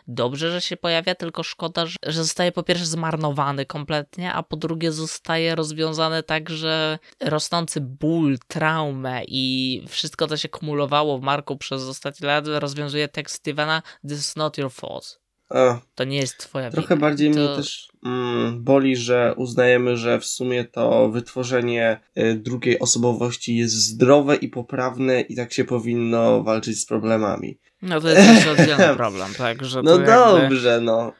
dobrze, 0.08 0.52
że 0.52 0.62
się 0.62 0.78
pojawia, 0.78 1.16
tylko 1.16 1.43
szkoda, 1.43 1.86
że 1.86 2.24
zostaje 2.24 2.52
po 2.52 2.64
pierwsze 2.64 2.86
zmarnowany 2.86 3.66
kompletnie, 3.66 4.34
a 4.34 4.43
po 4.43 4.58
drugie 4.58 4.91
zostaje 4.91 5.56
rozwiązany 5.56 6.24
tak, 6.24 6.50
że 6.50 7.00
rosnący 7.22 7.82
ból, 7.82 8.38
traumę 8.48 9.24
i 9.28 9.82
wszystko 9.88 10.28
to 10.28 10.38
się 10.38 10.50
kumulowało 10.50 11.18
w 11.18 11.22
Marku 11.22 11.58
przez 11.58 11.84
ostatnie 11.84 12.28
lata 12.28 12.60
rozwiązuje 12.60 13.08
tekst 13.08 13.36
Stevena 13.36 13.82
This 14.10 14.20
is 14.20 14.36
not 14.36 14.58
your 14.58 14.72
fault. 14.72 15.24
A, 15.50 15.80
to 15.96 16.04
nie 16.04 16.18
jest 16.18 16.38
twoja 16.38 16.72
Trochę 16.72 16.96
wina. 16.96 17.02
bardziej 17.02 17.32
to... 17.32 17.39
mnie 17.39 17.56
też 17.56 17.88
mm, 18.06 18.64
boli, 18.64 18.96
że 18.96 19.34
uznajemy, 19.38 19.98
że 19.98 20.20
w 20.20 20.26
sumie 20.26 20.66
to 20.66 21.10
wytworzenie 21.10 22.00
y, 22.18 22.36
drugiej 22.36 22.80
osobowości 22.80 23.56
jest 23.56 23.74
zdrowe 23.74 24.36
i 24.36 24.50
poprawne 24.50 25.22
i 25.22 25.36
tak 25.36 25.54
się 25.54 25.66
powinno 25.66 26.43
walczyć 26.43 26.82
z 26.82 26.86
problemami. 26.86 27.58
No 27.82 28.02
to 28.02 28.10
jest 28.10 28.30
jeszcze 28.30 28.52
oddzielny 28.52 28.96
problem, 29.04 29.34
tak? 29.38 29.66
Że 29.66 29.84
no 29.84 29.98
dobrze, 29.98 30.70
jakby... 30.70 30.86
no 30.86 31.14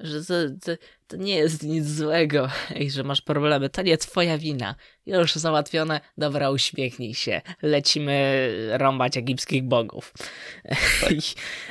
że 0.00 0.24
to, 0.24 0.34
to, 0.64 0.72
to, 1.06 1.16
nie 1.16 1.36
jest 1.36 1.62
nic 1.62 1.86
złego 1.86 2.48
że 2.94 3.04
masz 3.04 3.20
problemy, 3.20 3.68
to 3.68 3.82
nie 3.82 3.98
twoja 3.98 4.38
wina. 4.38 4.74
Już 5.06 5.34
załatwione, 5.34 6.00
dobra, 6.18 6.50
uśmiechnij 6.50 7.14
się. 7.14 7.42
Lecimy 7.62 8.48
rąbać 8.72 9.16
egipskich 9.16 9.64
bogów. 9.64 10.12
Tak. 11.00 11.12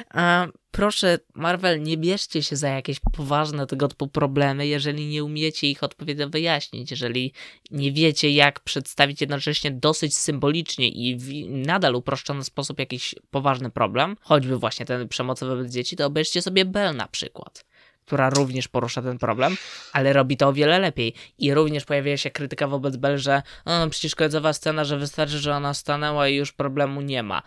A, 0.10 0.48
proszę, 0.76 1.20
Marvel, 1.34 1.84
nie 1.84 1.98
bierzcie 1.98 2.44
się 2.44 2.56
za 2.56 2.70
jakieś 2.70 3.00
poważne 3.00 3.68
tego 3.68 3.88
typu 3.88 4.08
problemy, 4.08 4.68
jeżeli 4.68 5.08
nie 5.08 5.24
umiecie 5.24 5.68
ich 5.68 5.84
odpowiednio 5.84 6.30
wyjaśnić, 6.30 6.92
jeżeli 6.92 7.34
nie 7.72 7.92
wiecie, 7.92 8.30
jak 8.32 8.60
przedstawić 8.60 9.22
jednocześnie 9.22 9.72
dosyć 9.72 10.18
symbolicznie 10.18 10.90
i 10.90 11.18
w 11.18 11.50
nadal 11.50 11.96
uproszczony 11.96 12.44
sposób 12.44 12.80
jakiś 12.80 13.16
poważny 13.32 13.70
problem, 13.70 14.18
choćby 14.22 14.58
właśnie 14.58 14.86
ten 14.86 15.08
przemocowy 15.08 15.56
wobec 15.56 15.72
dzieci, 15.72 15.96
to 15.96 16.06
obejrzcie 16.06 16.42
sobie 16.42 16.66
Bell 16.66 16.96
na 16.96 17.08
przykład 17.08 17.66
która 18.06 18.30
również 18.30 18.68
porusza 18.68 19.02
ten 19.02 19.18
problem, 19.18 19.58
ale 19.94 20.14
robi 20.14 20.38
to 20.38 20.48
o 20.48 20.54
wiele 20.54 20.80
lepiej. 20.80 21.14
I 21.38 21.54
również 21.54 21.86
pojawia 21.86 22.18
się 22.18 22.32
krytyka 22.32 22.68
wobec 22.68 22.96
Bell, 22.96 23.18
że 23.18 23.42
no, 23.66 23.90
przecież 23.90 24.16
końcowa 24.16 24.54
scena, 24.54 24.84
że 24.84 24.98
wystarczy, 24.98 25.40
że 25.40 25.56
ona 25.56 25.74
stanęła 25.74 26.28
i 26.28 26.36
już 26.36 26.52
problemu 26.52 27.02
nie 27.02 27.24
ma. 27.24 27.42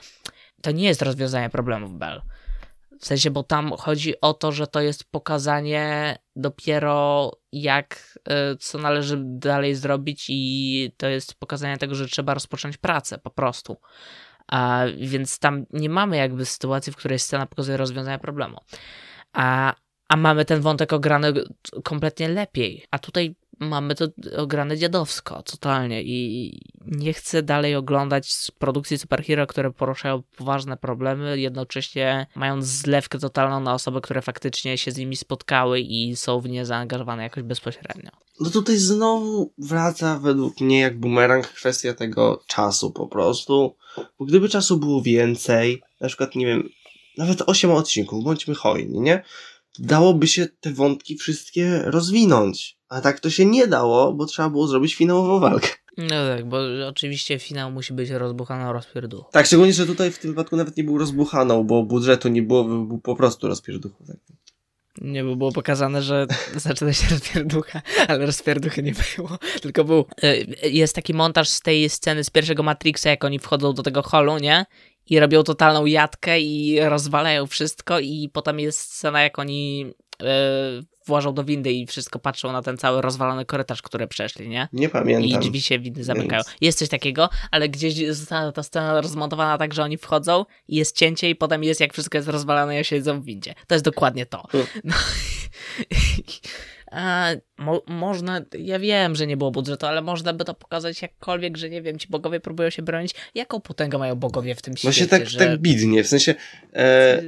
To 0.63 0.71
nie 0.71 0.85
jest 0.85 1.03
rozwiązanie 1.03 1.51
problemów 1.51 1.99
Bell. 1.99 2.23
W 3.01 3.07
sensie, 3.07 3.31
bo 3.31 3.43
tam 3.43 3.73
chodzi 3.73 4.21
o 4.21 4.35
to, 4.35 4.53
że 4.53 4.67
to 4.67 4.81
jest 4.81 5.05
pokazanie 5.05 6.19
dopiero 6.37 7.31
jak, 7.53 8.19
y, 8.53 8.57
co 8.57 8.79
należy 8.79 9.23
dalej 9.25 9.75
zrobić 9.75 10.27
i 10.29 10.93
to 10.97 11.07
jest 11.07 11.35
pokazanie 11.35 11.79
tego, 11.79 11.95
że 11.95 12.07
trzeba 12.07 12.35
rozpocząć 12.35 12.77
pracę 12.77 13.19
po 13.19 13.31
prostu. 13.31 13.77
A, 14.49 14.83
więc 14.99 15.39
tam 15.39 15.67
nie 15.71 15.89
mamy 15.89 16.17
jakby 16.17 16.47
sytuacji, 16.47 16.93
w 16.93 16.97
której 16.97 17.19
scena 17.19 17.47
pokazuje 17.47 17.77
rozwiązanie 17.77 18.19
problemu. 18.19 18.57
A, 19.33 19.75
a 20.09 20.17
mamy 20.17 20.45
ten 20.45 20.61
wątek 20.61 20.93
ograny 20.93 21.33
kompletnie 21.85 22.29
lepiej. 22.29 22.85
A 22.91 22.99
tutaj 22.99 23.37
mamy 23.59 23.95
to 23.95 24.07
ograne 24.37 24.77
dziadowsko, 24.77 25.43
totalnie. 25.43 26.03
I 26.03 26.61
nie 26.87 27.13
chcę 27.13 27.43
dalej 27.43 27.77
oglądać 27.77 28.31
produkcji 28.59 28.99
superhero, 28.99 29.47
które 29.47 29.73
poruszają 29.73 30.23
poważne 30.37 30.77
problemy, 30.77 31.41
jednocześnie 31.41 32.27
mając 32.35 32.67
zlewkę 32.67 33.19
totalną 33.19 33.61
na 33.61 33.75
osoby, 33.75 34.01
które 34.01 34.23
faktycznie 34.23 34.79
się 34.79 34.91
z 34.91 34.97
nimi 34.97 35.17
spotkały 35.17 35.81
i 35.81 36.17
są 36.17 36.41
w 36.41 36.49
nie 36.49 36.67
zaangażowane 36.67 37.23
jakoś 37.23 37.43
bezpośrednio. 37.43 38.11
No 38.41 38.51
tutaj 38.51 38.77
znowu 38.77 39.53
wraca 39.59 40.19
według 40.19 40.61
mnie 40.61 40.81
jak 40.81 41.01
bumerang 41.01 41.47
kwestia 41.47 41.95
tego 41.95 42.43
czasu 42.47 42.91
po 42.91 43.07
prostu. 43.07 43.77
Bo 44.19 44.25
gdyby 44.25 44.49
czasu 44.49 44.79
było 44.79 45.03
więcej, 45.03 45.83
na 46.01 46.09
przykład, 46.09 46.35
nie 46.35 46.47
wiem, 46.47 46.69
nawet 47.17 47.43
8 47.47 47.71
odcinków, 47.71 48.25
bądźmy 48.25 48.55
hojni, 48.55 49.01
nie? 49.01 49.23
Dałoby 49.79 50.27
się 50.27 50.47
te 50.61 50.73
wątki 50.73 51.17
wszystkie 51.17 51.83
rozwinąć. 51.85 52.79
A 52.89 53.01
tak 53.01 53.21
to 53.21 53.31
się 53.31 53.47
nie 53.47 53.67
dało, 53.67 54.13
bo 54.13 54.27
trzeba 54.27 54.51
było 54.51 54.67
zrobić 54.67 54.95
finałową 54.95 55.41
walkę. 55.41 55.69
No 55.99 56.09
tak, 56.09 56.49
bo 56.49 56.59
oczywiście 56.89 57.39
finał 57.39 57.71
musi 57.71 57.93
być 57.93 58.11
rozbuchaną 58.11 58.73
rozpierduchą. 58.73 59.31
Tak, 59.33 59.47
szczególnie, 59.47 59.73
że 59.73 59.87
tutaj 59.87 60.11
w 60.11 60.19
tym 60.19 60.31
wypadku 60.31 60.57
nawet 60.57 60.77
nie 60.77 60.85
był 60.85 60.99
rozbuchaną, 60.99 61.65
bo 61.65 61.83
budżetu 61.83 62.29
nie 62.29 62.43
było, 62.43 62.65
był 62.65 62.99
po 62.99 63.17
prostu 63.17 63.49
rozpierduchą. 63.49 64.05
Tak. 64.07 64.17
Nie, 65.01 65.25
bo 65.25 65.37
było 65.37 65.53
pokazane, 65.53 66.03
że 66.03 66.27
zaczyna 66.57 66.93
się 66.93 67.09
rozpierducha, 67.11 67.83
ale 68.09 68.27
rozpierduchy 68.27 68.83
nie 68.83 68.93
było, 68.93 69.39
tylko 69.63 69.85
był... 69.85 70.05
E, 70.23 70.37
jest 70.69 70.95
taki 70.95 71.15
montaż 71.15 71.49
z 71.49 71.61
tej 71.61 71.89
sceny 71.89 72.25
z 72.25 72.31
pierwszego 72.31 72.63
Matrixa, 72.63 73.11
jak 73.11 73.25
oni 73.25 73.39
wchodzą 73.39 73.73
do 73.73 73.83
tego 73.83 74.03
holu, 74.03 74.39
nie? 74.39 74.67
I 75.11 75.21
robią 75.21 75.43
totalną 75.43 75.87
jatkę 75.87 76.41
i 76.41 76.81
rozwalają 76.81 77.47
wszystko 77.47 77.99
i 77.99 78.31
potem 78.33 78.61
jest 78.61 78.81
scena, 78.81 79.23
jak 79.23 79.39
oni 79.39 79.79
yy, 80.21 80.27
włożą 81.07 81.35
do 81.35 81.45
windy 81.45 81.73
i 81.73 81.87
wszystko 81.87 82.19
patrzą 82.19 82.53
na 82.53 82.63
ten 82.63 82.77
cały 82.77 83.03
rozwalony 83.03 83.45
korytarz, 83.45 83.83
który 83.83 84.07
przeszli, 84.07 84.49
nie? 84.49 84.69
Nie 84.73 84.89
pamiętam. 84.89 85.25
I 85.25 85.39
drzwi 85.39 85.63
się 85.63 85.79
windy 85.79 86.05
zamykają. 86.05 86.43
Więc... 86.43 86.57
Jest 86.61 86.79
coś 86.79 86.89
takiego, 86.89 87.29
ale 87.51 87.69
gdzieś 87.69 87.95
została 88.07 88.53
ta 88.53 88.63
scena 88.63 89.01
rozmontowana 89.01 89.59
tak, 89.59 89.75
że 89.75 89.83
oni 89.83 89.97
wchodzą 89.97 90.45
i 90.69 90.77
jest 90.77 90.97
cięcie 90.97 91.31
i 91.31 91.35
potem 91.35 91.65
jest 91.65 91.81
jak 91.81 91.93
wszystko 91.93 92.19
jest 92.19 92.29
rozwalane 92.29 92.81
i 92.81 92.85
siedzą 92.85 93.21
w 93.21 93.25
windzie. 93.25 93.55
To 93.67 93.75
jest 93.75 93.85
dokładnie 93.85 94.27
to. 94.27 94.45
No. 94.85 94.95
A, 96.91 97.31
mo 97.59 97.83
można, 97.87 98.41
ja 98.59 98.79
wiem, 98.79 99.17
że 99.17 99.27
nie 99.27 99.37
było 99.37 99.51
budżetu, 99.51 99.87
ale 99.87 100.03
można 100.03 100.33
by 100.33 100.45
to 100.45 100.55
pokazać 100.55 101.03
jakkolwiek, 101.03 101.57
że 101.57 101.71
nie 101.71 101.83
wiem, 101.83 101.99
ci 101.99 102.09
bogowie 102.09 102.41
próbują 102.41 102.71
się 102.71 102.83
bronić. 102.83 103.15
Jaką 103.35 103.61
potęgę 103.61 103.99
mają 103.99 104.15
bogowie 104.15 104.55
w 104.55 104.63
tym 104.63 104.77
świecie? 104.77 104.89
Właśnie 104.89 105.07
tak, 105.07 105.29
że... 105.29 105.39
tak 105.39 105.59
bidnie, 105.59 106.05
w 106.05 106.09
sensie 106.09 106.35
e, 106.75 107.23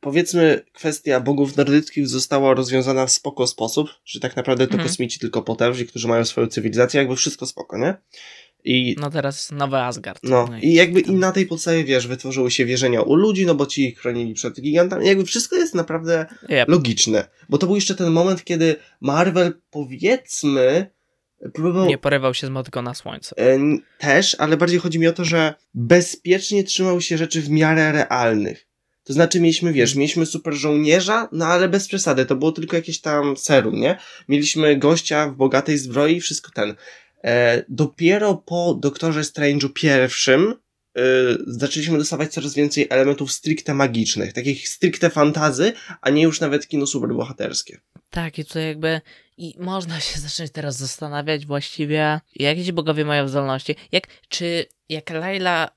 powiedzmy 0.00 0.60
kwestia 0.72 1.20
bogów 1.20 1.56
nordyckich 1.56 2.08
została 2.08 2.54
rozwiązana 2.54 3.06
w 3.06 3.10
spoko 3.10 3.46
sposób, 3.46 3.88
że 4.04 4.20
tak 4.20 4.36
naprawdę 4.36 4.66
to 4.66 4.72
mhm. 4.72 4.88
kosmici 4.88 5.18
tylko 5.18 5.42
potężni, 5.42 5.86
którzy 5.86 6.08
mają 6.08 6.24
swoją 6.24 6.46
cywilizację, 6.46 6.98
jakby 6.98 7.16
wszystko 7.16 7.46
spoko, 7.46 7.78
nie? 7.78 7.94
I, 8.64 8.96
no 8.98 9.10
teraz 9.10 9.50
nowy 9.52 9.76
Asgard. 9.76 10.20
No, 10.22 10.46
no 10.50 10.58
i, 10.58 10.66
i, 10.66 10.74
jakby 10.74 11.02
tam. 11.02 11.14
i 11.14 11.18
na 11.18 11.32
tej 11.32 11.46
podstawie, 11.46 11.84
wiesz, 11.84 12.06
wytworzyły 12.06 12.50
się 12.50 12.64
wierzenia 12.64 13.02
u 13.02 13.14
ludzi, 13.14 13.46
no 13.46 13.54
bo 13.54 13.66
ci 13.66 13.88
ich 13.88 13.98
chronili 13.98 14.34
przed 14.34 14.60
gigantami. 14.60 15.06
Jakby 15.06 15.24
wszystko 15.24 15.56
jest 15.56 15.74
naprawdę 15.74 16.26
yep. 16.48 16.68
logiczne. 16.68 17.28
Bo 17.48 17.58
to 17.58 17.66
był 17.66 17.74
jeszcze 17.74 17.94
ten 17.94 18.10
moment, 18.10 18.44
kiedy 18.44 18.76
Marvel, 19.00 19.60
powiedzmy, 19.70 20.90
próbował... 21.54 21.86
Nie 21.86 21.98
porywał 21.98 22.34
się 22.34 22.46
z 22.46 22.50
motyką 22.50 22.82
na 22.82 22.94
słońce. 22.94 23.34
Też, 23.98 24.36
ale 24.38 24.56
bardziej 24.56 24.78
chodzi 24.78 24.98
mi 24.98 25.06
o 25.06 25.12
to, 25.12 25.24
że 25.24 25.54
bezpiecznie 25.74 26.64
trzymał 26.64 27.00
się 27.00 27.18
rzeczy 27.18 27.42
w 27.42 27.50
miarę 27.50 27.92
realnych. 27.92 28.66
To 29.04 29.12
znaczy 29.12 29.40
mieliśmy, 29.40 29.72
wiesz, 29.72 29.94
mieliśmy 29.94 30.26
super 30.26 30.54
żołnierza, 30.54 31.28
no 31.32 31.46
ale 31.46 31.68
bez 31.68 31.88
przesady, 31.88 32.26
to 32.26 32.36
było 32.36 32.52
tylko 32.52 32.76
jakieś 32.76 33.00
tam 33.00 33.36
serum, 33.36 33.80
nie? 33.80 33.98
Mieliśmy 34.28 34.76
gościa 34.76 35.28
w 35.28 35.36
bogatej 35.36 35.78
zbroi 35.78 36.16
i 36.16 36.20
wszystko 36.20 36.50
ten. 36.54 36.74
E, 37.24 37.64
dopiero 37.68 38.34
po 38.34 38.74
Doktorze 38.74 39.20
Strange'u 39.20 39.68
pierwszym 39.72 40.54
e, 40.96 41.02
zaczęliśmy 41.46 41.98
dostawać 41.98 42.32
coraz 42.32 42.54
więcej 42.54 42.86
elementów 42.90 43.32
stricte 43.32 43.74
magicznych, 43.74 44.32
takich 44.32 44.68
stricte 44.68 45.10
fantazy, 45.10 45.72
a 46.00 46.10
nie 46.10 46.22
już 46.22 46.40
nawet 46.40 46.68
kino 46.68 46.86
superbohaterskie. 46.86 47.80
Tak, 48.10 48.38
i 48.38 48.44
tutaj 48.44 48.66
jakby 48.66 49.00
i 49.36 49.54
można 49.58 50.00
się 50.00 50.20
zacząć 50.28 50.50
teraz 50.50 50.76
zastanawiać 50.76 51.46
właściwie, 51.46 52.20
jakie 52.34 52.64
ci 52.64 52.72
bogowie 52.72 53.04
mają 53.04 53.28
zdolności, 53.28 53.74
jak, 53.92 54.06
czy 54.28 54.66
jak 54.88 55.10
Laila 55.10 55.68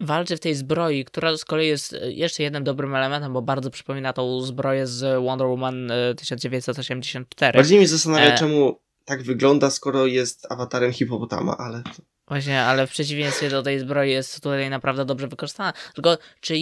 walczy 0.00 0.36
w 0.36 0.40
tej 0.40 0.54
zbroi, 0.54 1.04
która 1.04 1.36
z 1.36 1.44
kolei 1.44 1.68
jest 1.68 1.96
jeszcze 2.02 2.42
jednym 2.42 2.64
dobrym 2.64 2.94
elementem, 2.94 3.32
bo 3.32 3.42
bardzo 3.42 3.70
przypomina 3.70 4.12
tą 4.12 4.40
zbroję 4.40 4.86
z 4.86 5.24
Wonder 5.24 5.46
Woman 5.46 5.92
1984. 6.16 7.50
E, 7.50 7.58
Bardziej 7.58 7.78
mnie 7.78 7.88
zastanawia, 7.88 8.34
e... 8.34 8.38
czemu 8.38 8.83
tak 9.04 9.22
wygląda, 9.22 9.70
skoro 9.70 10.06
jest 10.06 10.52
awatarem 10.52 10.92
hipopotama, 10.92 11.56
ale... 11.58 11.82
Właśnie, 12.28 12.62
ale 12.62 12.86
w 12.86 12.90
przeciwieństwie 12.90 13.50
do 13.50 13.62
tej 13.62 13.78
zbroi 13.78 14.10
jest 14.10 14.42
tutaj 14.42 14.70
naprawdę 14.70 15.04
dobrze 15.04 15.28
wykorzystana. 15.28 15.72
Tylko, 15.94 16.18
czy 16.40 16.54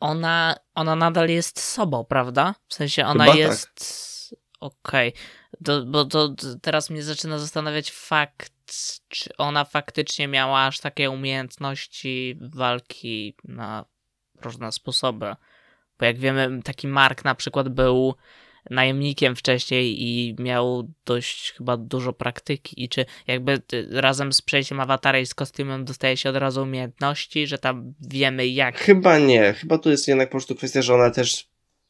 ona, 0.00 0.56
ona 0.74 0.96
nadal 0.96 1.28
jest 1.28 1.60
sobą, 1.60 2.04
prawda? 2.04 2.54
W 2.68 2.74
sensie 2.74 3.06
ona 3.06 3.24
Chyba 3.24 3.36
jest... 3.36 3.74
Tak. 4.30 4.38
Okej. 4.60 5.14
Okay. 5.62 5.84
Bo 5.86 6.04
to 6.04 6.34
teraz 6.62 6.90
mnie 6.90 7.02
zaczyna 7.02 7.38
zastanawiać 7.38 7.90
fakt, 7.90 8.52
czy 9.08 9.36
ona 9.36 9.64
faktycznie 9.64 10.28
miała 10.28 10.66
aż 10.66 10.80
takie 10.80 11.10
umiejętności 11.10 12.38
walki 12.40 13.36
na 13.44 13.84
różne 14.42 14.72
sposoby. 14.72 15.34
Bo 15.98 16.04
jak 16.04 16.18
wiemy, 16.18 16.62
taki 16.62 16.88
Mark 16.88 17.24
na 17.24 17.34
przykład 17.34 17.68
był 17.68 18.14
najemnikiem 18.70 19.36
wcześniej 19.36 20.02
i 20.02 20.36
miał 20.38 20.92
dość 21.04 21.52
chyba 21.52 21.76
dużo 21.76 22.12
praktyki 22.12 22.84
i 22.84 22.88
czy 22.88 23.06
jakby 23.26 23.62
razem 23.90 24.32
z 24.32 24.42
przejściem 24.42 24.80
awatara 24.80 25.18
i 25.18 25.26
z 25.26 25.34
kostiumem 25.34 25.84
dostaje 25.84 26.16
się 26.16 26.30
od 26.30 26.36
razu 26.36 26.62
umiejętności, 26.62 27.46
że 27.46 27.58
tam 27.58 27.94
wiemy 28.00 28.48
jak. 28.48 28.78
Chyba 28.78 29.18
nie, 29.18 29.52
chyba 29.52 29.78
tu 29.78 29.90
jest 29.90 30.08
jednak 30.08 30.28
po 30.28 30.32
prostu 30.32 30.54
kwestia, 30.54 30.82
że 30.82 30.94
ona 30.94 31.10
też 31.10 31.48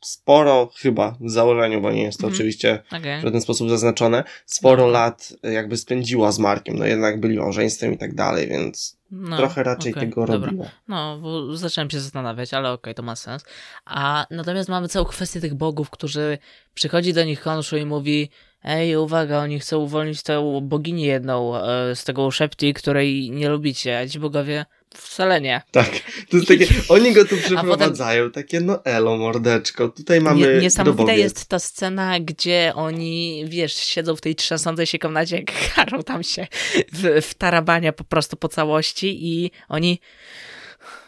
sporo, 0.09 0.71
chyba 0.77 1.17
w 1.21 1.31
założeniu, 1.31 1.81
bo 1.81 1.93
nie 1.93 2.03
jest 2.03 2.19
to 2.21 2.27
Mhm. 2.27 2.35
oczywiście 2.37 2.83
Okay. 2.99 3.21
w 3.21 3.23
żaden 3.23 3.41
sposób 3.41 3.71
zaznaczone, 3.71 4.25
sporo 4.47 4.77
Dobra. 4.87 5.01
lat 5.01 5.33
e, 5.43 5.53
jakby 5.53 5.77
spędziła 5.77 6.33
z 6.33 6.39
Markiem, 6.39 6.79
no 6.79 6.87
jednak 6.87 7.21
byli 7.21 7.39
małżeństwem 7.39 7.93
i 7.95 7.99
tak 7.99 8.15
dalej, 8.15 8.49
więc 8.49 8.97
No, 9.11 9.37
trochę 9.37 9.63
raczej 9.63 9.93
okej, 9.93 10.09
tego 10.09 10.27
dobra. 10.27 10.47
robiła. 10.47 10.67
No, 10.89 11.19
bo 11.19 11.57
zacząłem 11.57 11.91
się 11.91 12.01
zastanawiać, 12.01 12.55
ale 12.55 12.73
okej, 12.73 12.95
to 12.95 13.03
ma 13.03 13.17
sens. 13.17 13.45
A 13.85 14.27
natomiast 14.31 14.69
mamy 14.69 14.89
całą 14.89 15.05
kwestię 15.05 15.41
tych 15.41 15.55
bogów, 15.55 15.91
którzy 15.91 16.39
przychodzi 16.75 17.13
do 17.13 17.25
nich 17.25 17.41
Khonshu 17.41 17.77
i 17.77 17.85
mówi 17.87 18.31
ej, 18.67 18.97
uwaga, 18.97 19.39
oni 19.39 19.61
chcą 19.61 19.79
uwolnić 19.79 20.23
tę 20.23 20.61
boginię 20.63 21.07
jedną 21.07 21.57
e, 21.57 21.97
z 21.97 22.05
tego 22.05 22.31
Szepti, 22.31 22.75
której 22.75 23.31
nie 23.31 23.49
lubicie, 23.49 23.99
a 23.99 24.09
ci 24.09 24.19
bogowie 24.19 24.67
wcale 24.95 25.41
nie. 25.41 25.63
Tak, 25.71 25.91
to 26.31 26.37
jest 26.37 26.49
takie, 26.49 26.67
oni 26.89 27.13
go 27.13 27.25
tu 27.25 27.37
potem- 27.37 27.45
przeprowadzają, 27.45 28.31
takie 28.31 28.61
no 28.61 28.85
elo 28.85 29.17
mordeczko, 29.17 29.89
tutaj 29.89 30.21
mamy 30.21 30.41
Nie, 30.41 30.61
niesamowita 30.61 30.97
grobowiec. 31.05 31.23
jest 31.23 31.47
ta 31.49 31.59
scena, 31.59 32.21
gdzie 32.21 32.73
oni, 32.75 33.45
wiesz, 33.49 33.75
siedzą 33.75 34.17
w 34.17 34.21
tej 34.21 34.35
trzęsącej 34.35 34.87
się 34.87 34.99
komnacie, 34.99 35.37
jak 35.37 35.53
Karol 35.75 36.05
tam 36.05 36.23
się 36.23 36.47
w, 36.93 37.23
w 37.23 37.35
tarabania 37.35 37.93
po 37.93 38.05
prostu 38.05 38.37
po 38.37 38.49
całości 38.49 39.19
i 39.29 39.51
oni... 39.69 40.01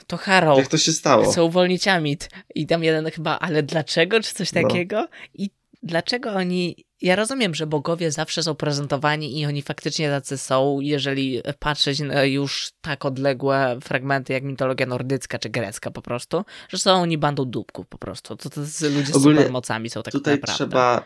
To 0.07 0.17
Harrow. 0.17 0.59
Jak 0.59 0.69
to 0.69 0.79
się 0.79 0.93
stało? 0.93 1.31
Chcą 1.33 1.45
uwolnić 1.45 1.89
Amit. 1.89 2.29
I 2.55 2.67
tam 2.67 2.85
jeden 2.85 3.11
chyba, 3.11 3.39
ale 3.39 3.63
dlaczego, 3.63 4.21
czy 4.21 4.35
coś 4.35 4.53
No. 4.53 4.63
takiego? 4.63 5.09
I 5.35 5.51
dlaczego 5.83 6.33
oni. 6.33 6.85
Ja 7.01 7.17
rozumiem, 7.17 7.55
że 7.55 7.67
bogowie 7.67 8.13
zawsze 8.13 8.43
są 8.43 8.55
prezentowani 8.55 9.41
i 9.41 9.47
oni 9.47 9.63
faktycznie 9.63 10.09
tacy 10.09 10.39
są, 10.39 10.81
jeżeli 10.81 11.43
patrzeć 11.59 12.01
na 12.01 12.25
już 12.25 12.73
tak 12.81 13.05
odległe 13.05 13.79
fragmenty 13.83 14.33
jak 14.33 14.43
mitologia 14.43 14.87
nordycka 14.87 15.39
czy 15.39 15.51
grecka 15.51 15.91
po 15.91 16.03
prostu, 16.03 16.45
że 16.69 16.79
są 16.79 16.93
oni 16.93 17.19
bandą 17.19 17.45
dupków 17.45 17.87
po 17.87 17.99
prostu. 17.99 18.37
To, 18.37 18.51
to 18.51 18.61
ludzie 18.61 19.13
z 19.13 19.17
Ogólnie 19.17 19.39
supermocami 19.39 19.91
są 19.91 20.03
tak 20.03 20.13
Tutaj 20.13 20.35
naprawdę. 20.35 20.55
trzeba 20.55 21.05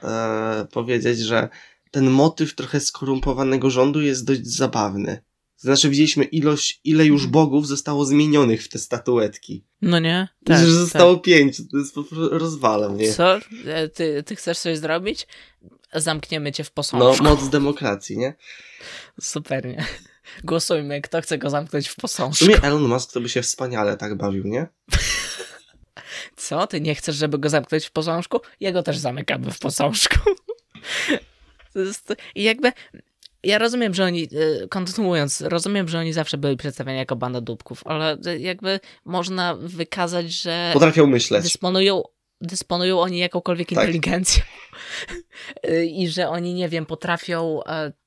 e, 0.62 0.66
powiedzieć, 0.72 1.18
że 1.18 1.48
ten 1.90 2.10
motyw 2.10 2.54
trochę 2.54 2.80
skorumpowanego 2.80 3.70
rządu 3.70 4.00
jest 4.00 4.24
dość 4.24 4.46
zabawny. 4.46 5.22
To 5.62 5.66
znaczy 5.66 5.88
widzieliśmy 5.90 6.24
ilość, 6.24 6.80
ile 6.84 7.04
już 7.06 7.20
Mhm. 7.22 7.30
bogów 7.32 7.66
zostało 7.68 8.04
zmienionych 8.04 8.62
w 8.64 8.68
te 8.68 8.78
statuetki. 8.78 9.64
No 9.82 9.98
nie? 9.98 10.28
Tak, 10.44 10.56
Tak, 10.58 10.66
że 10.66 10.72
zostało 10.72 11.16
pięć, 11.18 11.56
to 11.70 11.78
jest 11.78 11.94
po 11.94 12.02
prostu 12.04 12.38
rozwala 12.38 12.88
mnie. 12.88 13.12
Co? 13.12 13.36
E, 13.66 13.88
Ty, 13.88 14.22
ty 14.22 14.36
chcesz 14.36 14.58
coś 14.58 14.78
zrobić? 14.78 15.26
Zamkniemy 15.94 16.52
cię 16.52 16.64
w 16.64 16.68
No, 16.68 16.72
posążku. 16.74 17.24
moc 17.24 17.48
demokracji, 17.48 18.18
nie? 18.18 18.34
Super, 19.20 19.64
nie? 19.66 19.84
Głosujmy, 20.44 21.00
kto 21.00 21.20
chce 21.22 21.38
go 21.38 21.50
zamknąć 21.50 21.88
w 21.88 21.92
W 21.92 21.96
posążku. 21.96 22.44
sumie 22.44 22.62
Elon 22.62 22.82
Musk 22.88 23.12
to 23.12 23.20
by 23.20 23.28
się 23.28 23.42
wspaniale 23.42 23.96
tak 23.96 24.14
bawił, 24.16 24.44
nie? 24.46 24.66
Co? 26.36 26.66
Ty 26.66 26.80
nie 26.80 26.94
chcesz, 26.94 27.16
żeby 27.16 27.38
go 27.38 27.48
zamknąć 27.48 27.84
w 27.86 27.90
posążku? 27.90 28.40
Jego 28.60 28.82
też 28.82 28.98
zamykamy 28.98 29.50
w 29.50 29.58
posążku. 29.58 30.16
To 31.72 31.80
jest, 31.80 32.14
I 32.34 32.42
jakby. 32.42 32.72
Ja 33.45 33.59
rozumiem, 33.59 33.95
że 33.95 34.05
oni, 34.05 34.22
e, 34.62 34.68
kontynuując, 34.68 35.40
rozumiem, 35.40 35.88
że 35.88 35.99
oni 35.99 36.12
zawsze 36.12 36.38
byli 36.38 36.57
przedstawiani 36.57 36.99
jako 36.99 37.16
banda 37.16 37.40
dupków, 37.40 37.82
ale 37.86 38.18
e, 38.26 38.38
jakby 38.38 38.80
można 39.05 39.55
wykazać, 39.55 40.32
że 40.32 40.70
Potrafią 40.72 41.07
myśleć. 41.07 41.43
dysponują, 41.43 42.03
dysponują 42.40 43.01
oni 43.01 43.18
jakąkolwiek 43.18 43.68
Tak. 43.68 43.78
inteligencją 43.78 44.43
E, 45.62 45.84
i 45.84 46.09
że 46.09 46.28
oni, 46.28 46.55
nie 46.55 46.68
wiem, 46.68 46.86
potrafią 46.86 47.61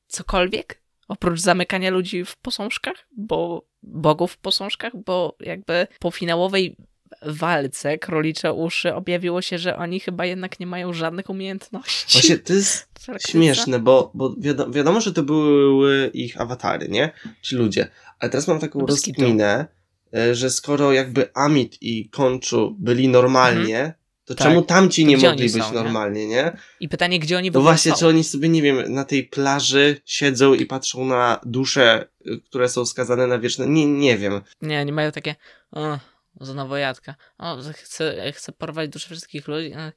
cokolwiek 0.07 0.81
oprócz 1.07 1.39
zamykania 1.39 1.89
ludzi 1.89 2.25
w 2.25 2.37
posążkach, 2.37 3.07
bo 3.17 3.65
bogów 3.83 4.31
w 4.31 4.37
posążkach, 4.37 4.93
bo 5.05 5.35
jakby 5.39 5.87
po 5.99 6.11
finałowej 6.11 6.75
walce 7.21 7.97
Królicze 7.97 8.53
Uszy 8.53 8.93
objawiło 8.93 9.41
się, 9.41 9.57
że 9.57 9.77
oni 9.77 9.99
chyba 9.99 10.25
jednak 10.25 10.59
nie 10.59 10.67
mają 10.67 10.93
żadnych 10.93 11.29
umiejętności. 11.29 12.13
Właśnie 12.19 12.37
to 12.37 12.53
jest 12.53 12.87
śmieszne, 13.29 13.79
bo, 13.79 14.11
bo 14.13 14.35
wiadomo, 14.37 14.71
wiadomo, 14.73 15.01
że 15.01 15.13
to 15.13 15.23
były 15.23 16.07
ich 16.13 16.41
awatary, 16.41 16.87
nie? 16.89 17.11
Ci 17.41 17.55
ludzie. 17.55 17.87
Ale 18.19 18.29
teraz 18.31 18.47
mam 18.47 18.59
taką 18.59 18.79
No 18.79 18.85
rozkminę, 18.85 19.65
e, 20.13 20.35
że 20.35 20.49
skoro 20.49 20.91
jakby 20.93 21.33
Amit 21.33 21.77
i 21.81 22.09
Konczu 22.09 22.75
byli 22.79 23.07
normalnie, 23.07 23.93
to 24.25 24.35
Tak. 24.35 24.47
czemu 24.47 24.61
tamci 24.61 25.03
To 25.03 25.09
nie 25.09 25.17
mogli 25.17 25.43
być 25.49 25.63
są, 25.63 25.69
nie? 25.73 25.75
normalnie, 25.83 26.27
nie? 26.27 26.57
I 26.79 26.89
pytanie, 26.89 27.19
gdzie 27.19 27.37
oni 27.37 27.51
w 27.51 27.53
No 27.53 27.59
ogóle 27.59 27.71
właśnie, 27.73 27.91
są? 27.91 27.97
czy 27.97 28.07
oni 28.07 28.23
sobie, 28.23 28.49
nie 28.49 28.61
wiem, 28.61 28.93
na 28.93 29.03
tej 29.05 29.23
plaży 29.23 30.01
siedzą 30.05 30.53
i 30.53 30.65
patrzą 30.65 31.05
na 31.05 31.39
dusze, 31.45 32.07
y, 32.27 32.41
które 32.45 32.69
są 32.69 32.85
skazane 32.85 33.27
na 33.27 33.39
wieczne... 33.39 33.67
Nie, 33.67 33.85
nie 33.85 34.17
wiem. 34.17 34.41
Nie, 34.61 34.85
nie 34.85 34.91
mają 34.93 35.11
takie, 35.11 35.35
o, 35.71 35.99
znowu 36.41 36.75
jadka, 36.75 37.15
o, 37.37 37.57
chcę, 37.73 38.31
chcę 38.31 38.51
porwać 38.51 38.89
duszę 38.89 39.07
wszystkich 39.09 39.47
ludzi. 39.47 39.71
E, 39.73 39.91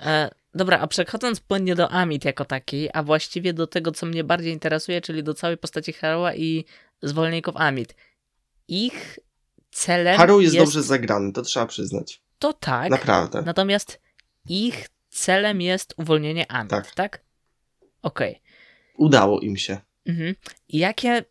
E, 0.00 0.30
dobra, 0.54 0.78
a 0.80 0.86
przechodząc 0.86 1.40
płynnie 1.40 1.74
do 1.74 1.90
Amit 1.90 2.24
jako 2.24 2.44
takiej, 2.44 2.90
a 2.92 3.02
właściwie 3.02 3.52
do 3.52 3.66
tego, 3.66 3.92
co 3.92 4.06
mnie 4.06 4.24
bardziej 4.24 4.52
interesuje, 4.52 5.00
czyli 5.00 5.22
do 5.22 5.34
całej 5.34 5.56
postaci 5.56 5.92
Harrowa 5.92 6.34
i 6.34 6.64
zwolników 7.02 7.56
Amit. 7.56 7.94
Ich 8.68 9.18
celem 9.70 10.16
Harrow 10.16 10.42
jest, 10.42 10.54
jest 10.54 10.66
dobrze 10.66 10.82
zagrany, 10.82 11.32
to 11.32 11.42
trzeba 11.42 11.66
przyznać. 11.66 12.22
to 12.38 12.52
tak, 12.52 12.90
Naprawdę. 12.90 13.42
natomiast 13.42 14.00
ich 14.48 14.88
celem 15.08 15.60
jest 15.60 15.94
uwolnienie 15.96 16.50
Amit, 16.52 16.70
Tak. 16.70 16.94
tak? 16.94 17.22
Okej. 18.02 18.42
Udało 18.96 19.40
im 19.40 19.56
się. 19.56 19.78
Mhm. 20.06 20.34
Jakie 20.68 21.24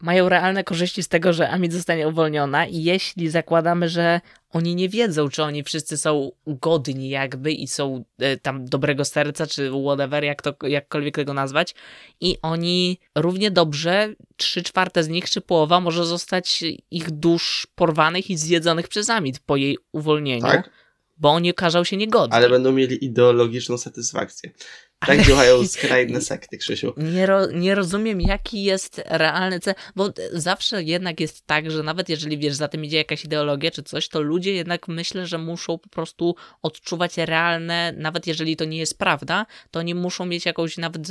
mają 0.00 0.28
realne 0.28 0.64
korzyści 0.64 1.02
z 1.02 1.08
tego, 1.08 1.32
że 1.32 1.50
Amit 1.50 1.72
zostanie 1.72 2.08
uwolniona 2.08 2.66
i 2.66 2.82
jeśli 2.82 3.30
zakładamy, 3.30 3.88
że 3.88 4.20
oni 4.50 4.74
nie 4.74 4.88
wiedzą, 4.88 5.28
czy 5.28 5.42
oni 5.42 5.62
wszyscy 5.62 5.96
są 5.96 6.32
godni 6.46 7.08
jakby 7.08 7.52
i 7.52 7.68
są 7.68 8.04
e, 8.18 8.36
tam 8.36 8.64
dobrego 8.64 9.04
serca, 9.04 9.46
czy 9.46 9.70
whatever, 9.84 10.24
jak 10.24 10.42
to, 10.42 10.54
jakkolwiek 10.66 11.14
tego 11.14 11.34
nazwać 11.34 11.74
i 12.20 12.36
oni 12.42 12.98
równie 13.14 13.50
dobrze, 13.50 14.14
trzy 14.36 14.62
czwarte 14.62 15.02
z 15.02 15.08
nich, 15.08 15.30
czy 15.30 15.40
połowa 15.40 15.80
może 15.80 16.04
zostać 16.04 16.64
ich 16.90 17.10
dusz 17.10 17.66
porwanych 17.74 18.30
i 18.30 18.36
zjedzonych 18.36 18.88
przez 18.88 19.10
Amit 19.10 19.38
po 19.38 19.56
jej 19.56 19.78
uwolnieniu, 19.92 20.42
Tak? 20.42 20.70
bo 21.16 21.30
oni 21.30 21.50
okażą 21.50 21.84
się 21.84 21.96
niegodni. 21.96 22.36
Ale 22.36 22.50
będą 22.50 22.72
mieli 22.72 23.04
ideologiczną 23.04 23.78
satysfakcję. 23.78 24.50
Tak 24.98 25.22
działają 25.26 25.66
skrajne 25.66 26.20
sekty, 26.20 26.58
Krzysiu. 26.58 26.92
Nie, 26.96 27.26
ro, 27.26 27.46
nie 27.46 27.74
rozumiem, 27.74 28.20
jaki 28.20 28.62
jest 28.62 29.02
realny 29.06 29.60
cel, 29.60 29.74
bo 29.96 30.12
zawsze 30.32 30.82
jednak 30.82 31.20
jest 31.20 31.46
tak, 31.46 31.70
że 31.70 31.82
nawet 31.82 32.08
jeżeli 32.08 32.38
wiesz, 32.38 32.54
za 32.54 32.68
tym 32.68 32.84
idzie 32.84 32.96
jakaś 32.96 33.24
ideologia 33.24 33.70
czy 33.70 33.82
coś, 33.82 34.08
to 34.08 34.20
ludzie 34.20 34.52
jednak 34.54 34.88
myślę, 34.88 35.26
że 35.26 35.38
muszą 35.38 35.78
po 35.78 35.88
prostu 35.88 36.34
odczuwać 36.62 37.16
realne, 37.16 37.92
nawet 37.96 38.26
jeżeli 38.26 38.56
to 38.56 38.64
nie 38.64 38.78
jest 38.78 38.98
prawda, 38.98 39.46
to 39.70 39.78
oni 39.80 39.94
muszą 39.94 40.26
mieć 40.26 40.46
jakąś 40.46 40.78
nawet 40.78 41.02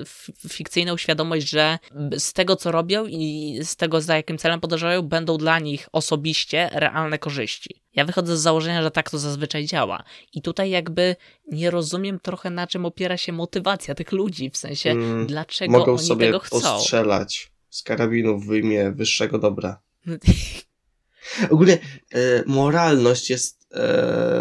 f- 0.00 0.30
fikcyjną 0.48 0.96
świadomość, 0.96 1.48
że 1.48 1.78
z 2.18 2.32
tego, 2.32 2.56
co 2.56 2.72
robią 2.72 3.06
i 3.06 3.58
z 3.62 3.76
tego, 3.76 4.00
za 4.00 4.16
jakim 4.16 4.38
celem 4.38 4.60
podążają, 4.60 5.02
będą 5.02 5.36
dla 5.38 5.58
nich 5.58 5.88
osobiście 5.92 6.70
realne 6.72 7.18
korzyści. 7.18 7.83
Ja 7.94 8.04
wychodzę 8.04 8.36
z 8.36 8.40
założenia, 8.40 8.82
że 8.82 8.90
tak 8.90 9.10
to 9.10 9.18
zazwyczaj 9.18 9.66
działa. 9.66 10.02
I 10.32 10.42
tutaj 10.42 10.70
jakby 10.70 11.16
nie 11.52 11.70
rozumiem 11.70 12.20
trochę, 12.20 12.50
na 12.50 12.66
czym 12.66 12.86
opiera 12.86 13.16
się 13.16 13.32
motywacja 13.32 13.94
tych 13.94 14.12
ludzi, 14.12 14.50
w 14.50 14.56
sensie, 14.56 14.90
Mm, 14.90 15.26
dlaczego 15.26 15.72
Mogą 15.78 15.92
oni 15.92 16.06
sobie 16.06 16.26
tego 16.26 16.38
chcą. 16.38 16.60
postrzelać 16.60 17.52
z 17.70 17.82
karabinów 17.82 18.46
w 18.46 18.54
imię 18.54 18.90
wyższego 18.90 19.38
dobra. 19.38 19.80
Ogólnie 21.50 21.78
e, 22.14 22.18
moralność 22.46 23.30
jest 23.30 23.66
e, 23.72 23.76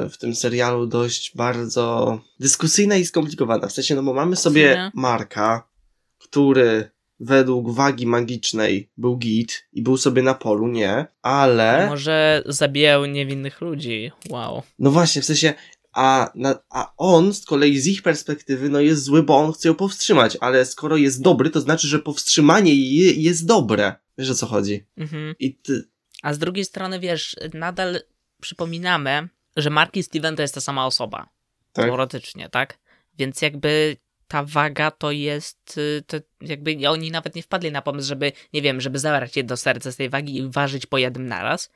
w 0.10 0.18
tym 0.18 0.36
serialu 0.36 0.88
dość 0.88 1.32
bardzo 1.36 2.20
dyskusyjna 2.39 2.95
i 2.95 3.06
skomplikowana. 3.06 3.68
W 3.68 3.72
sensie, 3.72 3.95
no 3.95 4.04
bo 4.04 4.14
mamy 4.14 4.36
sobie. 4.36 4.91
Marka, 4.93 5.68
który 6.18 6.91
według 7.26 7.71
wagi 7.71 8.07
magicznej 8.07 8.89
był 8.97 9.17
git 9.17 9.67
i 9.74 9.82
był 9.82 9.97
sobie 9.97 10.21
na 10.21 10.34
polu, 10.34 10.67
nie, 10.67 11.05
ale... 11.21 11.88
Może 11.89 12.43
zabijał 12.45 13.05
niewinnych 13.05 13.61
ludzi. 13.61 14.11
Wow. 14.30 14.63
No 14.80 14.91
właśnie, 14.91 15.21
w 15.21 15.26
sensie, 15.26 15.53
a, 15.93 16.32
na, 16.36 16.59
a 16.69 16.93
on 16.97 17.34
z 17.34 17.45
kolei 17.45 17.80
z 17.80 17.88
ich 17.88 18.01
perspektywy, 18.01 18.69
no 18.69 18.80
jest 18.80 19.03
zły, 19.03 19.24
bo 19.24 19.38
on 19.38 19.53
chce 19.53 19.67
ją 19.67 19.76
powstrzymać, 19.76 20.38
ale 20.41 20.65
skoro 20.65 20.97
jest 20.97 21.21
dobry, 21.21 21.49
to 21.49 21.61
znaczy, 21.61 21.88
że 21.88 21.99
powstrzymanie 21.99 22.76
jej 22.76 23.24
jest 23.24 23.45
dobre. 23.45 23.95
Wiesz 24.17 24.30
o 24.30 24.36
co 24.36 24.45
chodzi? 24.45 24.86
Mhm. 24.97 25.36
I 25.39 25.55
ty, 25.55 25.84
A 26.24 26.34
z 26.34 26.38
drugiej 26.39 26.65
strony, 26.65 26.99
wiesz, 26.99 27.36
nadal 27.53 27.99
przypominamy, 28.41 29.30
że 29.57 29.69
Mark 29.69 29.95
i 29.95 30.03
Steven 30.03 30.36
to 30.36 30.41
jest 30.41 30.53
ta 30.55 30.61
sama 30.61 30.86
osoba. 30.86 31.30
tak? 31.74 31.86
Teoretycznie, 31.86 32.49
tak? 32.49 32.78
Więc 33.17 33.41
jakby 33.41 33.97
ta 34.34 34.43
waga 34.43 34.91
to 34.91 35.11
jest, 35.11 35.77
y, 35.77 36.03
to 36.07 36.17
jakby 36.41 36.89
oni 36.89 37.11
nawet 37.11 37.36
nie 37.36 37.43
wpadli 37.43 37.71
na 37.71 37.81
pomysł, 37.81 38.07
żeby, 38.07 38.31
nie 38.53 38.61
wiem, 38.61 38.81
żeby 38.81 38.99
zabrać 38.99 39.38
jedno 39.38 39.57
serce 39.57 39.91
z 39.91 39.95
tej 39.95 40.09
wagi 40.09 40.38
i 40.38 40.49
ważyć 40.49 40.86
po 40.86 40.97
jednym 40.97 41.27
naraz. 41.27 41.69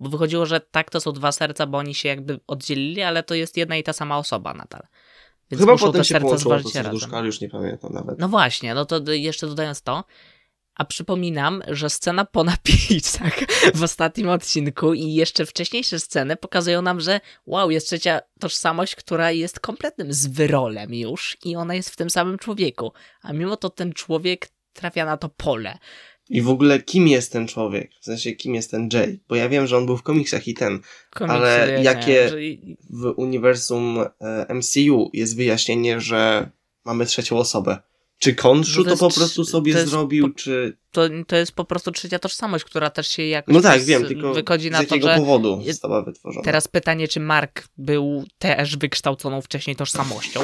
Bo 0.00 0.10
wychodziło, 0.10 0.46
że 0.46 0.60
tak, 0.60 0.90
to 0.90 1.00
są 1.00 1.12
dwa 1.12 1.32
serca, 1.32 1.66
bo 1.66 1.78
oni 1.78 1.94
się 1.94 2.08
jakby 2.08 2.40
oddzielili, 2.46 3.02
ale 3.02 3.22
to 3.22 3.34
jest 3.34 3.56
jedna 3.56 3.76
i 3.76 3.82
ta 3.82 3.92
sama 3.92 4.18
osoba 4.18 4.54
nadal. 4.54 4.82
Więc 5.50 5.60
Chyba 5.60 5.76
potem 5.76 6.00
te 6.00 6.04
się 6.04 6.14
serca 6.14 6.24
połączyło 6.24 6.60
to 6.60 6.68
serduszko, 6.68 7.16
ale 7.16 7.26
już 7.26 7.40
nie 7.40 7.48
pamiętam 7.48 7.92
nawet. 7.92 8.18
No 8.18 8.28
właśnie, 8.28 8.74
no 8.74 8.84
to 8.84 9.12
jeszcze 9.12 9.46
dodając 9.46 9.82
to, 9.82 10.04
A 10.74 10.84
przypominam, 10.84 11.62
że 11.68 11.90
scena 11.90 12.24
po 12.24 12.44
napisach 12.52 13.38
w 13.74 13.82
ostatnim 13.82 14.28
odcinku 14.28 14.94
i 14.94 15.14
jeszcze 15.14 15.46
wcześniejsze 15.46 16.00
sceny 16.00 16.36
pokazują 16.36 16.82
nam, 16.82 17.00
że 17.00 17.20
wow, 17.46 17.70
jest 17.70 17.86
trzecia 17.86 18.20
tożsamość, 18.40 18.96
która 18.96 19.30
jest 19.30 19.60
kompletnym 19.60 20.12
zwyrolem 20.12 20.94
już 20.94 21.36
i 21.44 21.56
ona 21.56 21.74
jest 21.74 21.90
w 21.90 21.96
tym 21.96 22.10
samym 22.10 22.38
człowieku. 22.38 22.92
A 23.22 23.32
mimo 23.32 23.56
to 23.56 23.70
ten 23.70 23.92
człowiek 23.92 24.48
trafia 24.72 25.04
na 25.04 25.16
to 25.16 25.28
pole. 25.28 25.78
I 26.28 26.42
w 26.42 26.48
ogóle 26.48 26.82
kim 26.82 27.08
jest 27.08 27.32
ten 27.32 27.48
człowiek? 27.48 27.90
W 28.00 28.04
sensie 28.04 28.32
kim 28.32 28.54
jest 28.54 28.70
ten 28.70 28.88
Jay? 28.92 29.20
Bo 29.28 29.36
ja 29.36 29.48
wiem, 29.48 29.66
że 29.66 29.76
on 29.76 29.86
był 29.86 29.96
w 29.96 30.02
komiksach 30.02 30.48
i 30.48 30.54
ten, 30.54 30.80
Komiksy, 31.10 31.36
ale 31.36 31.68
ja 31.70 31.78
jakie 31.78 32.28
że... 32.28 32.36
w 32.90 33.14
uniwersum 33.16 34.04
e, 34.20 34.54
MCU 34.54 35.10
jest 35.12 35.36
wyjaśnienie, 35.36 36.00
że 36.00 36.50
mamy 36.84 37.06
trzecią 37.06 37.38
osobę? 37.38 37.78
Czy 38.22 38.34
Konszu 38.34 38.84
to, 38.84 38.90
to, 38.90 38.96
po 38.96 39.14
prostu 39.14 39.44
sobie 39.44 39.74
to 39.74 39.86
zrobił, 39.86 40.28
po, 40.28 40.34
czy... 40.34 40.76
To, 40.90 41.02
to 41.26 41.36
jest 41.36 41.52
po 41.52 41.64
prostu 41.64 41.92
trzecia 41.92 42.18
tożsamość, 42.18 42.64
która 42.64 42.90
też 42.90 43.08
się 43.08 43.26
jakoś 43.26 43.54
No 43.54 43.60
tak, 43.60 43.82
wiem, 43.82 44.04
tylko 44.04 44.34
wychodzi 44.34 44.68
z 44.68 44.72
na 44.72 44.78
jakiego 44.78 45.06
to, 45.06 45.12
że 45.12 45.18
powodu 45.18 45.62
została 45.66 46.02
wytworzona. 46.02 46.44
Teraz 46.44 46.68
pytanie, 46.68 47.08
czy 47.08 47.20
Mark 47.20 47.68
był 47.78 48.24
też 48.38 48.76
wykształconą 48.76 49.40
wcześniej 49.40 49.76
tożsamością? 49.76 50.40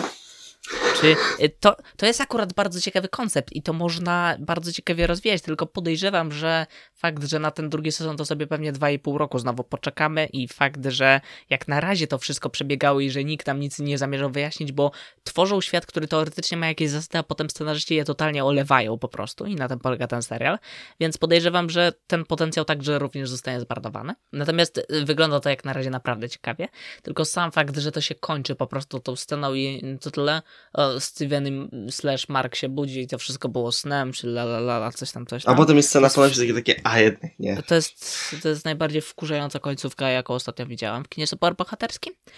Czy 1.01 1.17
y, 1.45 1.49
to, 1.61 1.77
to 1.97 2.07
jest 2.07 2.21
akurat 2.21 2.53
bardzo 2.53 2.81
ciekawy 2.81 3.09
koncept 3.09 3.53
i 3.53 3.63
to 3.63 3.73
można 3.73 4.37
bardzo 4.39 4.73
ciekawie 4.73 5.07
rozwijać, 5.07 5.43
tylko 5.43 5.67
podejrzewam, 5.67 6.33
że 6.33 6.67
fakt, 6.95 7.25
że 7.25 7.39
na 7.39 7.51
ten 7.51 7.69
drugi 7.69 7.93
sezon 7.93 8.17
to 8.17 8.25
sobie 8.25 8.47
pewnie 8.47 8.73
2,5 8.73 9.17
roku 9.17 9.39
znowu 9.39 9.65
poczekamy 9.65 10.27
i 10.27 10.49
fakt, 10.49 10.87
że 10.87 11.21
jak 11.51 11.69
na 11.69 11.81
razie 11.81 12.07
to 12.07 12.19
wszystko 12.19 12.51
przebiegało 12.51 13.01
i 13.01 13.11
że 13.11 13.25
nikt 13.25 13.47
tam 13.47 13.61
nic 13.61 13.79
nie 13.79 13.99
zamierzał 13.99 14.31
wyjaśnić, 14.31 14.73
bo 14.73 14.91
tworzą 15.25 15.61
świat, 15.61 15.87
który 15.87 16.09
teoretycznie 16.09 16.57
ma 16.57 16.67
jakieś 16.67 16.91
zasady, 16.91 17.19
a 17.19 17.23
potem 17.23 17.51
scenarzyści 17.51 17.95
je 17.95 18.05
totalnie 18.05 18.45
olewają 18.45 18.99
po 18.99 19.09
prostu 19.09 19.47
i 19.47 19.55
na 19.55 19.69
tym 19.69 19.79
polega 19.79 20.07
ten 20.07 20.23
serial, 20.23 20.59
więc 21.01 21.19
podejrzewam, 21.19 21.71
że 21.71 21.93
ten 22.07 22.25
potencjał 22.25 22.65
także 22.65 22.99
również 22.99 23.31
zostanie 23.31 23.61
zbardowany. 23.61 24.15
Natomiast 24.33 24.79
y, 24.79 25.05
wygląda 25.05 25.41
to 25.41 25.51
jak 25.51 25.65
na 25.65 25.73
razie 25.73 25.91
naprawdę 25.91 26.29
ciekawie, 26.29 26.69
tylko 27.03 27.25
sam 27.25 27.53
fakt, 27.53 27.79
że 27.79 27.93
to 27.93 28.01
się 28.01 28.15
kończy 28.15 28.55
po 28.55 28.67
prostu 28.67 29.01
tą 29.01 29.17
sceną 29.17 29.55
i 29.55 29.99
to 30.01 30.11
tyle, 30.11 30.43
Steven 31.01 31.69
slash 31.91 32.29
Mark 32.29 32.55
się 32.55 32.69
budzi 32.69 33.01
i 33.01 33.07
to 33.07 33.19
wszystko 33.19 33.49
było 33.49 33.73
snem, 33.73 34.13
czy 34.13 34.27
la 34.27 34.43
la 34.43 34.59
la, 34.59 34.93
coś 34.93 35.13
tam, 35.13 35.27
coś 35.27 35.45
tam. 35.45 35.55
A 35.55 35.57
potem 35.57 35.77
jest 35.77 35.89
scena 35.89 36.11
po 36.11 36.29
takie, 36.29 36.55
takie, 36.55 36.81
a 36.85 37.01
jednak 37.01 37.31
nie. 37.39 37.63
To 37.63 37.75
jest, 37.75 38.07
to 38.43 38.49
jest 38.49 38.65
najbardziej 38.65 39.01
wkurzająca 39.01 39.59
końcówka, 39.59 40.09
jaką 40.09 40.35
ostatnio 40.35 40.67
widziałam 40.67 41.05
w 41.05 41.09
kinie 41.09 41.27
superbohaterskim. 41.27 42.15
Yy, 42.27 42.33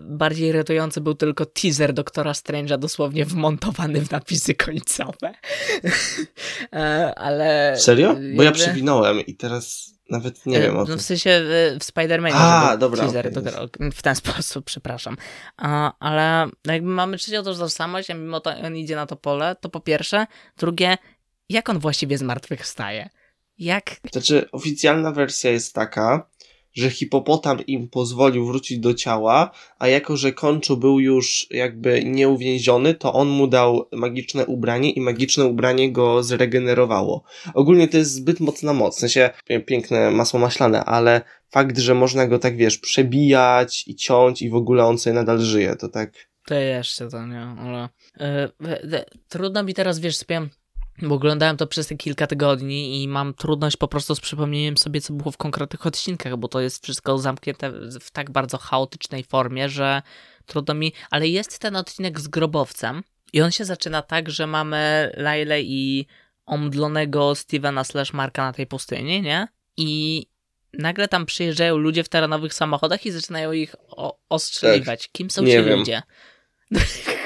bardziej 0.00 0.48
irytujący 0.48 1.00
był 1.00 1.14
tylko 1.14 1.46
teaser 1.46 1.92
Doktora 1.92 2.32
Strange'a 2.32 2.78
dosłownie 2.78 3.24
wmontowany 3.24 4.00
w 4.00 4.10
napisy 4.10 4.54
końcowe. 4.54 5.34
yy, 5.82 5.90
ale... 7.26 7.76
Serio? 7.78 8.16
Bo 8.36 8.42
ja 8.42 8.52
przewinąłem 8.52 9.20
i 9.20 9.34
teraz 9.34 9.96
nawet 10.10 10.46
nie 10.46 10.60
wiem 10.60 10.76
o. 10.76 10.84
No 10.84 10.96
w 10.96 11.02
sensie 11.02 11.42
w 11.80 11.84
Spider-Manie. 11.84 12.34
A, 12.34 12.76
dobra. 12.76 13.02
Teaser, 13.04 13.30
okay, 13.36 13.90
w 13.92 14.02
ten 14.02 14.16
sposób, 14.24 14.64
przepraszam. 14.64 15.16
A, 15.56 15.92
ale 15.98 16.50
jakby 16.64 16.88
mamy 16.88 17.16
trzecią 17.16 17.42
tożsamość, 17.42 18.10
a 18.10 18.14
mimo 18.14 18.40
to 18.40 18.50
on 18.50 18.76
idzie 18.76 18.96
na 18.96 19.06
to 19.06 19.16
pole, 19.16 19.56
to 19.60 19.68
po 19.68 19.80
pierwsze. 19.80 20.26
Drugie, 20.58 20.96
jak 21.48 21.68
on 21.68 21.78
właściwie 21.78 22.18
zmartwychwstaje? 22.18 23.10
Jak? 23.58 23.96
Znaczy, 24.12 24.50
oficjalna 24.52 25.12
wersja 25.12 25.50
jest 25.50 25.74
taka, 25.74 26.28
że 26.76 26.90
hipopotam 26.90 27.66
im 27.66 27.88
pozwolił 27.88 28.46
wrócić 28.46 28.78
do 28.78 28.94
ciała, 28.94 29.50
a 29.78 29.88
jako, 29.88 30.16
że 30.16 30.32
Kończu 30.32 30.76
był 30.76 31.00
już 31.00 31.46
jakby 31.50 32.04
nieuwięziony, 32.04 32.94
to 32.94 33.12
on 33.12 33.28
mu 33.28 33.46
dał 33.46 33.88
magiczne 33.92 34.46
ubranie 34.46 34.90
i 34.90 35.00
magiczne 35.00 35.44
ubranie 35.44 35.92
go 35.92 36.22
zregenerowało. 36.22 37.22
Ogólnie 37.54 37.88
to 37.88 37.96
jest 37.96 38.12
zbyt 38.12 38.40
mocna 38.40 38.72
moc, 38.72 38.96
w 38.96 39.00
sensie 39.00 39.30
piękne 39.66 40.10
masło 40.10 40.40
maślane, 40.40 40.84
ale 40.84 41.20
fakt, 41.50 41.78
że 41.78 41.94
można 41.94 42.26
go 42.26 42.38
tak, 42.38 42.56
wiesz, 42.56 42.78
przebijać 42.78 43.84
i 43.88 43.94
ciąć 43.94 44.42
i 44.42 44.50
w 44.50 44.54
ogóle 44.54 44.84
on 44.84 44.98
sobie 44.98 45.14
nadal 45.14 45.40
żyje, 45.40 45.76
to 45.76 45.88
tak... 45.88 46.12
To 46.46 46.54
jeszcze 46.54 47.08
to, 47.08 47.26
nie, 47.26 47.40
ale... 47.40 47.88
Yy, 48.20 49.04
trudno 49.28 49.62
mi 49.62 49.74
teraz, 49.74 49.98
wiesz, 49.98 50.16
spiem 50.16 50.50
bo 51.02 51.14
oglądałem 51.14 51.56
to 51.56 51.66
przez 51.66 51.86
te 51.86 51.96
kilka 51.96 52.26
tygodni 52.26 53.02
i 53.02 53.08
mam 53.08 53.34
trudność 53.34 53.76
po 53.76 53.88
prostu 53.88 54.14
z 54.14 54.20
przypomnieniem 54.20 54.76
sobie, 54.76 55.00
co 55.00 55.12
było 55.12 55.30
w 55.30 55.36
konkretnych 55.36 55.86
odcinkach, 55.86 56.36
bo 56.36 56.48
to 56.48 56.60
jest 56.60 56.84
wszystko 56.84 57.18
zamknięte 57.18 57.72
w 58.00 58.10
tak 58.10 58.30
bardzo 58.30 58.58
chaotycznej 58.58 59.24
formie, 59.24 59.68
że 59.68 60.02
trudno 60.46 60.74
mi. 60.74 60.92
Ale 61.10 61.28
jest 61.28 61.58
ten 61.58 61.76
odcinek 61.76 62.20
z 62.20 62.28
grobowcem 62.28 63.02
i 63.32 63.42
on 63.42 63.50
się 63.50 63.64
zaczyna 63.64 64.02
tak, 64.02 64.30
że 64.30 64.46
mamy 64.46 65.12
Lailę 65.16 65.62
i 65.62 66.06
omdlonego 66.46 67.34
Stevena 67.34 67.84
slash 67.84 68.12
Marka 68.12 68.42
na 68.42 68.52
tej 68.52 68.66
pustyni, 68.66 69.22
nie? 69.22 69.48
I 69.76 70.22
nagle 70.72 71.08
tam 71.08 71.26
przyjeżdżają 71.26 71.76
ludzie 71.76 72.04
w 72.04 72.08
terenowych 72.08 72.54
samochodach 72.54 73.06
i 73.06 73.10
zaczynają 73.10 73.52
ich 73.52 73.74
ostrzeliwać. 74.28 75.02
Tak. 75.02 75.12
Kim 75.12 75.30
są 75.30 75.42
Nie 75.42 75.52
ci 75.52 75.64
wiem. 75.64 75.78
ludzie? 75.78 76.02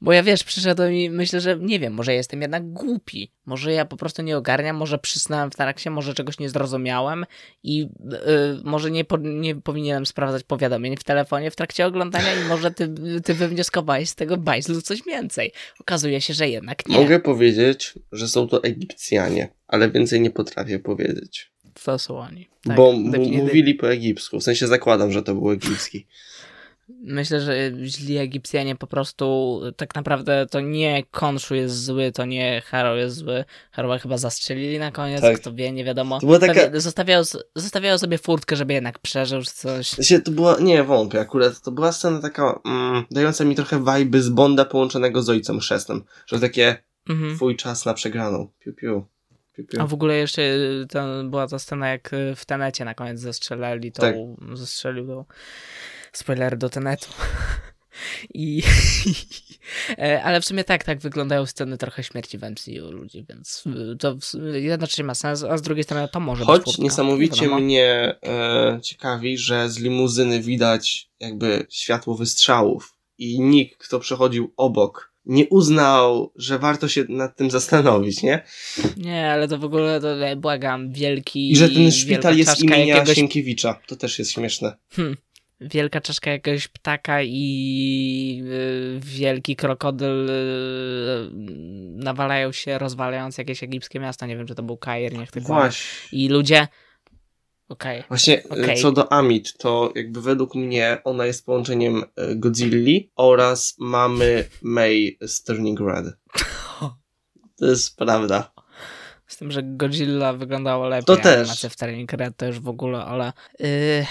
Bo 0.00 0.12
ja 0.12 0.22
wiesz, 0.22 0.44
przyszedłem 0.44 0.94
i 0.94 1.10
myślę, 1.10 1.40
że 1.40 1.58
nie 1.60 1.78
wiem, 1.78 1.92
może 1.92 2.14
jestem 2.14 2.42
jednak 2.42 2.72
głupi. 2.72 3.32
Może 3.46 3.72
ja 3.72 3.84
po 3.84 3.96
prostu 3.96 4.22
nie 4.22 4.36
ogarniam, 4.36 4.76
może 4.76 4.98
przysnąłem 4.98 5.50
w 5.50 5.56
trakcie, 5.56 5.90
może 5.90 6.14
czegoś 6.14 6.38
nie 6.38 6.48
zrozumiałem 6.48 7.26
i 7.62 7.78
yy, 7.78 7.88
może 8.64 8.90
nie, 8.90 9.04
po, 9.04 9.16
nie 9.16 9.54
powinienem 9.54 10.06
sprawdzać 10.06 10.42
powiadomień 10.42 10.96
w 10.96 11.04
telefonie 11.04 11.50
w 11.50 11.56
trakcie 11.56 11.86
oglądania 11.86 12.34
i 12.34 12.48
może 12.48 12.70
ty, 12.70 12.94
ty 13.24 13.34
wywnioskowałeś 13.34 14.08
z 14.08 14.14
tego 14.14 14.36
bajzlu 14.36 14.82
coś 14.82 15.02
więcej. 15.02 15.52
Okazuje 15.80 16.20
się, 16.20 16.34
że 16.34 16.48
jednak 16.48 16.88
nie. 16.88 16.96
Mogę 16.96 17.20
powiedzieć, 17.20 17.94
że 18.12 18.28
są 18.28 18.48
to 18.48 18.62
Egipcjanie, 18.62 19.48
ale 19.68 19.90
więcej 19.90 20.20
nie 20.20 20.30
potrafię 20.30 20.78
powiedzieć. 20.78 21.52
To 21.84 21.98
są 21.98 22.18
oni. 22.18 22.48
Tak, 22.62 22.76
Bo 22.76 22.92
mówili 22.92 23.74
po 23.74 23.92
egipsku, 23.92 24.40
w 24.40 24.42
sensie 24.42 24.66
zakładam, 24.66 25.12
że 25.12 25.22
to 25.22 25.34
był 25.34 25.50
egipski. 25.50 26.06
Myślę, 27.02 27.40
że 27.40 27.72
źli 27.84 28.18
Egipcjanie 28.18 28.76
po 28.76 28.86
prostu 28.86 29.60
tak 29.76 29.94
naprawdę 29.94 30.46
to 30.50 30.60
nie 30.60 31.02
Konszu 31.10 31.54
jest 31.54 31.84
zły, 31.84 32.12
to 32.12 32.24
nie 32.24 32.62
Haro 32.66 32.96
jest 32.96 33.16
zły. 33.16 33.44
Harowa 33.72 33.98
chyba 33.98 34.18
zastrzelili 34.18 34.78
na 34.78 34.90
koniec, 34.90 35.20
tak. 35.20 35.40
kto 35.40 35.54
wie, 35.54 35.72
nie 35.72 35.84
wiadomo. 35.84 36.20
To 36.20 36.26
była 36.26 36.38
taka... 36.38 36.80
zostawiają, 36.80 37.22
zostawiają 37.54 37.98
sobie 37.98 38.18
furtkę, 38.18 38.56
żeby 38.56 38.74
jednak 38.74 38.98
przeżył 38.98 39.42
coś. 39.42 39.96
To 40.24 40.30
była, 40.30 40.56
nie 40.60 40.84
wątpię 40.84 41.20
akurat, 41.20 41.60
to 41.60 41.72
była 41.72 41.92
scena 41.92 42.20
taka 42.20 42.60
mm, 42.64 43.04
dająca 43.10 43.44
mi 43.44 43.54
trochę 43.54 43.84
vibe 43.84 44.20
z 44.20 44.28
Bonda 44.28 44.64
połączonego 44.64 45.22
z 45.22 45.28
ojcem 45.28 45.60
chrzestnym, 45.60 46.04
że 46.26 46.40
takie 46.40 46.76
mhm. 47.08 47.36
twój 47.36 47.56
czas 47.56 47.86
na 47.86 47.94
przegraną. 47.94 48.48
Piu, 48.58 48.72
piu. 48.74 49.04
A 49.78 49.86
w 49.86 49.94
ogóle 49.94 50.16
jeszcze 50.16 50.42
to 50.90 51.24
była 51.24 51.48
ta 51.48 51.58
scena, 51.58 51.88
jak 51.88 52.10
w 52.36 52.44
Tenecie 52.44 52.84
na 52.84 52.94
koniec 52.94 53.20
zastrzelali 53.20 53.92
tą, 53.92 54.00
tak. 54.00 54.16
zastrzelił 54.56 55.06
tą 55.06 55.24
spoiler 56.12 56.58
do 56.58 56.70
Tenetu. 56.70 57.08
I, 58.34 58.62
e, 59.98 60.22
ale 60.22 60.40
w 60.40 60.44
sumie 60.44 60.64
tak, 60.64 60.84
tak 60.84 60.98
wyglądają 60.98 61.46
sceny 61.46 61.78
trochę 61.78 62.04
śmierci 62.04 62.38
w 62.38 62.42
MCU 62.42 62.90
ludzi, 62.92 63.24
więc 63.28 63.64
to 63.98 64.16
jednocześnie 64.52 65.04
ma 65.04 65.14
sens, 65.14 65.44
a 65.44 65.58
z 65.58 65.62
drugiej 65.62 65.84
strony 65.84 66.08
to 66.08 66.20
może 66.20 66.44
Choć 66.44 66.64
być 66.64 66.78
niesamowicie 66.78 67.48
mnie 67.48 68.16
e, 68.26 68.80
ciekawi, 68.82 69.38
że 69.38 69.70
z 69.70 69.78
limuzyny 69.78 70.40
widać 70.40 71.10
jakby 71.20 71.66
światło 71.70 72.14
wystrzałów 72.14 72.94
i 73.18 73.40
nikt, 73.40 73.78
kto 73.78 74.00
przechodził 74.00 74.52
obok, 74.56 75.10
nie 75.26 75.48
uznał, 75.48 76.32
że 76.36 76.58
warto 76.58 76.88
się 76.88 77.04
nad 77.08 77.36
tym 77.36 77.50
zastanowić, 77.50 78.22
nie? 78.22 78.44
Nie, 78.96 79.32
ale 79.32 79.48
to 79.48 79.58
w 79.58 79.64
ogóle, 79.64 80.00
to 80.00 80.26
e, 80.26 80.36
błagam, 80.36 80.92
wielki... 80.92 81.52
I 81.52 81.56
że 81.56 81.68
ten 81.68 81.92
szpital 81.92 82.36
jest 82.36 82.60
imienia 82.60 82.94
jakiegoś... 82.94 83.16
Sienkiewicza, 83.16 83.80
to 83.86 83.96
też 83.96 84.18
jest 84.18 84.32
śmieszne. 84.32 84.76
Hmm 84.90 85.16
wielka 85.60 86.00
czaszka 86.00 86.30
jakiegoś 86.30 86.68
ptaka 86.68 87.22
i 87.22 88.42
y, 88.46 89.00
wielki 89.00 89.56
krokodyl 89.56 90.30
y, 90.30 91.30
nawalają 92.04 92.52
się, 92.52 92.78
rozwalając 92.78 93.38
jakieś 93.38 93.62
egipskie 93.62 94.00
miasto. 94.00 94.26
Nie 94.26 94.36
wiem, 94.36 94.46
czy 94.46 94.54
to 94.54 94.62
był 94.62 94.76
Kair, 94.76 95.18
niech 95.18 95.30
tylko. 95.30 95.48
Właśnie. 95.48 96.18
I 96.18 96.28
ludzie. 96.28 96.68
Okej. 97.68 97.98
Okay. 97.98 98.08
Właśnie 98.08 98.44
y, 98.44 98.48
okay. 98.48 98.76
co 98.76 98.92
do 98.92 99.12
Amit, 99.12 99.56
to 99.58 99.92
jakby 99.94 100.22
według 100.22 100.54
mnie 100.54 100.98
ona 101.04 101.26
jest 101.26 101.46
połączeniem 101.46 102.04
Godzilli 102.36 103.10
oraz 103.16 103.74
mamy 103.78 104.48
May 104.62 105.18
z 105.20 105.42
Turning 105.42 105.80
Red. 105.80 106.06
To 107.56 107.66
jest 107.66 107.96
prawda. 107.96 108.52
Z 109.26 109.36
tym, 109.36 109.52
że 109.52 109.62
Godzilla 109.62 110.32
wyglądała 110.32 110.88
lepiej. 110.88 111.04
To 111.04 111.16
też. 111.16 111.66
w 111.70 111.76
Turning 111.76 112.12
Red 112.12 112.36
to 112.36 112.46
już 112.46 112.60
w 112.60 112.68
ogóle, 112.68 113.04
ale... 113.04 113.32
Yy 113.58 114.06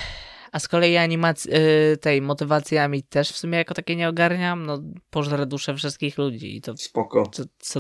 a 0.52 0.60
z 0.60 0.68
kolei 0.68 0.98
animacji, 0.98 1.52
yy, 1.52 1.98
tej 1.98 2.22
motywacjami 2.22 3.04
też 3.04 3.32
w 3.32 3.38
sumie 3.38 3.58
jako 3.58 3.74
takie 3.74 3.96
nie 3.96 4.10
ogarniam, 4.10 4.66
no 4.66 4.82
pożrę 5.10 5.46
duszę 5.46 5.76
wszystkich 5.76 6.18
ludzi 6.18 6.56
i 6.56 6.62
to... 6.62 6.78
Spoko. 6.78 7.30
Co, 7.32 7.44
co, 7.60 7.80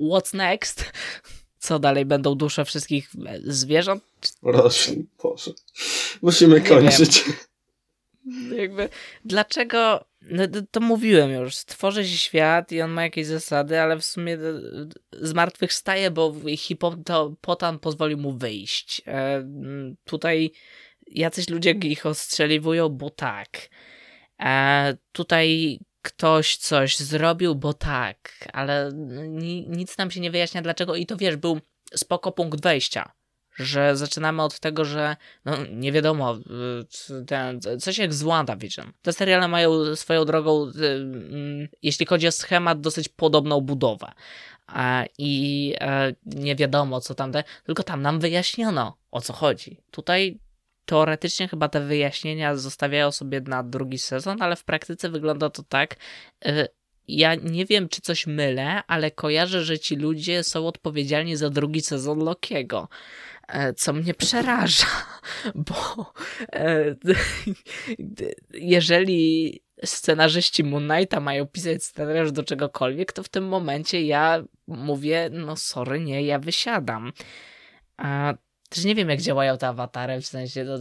what's 0.00 0.34
next? 0.34 0.92
Co 1.58 1.78
dalej, 1.78 2.04
będą 2.04 2.34
dusze 2.34 2.64
wszystkich 2.64 3.10
zwierząt? 3.44 4.04
Roślin, 4.42 5.06
Boże. 5.22 5.50
Musimy 6.22 6.60
kończyć. 6.60 7.24
Jakby, 8.56 8.88
dlaczego, 9.24 10.04
no, 10.22 10.44
to 10.70 10.80
mówiłem 10.80 11.30
już, 11.30 11.56
tworzy 11.56 12.08
się 12.08 12.16
świat 12.16 12.72
i 12.72 12.82
on 12.82 12.90
ma 12.90 13.02
jakieś 13.02 13.26
zasady, 13.26 13.80
ale 13.80 13.98
w 13.98 14.04
sumie 14.04 14.38
zmartwychwstaje, 15.12 16.10
bo 16.10 16.34
hipopotam 16.56 17.78
pozwolił 17.78 18.18
mu 18.18 18.32
wyjść. 18.32 19.02
E, 19.06 19.48
tutaj 20.04 20.52
jacyś 21.14 21.48
ludzie 21.48 21.70
ich 21.70 22.06
ostrzeliwują, 22.06 22.88
bo 22.88 23.10
tak. 23.10 23.48
E, 24.40 24.96
tutaj 25.12 25.78
ktoś 26.02 26.56
coś 26.56 26.98
zrobił, 26.98 27.54
bo 27.54 27.74
tak, 27.74 28.48
ale 28.52 28.90
nic 29.68 29.98
nam 29.98 30.10
się 30.10 30.20
nie 30.20 30.30
wyjaśnia 30.30 30.62
dlaczego 30.62 30.96
i 30.96 31.06
to 31.06 31.16
wiesz, 31.16 31.36
był 31.36 31.60
spoko 31.94 32.32
punkt 32.32 32.62
wejścia 32.62 33.12
że 33.56 33.96
zaczynamy 33.96 34.42
od 34.42 34.60
tego, 34.60 34.84
że 34.84 35.16
no, 35.44 35.56
nie 35.72 35.92
wiadomo, 35.92 36.38
ten, 37.26 37.60
coś 37.80 37.98
jak 37.98 38.14
z 38.14 38.22
WandaVision. 38.22 38.92
Te 39.02 39.12
seriale 39.12 39.48
mają 39.48 39.96
swoją 39.96 40.24
drogą, 40.24 40.66
y, 40.66 40.86
mm, 40.86 41.68
jeśli 41.82 42.06
chodzi 42.06 42.26
o 42.26 42.32
schemat, 42.32 42.80
dosyć 42.80 43.08
podobną 43.08 43.60
budowę. 43.60 44.12
I 45.18 45.74
e, 45.80 46.14
nie 46.26 46.56
wiadomo, 46.56 47.00
co 47.00 47.14
tam, 47.14 47.32
tylko 47.64 47.82
tam 47.82 48.02
nam 48.02 48.20
wyjaśniono, 48.20 48.96
o 49.10 49.20
co 49.20 49.32
chodzi. 49.32 49.80
Tutaj 49.90 50.38
teoretycznie 50.84 51.48
chyba 51.48 51.68
te 51.68 51.80
wyjaśnienia 51.80 52.56
zostawiają 52.56 53.10
sobie 53.12 53.40
na 53.40 53.62
drugi 53.62 53.98
sezon, 53.98 54.42
ale 54.42 54.56
w 54.56 54.64
praktyce 54.64 55.10
wygląda 55.10 55.50
to 55.50 55.62
tak. 55.62 55.96
Y, 56.46 56.68
ja 57.08 57.34
nie 57.34 57.66
wiem, 57.66 57.88
czy 57.88 58.00
coś 58.00 58.26
mylę, 58.26 58.82
ale 58.86 59.10
kojarzę, 59.10 59.64
że 59.64 59.78
ci 59.78 59.96
ludzie 59.96 60.44
są 60.44 60.66
odpowiedzialni 60.66 61.36
za 61.36 61.50
drugi 61.50 61.80
sezon 61.80 62.18
Lokiego. 62.18 62.88
E, 63.48 63.74
co 63.74 63.92
mnie 63.92 64.14
przeraża, 64.14 64.86
bo 65.54 66.12
e, 66.52 66.96
jeżeli 68.54 69.60
scenarzyści 69.84 70.64
Moon 70.64 70.88
Knighta 70.88 71.20
mają 71.20 71.46
pisać 71.46 71.84
scenariusz 71.84 72.32
do 72.32 72.42
czegokolwiek, 72.42 73.12
to 73.12 73.22
w 73.22 73.28
tym 73.28 73.48
momencie 73.48 74.02
ja 74.02 74.44
mówię, 74.66 75.30
no 75.32 75.56
sorry, 75.56 76.00
nie, 76.00 76.22
ja 76.22 76.38
wysiadam. 76.38 77.12
A 77.96 78.34
też 78.74 78.84
nie 78.84 78.94
wiem, 78.94 79.08
jak 79.08 79.20
działają 79.20 79.58
te 79.58 79.68
awatary, 79.68 80.20
w 80.20 80.26
sensie 80.26 80.64
no, 80.64 80.78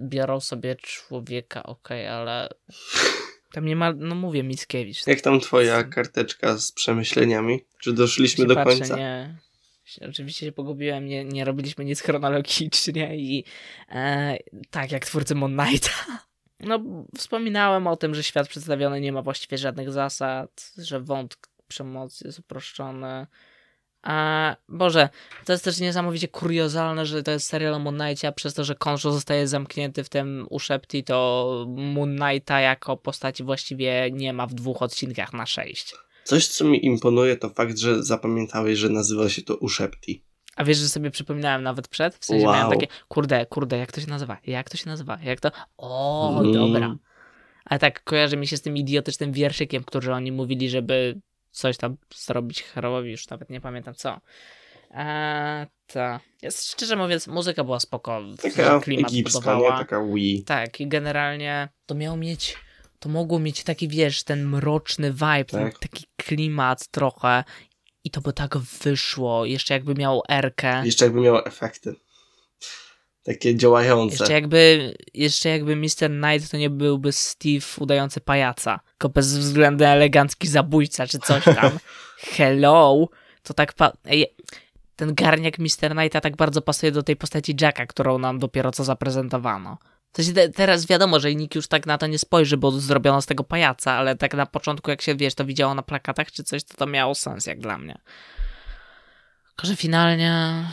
biorą 0.00 0.40
sobie 0.40 0.76
człowieka, 0.76 1.62
okej, 1.62 2.06
okay, 2.06 2.16
ale 2.16 2.48
tam 3.52 3.64
nie 3.64 3.76
ma, 3.76 3.92
no 3.92 4.14
mówię, 4.14 4.42
Mickiewicz. 4.42 5.06
Jak 5.06 5.20
tam 5.20 5.40
twoja 5.40 5.84
karteczka 5.84 6.58
z 6.58 6.72
przemyśleniami? 6.72 7.60
Czy 7.78 7.92
doszliśmy 7.92 8.46
do 8.46 8.54
patrzę, 8.54 8.78
końca? 8.78 8.96
Nie, 8.96 9.36
Oczywiście 10.08 10.46
się 10.46 10.52
pogubiłem, 10.52 11.06
nie, 11.06 11.24
nie 11.24 11.44
robiliśmy 11.44 11.84
nic 11.84 12.00
chronologicznie 12.00 13.16
i 13.16 13.44
e, 13.88 14.36
tak 14.70 14.92
jak 14.92 15.06
twórcy 15.06 15.34
Moon 15.34 15.56
Knighta. 15.56 15.90
No, 16.62 16.80
wspominałem 17.16 17.86
o 17.86 17.96
tym, 17.96 18.14
że 18.14 18.22
świat 18.22 18.48
przedstawiony 18.48 19.00
nie 19.00 19.12
ma 19.12 19.22
właściwie 19.22 19.58
żadnych 19.58 19.92
zasad, 19.92 20.72
że 20.78 21.00
wątek 21.00 21.48
przemocy 21.68 22.26
jest 22.26 22.38
uproszczony. 22.38 23.26
A 24.02 24.56
Boże, 24.68 25.08
to 25.44 25.52
jest 25.52 25.64
też 25.64 25.80
niesamowicie 25.80 26.28
kuriozalne, 26.28 27.06
że 27.06 27.22
to 27.22 27.30
jest 27.30 27.46
serial 27.46 27.74
o 27.74 27.78
Moon 27.78 27.98
Knightie, 27.98 28.28
a 28.28 28.32
przez 28.32 28.54
to, 28.54 28.64
że 28.64 28.74
Konsho 28.74 29.12
zostaje 29.12 29.48
zamknięty 29.48 30.04
w 30.04 30.08
tym 30.08 30.46
uszepti, 30.50 31.04
to 31.04 31.66
Moon 31.68 32.16
Knighta 32.16 32.60
jako 32.60 32.96
postaci 32.96 33.44
właściwie 33.44 34.10
nie 34.12 34.32
ma 34.32 34.46
w 34.46 34.54
dwóch 34.54 34.82
odcinkach 34.82 35.32
na 35.32 35.46
sześć. 35.46 35.94
Coś, 36.24 36.46
co 36.46 36.64
mi 36.64 36.86
imponuje, 36.86 37.36
to 37.36 37.48
fakt, 37.48 37.78
że 37.78 38.02
zapamiętałeś, 38.02 38.78
że 38.78 38.88
nazywa 38.88 39.28
się 39.28 39.42
to 39.42 39.56
Uszepti. 39.56 40.24
A 40.56 40.64
wiesz, 40.64 40.78
że 40.78 40.88
sobie 40.88 41.10
przypominałem 41.10 41.62
nawet 41.62 41.88
przed? 41.88 42.16
W 42.16 42.24
sensie 42.24 42.46
wow. 42.46 42.54
miałem 42.54 42.70
takie, 42.70 42.86
kurde, 43.08 43.46
kurde, 43.46 43.78
jak 43.78 43.92
to 43.92 44.00
się 44.00 44.06
nazywa? 44.06 44.36
Jak 44.46 44.70
to 44.70 44.76
się 44.76 44.90
nazywa? 44.90 45.18
Jak 45.22 45.40
to? 45.40 45.50
O, 45.78 46.40
mm. 46.40 46.52
dobra. 46.52 46.96
Ale 47.64 47.80
tak, 47.80 48.04
kojarzy 48.04 48.36
mi 48.36 48.46
się 48.46 48.56
z 48.56 48.62
tym 48.62 48.76
idiotycznym 48.76 49.32
wierszykiem, 49.32 49.84
który 49.84 50.12
oni 50.12 50.32
mówili, 50.32 50.70
żeby 50.70 51.20
coś 51.50 51.76
tam 51.76 51.96
zrobić 52.14 52.62
Herołowi, 52.62 53.10
już 53.10 53.28
nawet 53.28 53.50
nie 53.50 53.60
pamiętam 53.60 53.94
co. 53.94 54.20
Eee, 54.90 55.66
ta. 55.86 56.20
Jest, 56.42 56.70
szczerze 56.70 56.96
mówiąc, 56.96 57.26
muzyka 57.26 57.64
była 57.64 57.80
spoko. 57.80 58.22
Taka 58.42 58.80
klimat 58.80 59.10
egipska, 59.10 59.54
nie? 59.54 59.68
Taka 59.68 60.04
Wii. 60.04 60.44
Tak, 60.44 60.80
i 60.80 60.88
generalnie 60.88 61.68
to 61.86 61.94
miało 61.94 62.16
mieć 62.16 62.56
to 63.00 63.08
mogło 63.08 63.38
mieć 63.38 63.64
taki, 63.64 63.88
wiesz, 63.88 64.24
ten 64.24 64.46
mroczny 64.46 65.12
vibe, 65.12 65.44
tak. 65.44 65.48
ten, 65.50 65.72
taki 65.90 66.04
klimat 66.16 66.88
trochę 66.88 67.44
i 68.04 68.10
to 68.10 68.20
by 68.20 68.32
tak 68.32 68.58
wyszło, 68.58 69.44
jeszcze 69.44 69.74
jakby 69.74 69.94
miało 69.94 70.24
erkę. 70.28 70.82
Jeszcze 70.84 71.04
jakby 71.04 71.20
miało 71.20 71.46
efekty. 71.46 71.94
Takie 73.22 73.56
działające. 73.56 74.16
Jeszcze 74.16 74.32
jakby, 74.32 74.94
jeszcze 75.14 75.48
jakby 75.48 75.76
Mr. 75.76 76.08
Knight 76.08 76.50
to 76.50 76.56
nie 76.56 76.70
byłby 76.70 77.12
Steve 77.12 77.66
udający 77.78 78.20
pajaca, 78.20 78.80
tylko 78.90 79.08
bezwzględny 79.08 79.88
elegancki 79.88 80.48
zabójca 80.48 81.06
czy 81.06 81.18
coś 81.18 81.44
tam. 81.44 81.78
Hello! 82.36 83.08
To 83.42 83.54
tak 83.54 83.72
pa... 83.72 83.92
Ten 84.96 85.14
garniak 85.14 85.58
Mr. 85.58 85.90
Knighta 85.90 86.20
tak 86.20 86.36
bardzo 86.36 86.62
pasuje 86.62 86.92
do 86.92 87.02
tej 87.02 87.16
postaci 87.16 87.56
Jacka, 87.60 87.86
którą 87.86 88.18
nam 88.18 88.38
dopiero 88.38 88.70
co 88.70 88.84
zaprezentowano. 88.84 89.78
To 90.12 90.22
się 90.22 90.32
teraz 90.32 90.86
wiadomo, 90.86 91.20
że 91.20 91.34
nikt 91.34 91.54
już 91.54 91.68
tak 91.68 91.86
na 91.86 91.98
to 91.98 92.06
nie 92.06 92.18
spojrzy, 92.18 92.56
bo 92.56 92.70
zrobiono 92.70 93.22
z 93.22 93.26
tego 93.26 93.44
pajaca, 93.44 93.92
ale 93.92 94.16
tak 94.16 94.34
na 94.34 94.46
początku, 94.46 94.90
jak 94.90 95.02
się 95.02 95.14
wiesz, 95.14 95.34
to 95.34 95.44
widziało 95.44 95.74
na 95.74 95.82
plakatach 95.82 96.32
czy 96.32 96.44
coś, 96.44 96.64
to 96.64 96.74
to 96.74 96.86
miało 96.86 97.14
sens, 97.14 97.46
jak 97.46 97.60
dla 97.60 97.78
mnie. 97.78 97.98
Tylko, 99.48 99.66
że 99.66 99.76
finalnie 99.76 100.64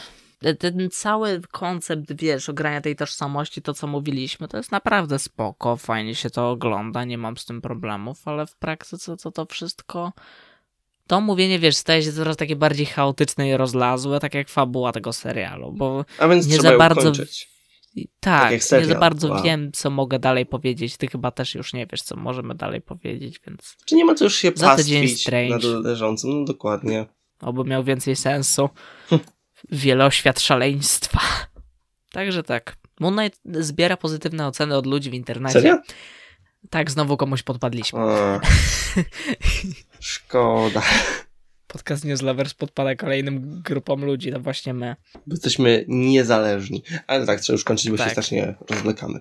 ten 0.59 0.89
cały 0.91 1.41
koncept, 1.51 2.13
wiesz, 2.15 2.49
ogrania 2.49 2.81
tej 2.81 2.95
tożsamości, 2.95 3.61
to 3.61 3.73
co 3.73 3.87
mówiliśmy, 3.87 4.47
to 4.47 4.57
jest 4.57 4.71
naprawdę 4.71 5.19
spoko, 5.19 5.77
fajnie 5.77 6.15
się 6.15 6.29
to 6.29 6.49
ogląda, 6.49 7.03
nie 7.03 7.17
mam 7.17 7.37
z 7.37 7.45
tym 7.45 7.61
problemów, 7.61 8.27
ale 8.27 8.45
w 8.47 8.55
praktyce 8.55 9.17
to 9.17 9.31
to 9.31 9.45
wszystko 9.45 10.13
to 11.07 11.21
mówienie, 11.21 11.59
wiesz, 11.59 11.75
staje 11.75 12.03
się 12.03 12.11
coraz 12.11 12.37
takie 12.37 12.55
bardziej 12.55 12.85
chaotyczne 12.85 13.49
i 13.49 13.57
rozlazłe, 13.57 14.19
tak 14.19 14.33
jak 14.33 14.49
fabuła 14.49 14.91
tego 14.91 15.13
serialu, 15.13 15.71
bo 15.71 16.05
A 16.19 16.27
więc 16.27 16.47
nie 16.47 16.57
za 16.57 16.77
bardzo 16.77 17.01
kończyć. 17.01 17.49
Tak, 18.19 18.65
tak 18.69 18.79
nie 18.81 18.85
za 18.85 18.99
bardzo 18.99 19.27
wow. 19.27 19.43
wiem, 19.43 19.71
co 19.71 19.89
mogę 19.89 20.19
dalej 20.19 20.45
powiedzieć. 20.45 20.97
Ty 20.97 21.07
chyba 21.07 21.31
też 21.31 21.55
już 21.55 21.73
nie 21.73 21.87
wiesz, 21.91 22.01
co 22.01 22.15
możemy 22.15 22.55
dalej 22.55 22.81
powiedzieć, 22.81 23.41
więc... 23.47 23.77
Czy 23.85 23.95
nie 23.95 24.05
ma 24.05 24.15
co 24.15 24.23
już 24.23 24.35
się 24.35 24.51
pastwić 24.51 25.27
nad 25.49 25.63
leżącym? 25.63 26.39
No 26.39 26.45
dokładnie. 26.45 27.05
Oby 27.41 27.63
miał 27.63 27.83
więcej 27.83 28.15
sensu. 28.15 28.69
Wieloświat 29.71 30.39
szaleństwa. 30.39 31.19
Także 32.11 32.43
tak. 32.43 32.75
Moon 32.99 33.15
Knight 33.17 33.39
zbiera 33.59 33.97
pozytywne 33.97 34.47
oceny 34.47 34.75
od 34.75 34.85
ludzi 34.85 35.09
w 35.09 35.13
internecie. 35.13 35.53
Serio? 35.53 35.77
Tak, 36.69 36.91
znowu 36.91 37.17
komuś 37.17 37.43
podpadliśmy. 37.43 37.99
Szkoda. 39.99 40.81
Podcast 41.67 42.05
Newslovers 42.05 42.53
podpada 42.53 42.95
kolejnym 42.95 43.61
grupom 43.61 44.05
ludzi, 44.05 44.31
to 44.31 44.39
właśnie 44.39 44.73
my. 44.73 44.95
Bo 45.13 45.33
jesteśmy 45.33 45.85
niezależni. 45.87 46.83
Ale 47.07 47.25
tak, 47.25 47.39
trzeba 47.39 47.55
już 47.55 47.63
kończyć, 47.63 47.91
bo 47.91 47.97
tak. 47.97 48.07
się 48.07 48.11
strasznie 48.11 48.55
rozwlekamy. 48.69 49.19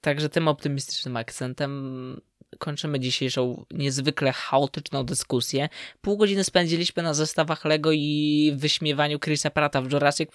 Także 0.00 0.28
tym 0.28 0.48
optymistycznym 0.48 1.16
akcentem 1.16 2.20
kończymy 2.58 3.00
dzisiejszą 3.00 3.64
niezwykle 3.70 4.32
chaotyczną 4.32 5.04
dyskusję. 5.04 5.68
Pół 6.00 6.16
godziny 6.16 6.44
spędziliśmy 6.44 7.02
na 7.02 7.14
zestawach 7.14 7.64
Lego 7.64 7.92
i 7.92 8.52
wyśmiewaniu 8.56 9.18
Chrisa 9.18 9.50
Prata 9.50 9.82
w 9.82 9.92
Jurassic 9.92 10.30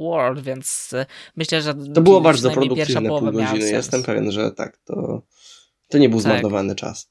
World, 0.00 0.40
więc 0.44 0.90
e, 0.92 1.06
myślę, 1.36 1.62
że 1.62 1.74
to 1.74 2.00
było 2.00 2.20
bardzo 2.20 2.50
produktywne 2.50 3.08
pół 3.08 3.20
godziny. 3.32 3.70
Jestem 3.70 4.02
pewien, 4.02 4.32
że 4.32 4.50
tak, 4.50 4.76
to, 4.76 5.22
to 5.88 5.98
nie 5.98 6.08
był 6.08 6.18
tak. 6.18 6.24
zmarnowany 6.24 6.74
czas. 6.74 7.10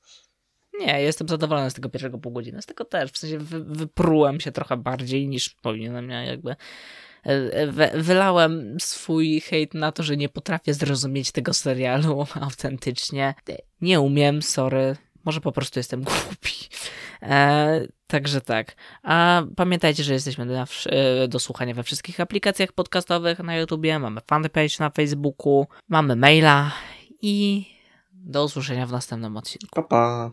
Nie, 0.80 1.02
jestem 1.02 1.28
zadowolony 1.28 1.70
z 1.70 1.74
tego 1.74 1.90
pierwszego 1.90 2.18
pół 2.18 2.32
godziny. 2.32 2.62
Z 2.62 2.66
tego 2.66 2.86
też, 2.86 3.12
w 3.12 3.18
sensie 3.18 3.38
wy, 3.40 3.64
wyprułem 3.64 4.40
się 4.40 4.52
trochę 4.52 4.78
bardziej 4.78 5.28
niż 5.28 5.50
powinienem. 5.50 6.10
Ja 6.10 6.24
jakby 6.24 6.56
wylałem 7.94 8.78
swój 8.80 9.42
hejt 9.42 9.74
na 9.74 9.92
to, 9.92 10.04
że 10.04 10.18
nie 10.18 10.30
potrafię 10.30 10.74
zrozumieć 10.74 11.32
tego 11.32 11.54
serialu 11.54 12.26
autentycznie. 12.42 13.34
Nie 13.82 14.00
umiem, 14.00 14.42
sorry. 14.42 14.96
Może 15.26 15.42
po 15.42 15.52
prostu 15.52 15.80
jestem 15.80 16.04
głupi. 16.10 16.54
E, 17.22 17.88
także 18.08 18.42
tak. 18.42 18.76
A 19.04 19.44
pamiętajcie, 19.56 20.04
że 20.04 20.14
jesteśmy 20.14 20.46
do, 20.46 20.66
e, 20.86 21.28
do 21.28 21.40
słuchania 21.40 21.74
we 21.74 21.84
wszystkich 21.84 22.20
aplikacjach 22.20 22.72
podcastowych 22.72 23.40
na 23.40 23.56
YouTubie, 23.56 24.00
mamy 24.00 24.22
fanpage 24.28 24.76
na 24.80 24.90
Facebooku, 24.90 25.68
mamy 25.90 26.16
maila 26.16 26.72
i 27.22 27.66
do 28.14 28.44
usłyszenia 28.44 28.88
w 28.88 28.92
następnym 28.92 29.38
odcinku. 29.38 29.68
Pa, 29.76 29.84
pa. 29.84 30.32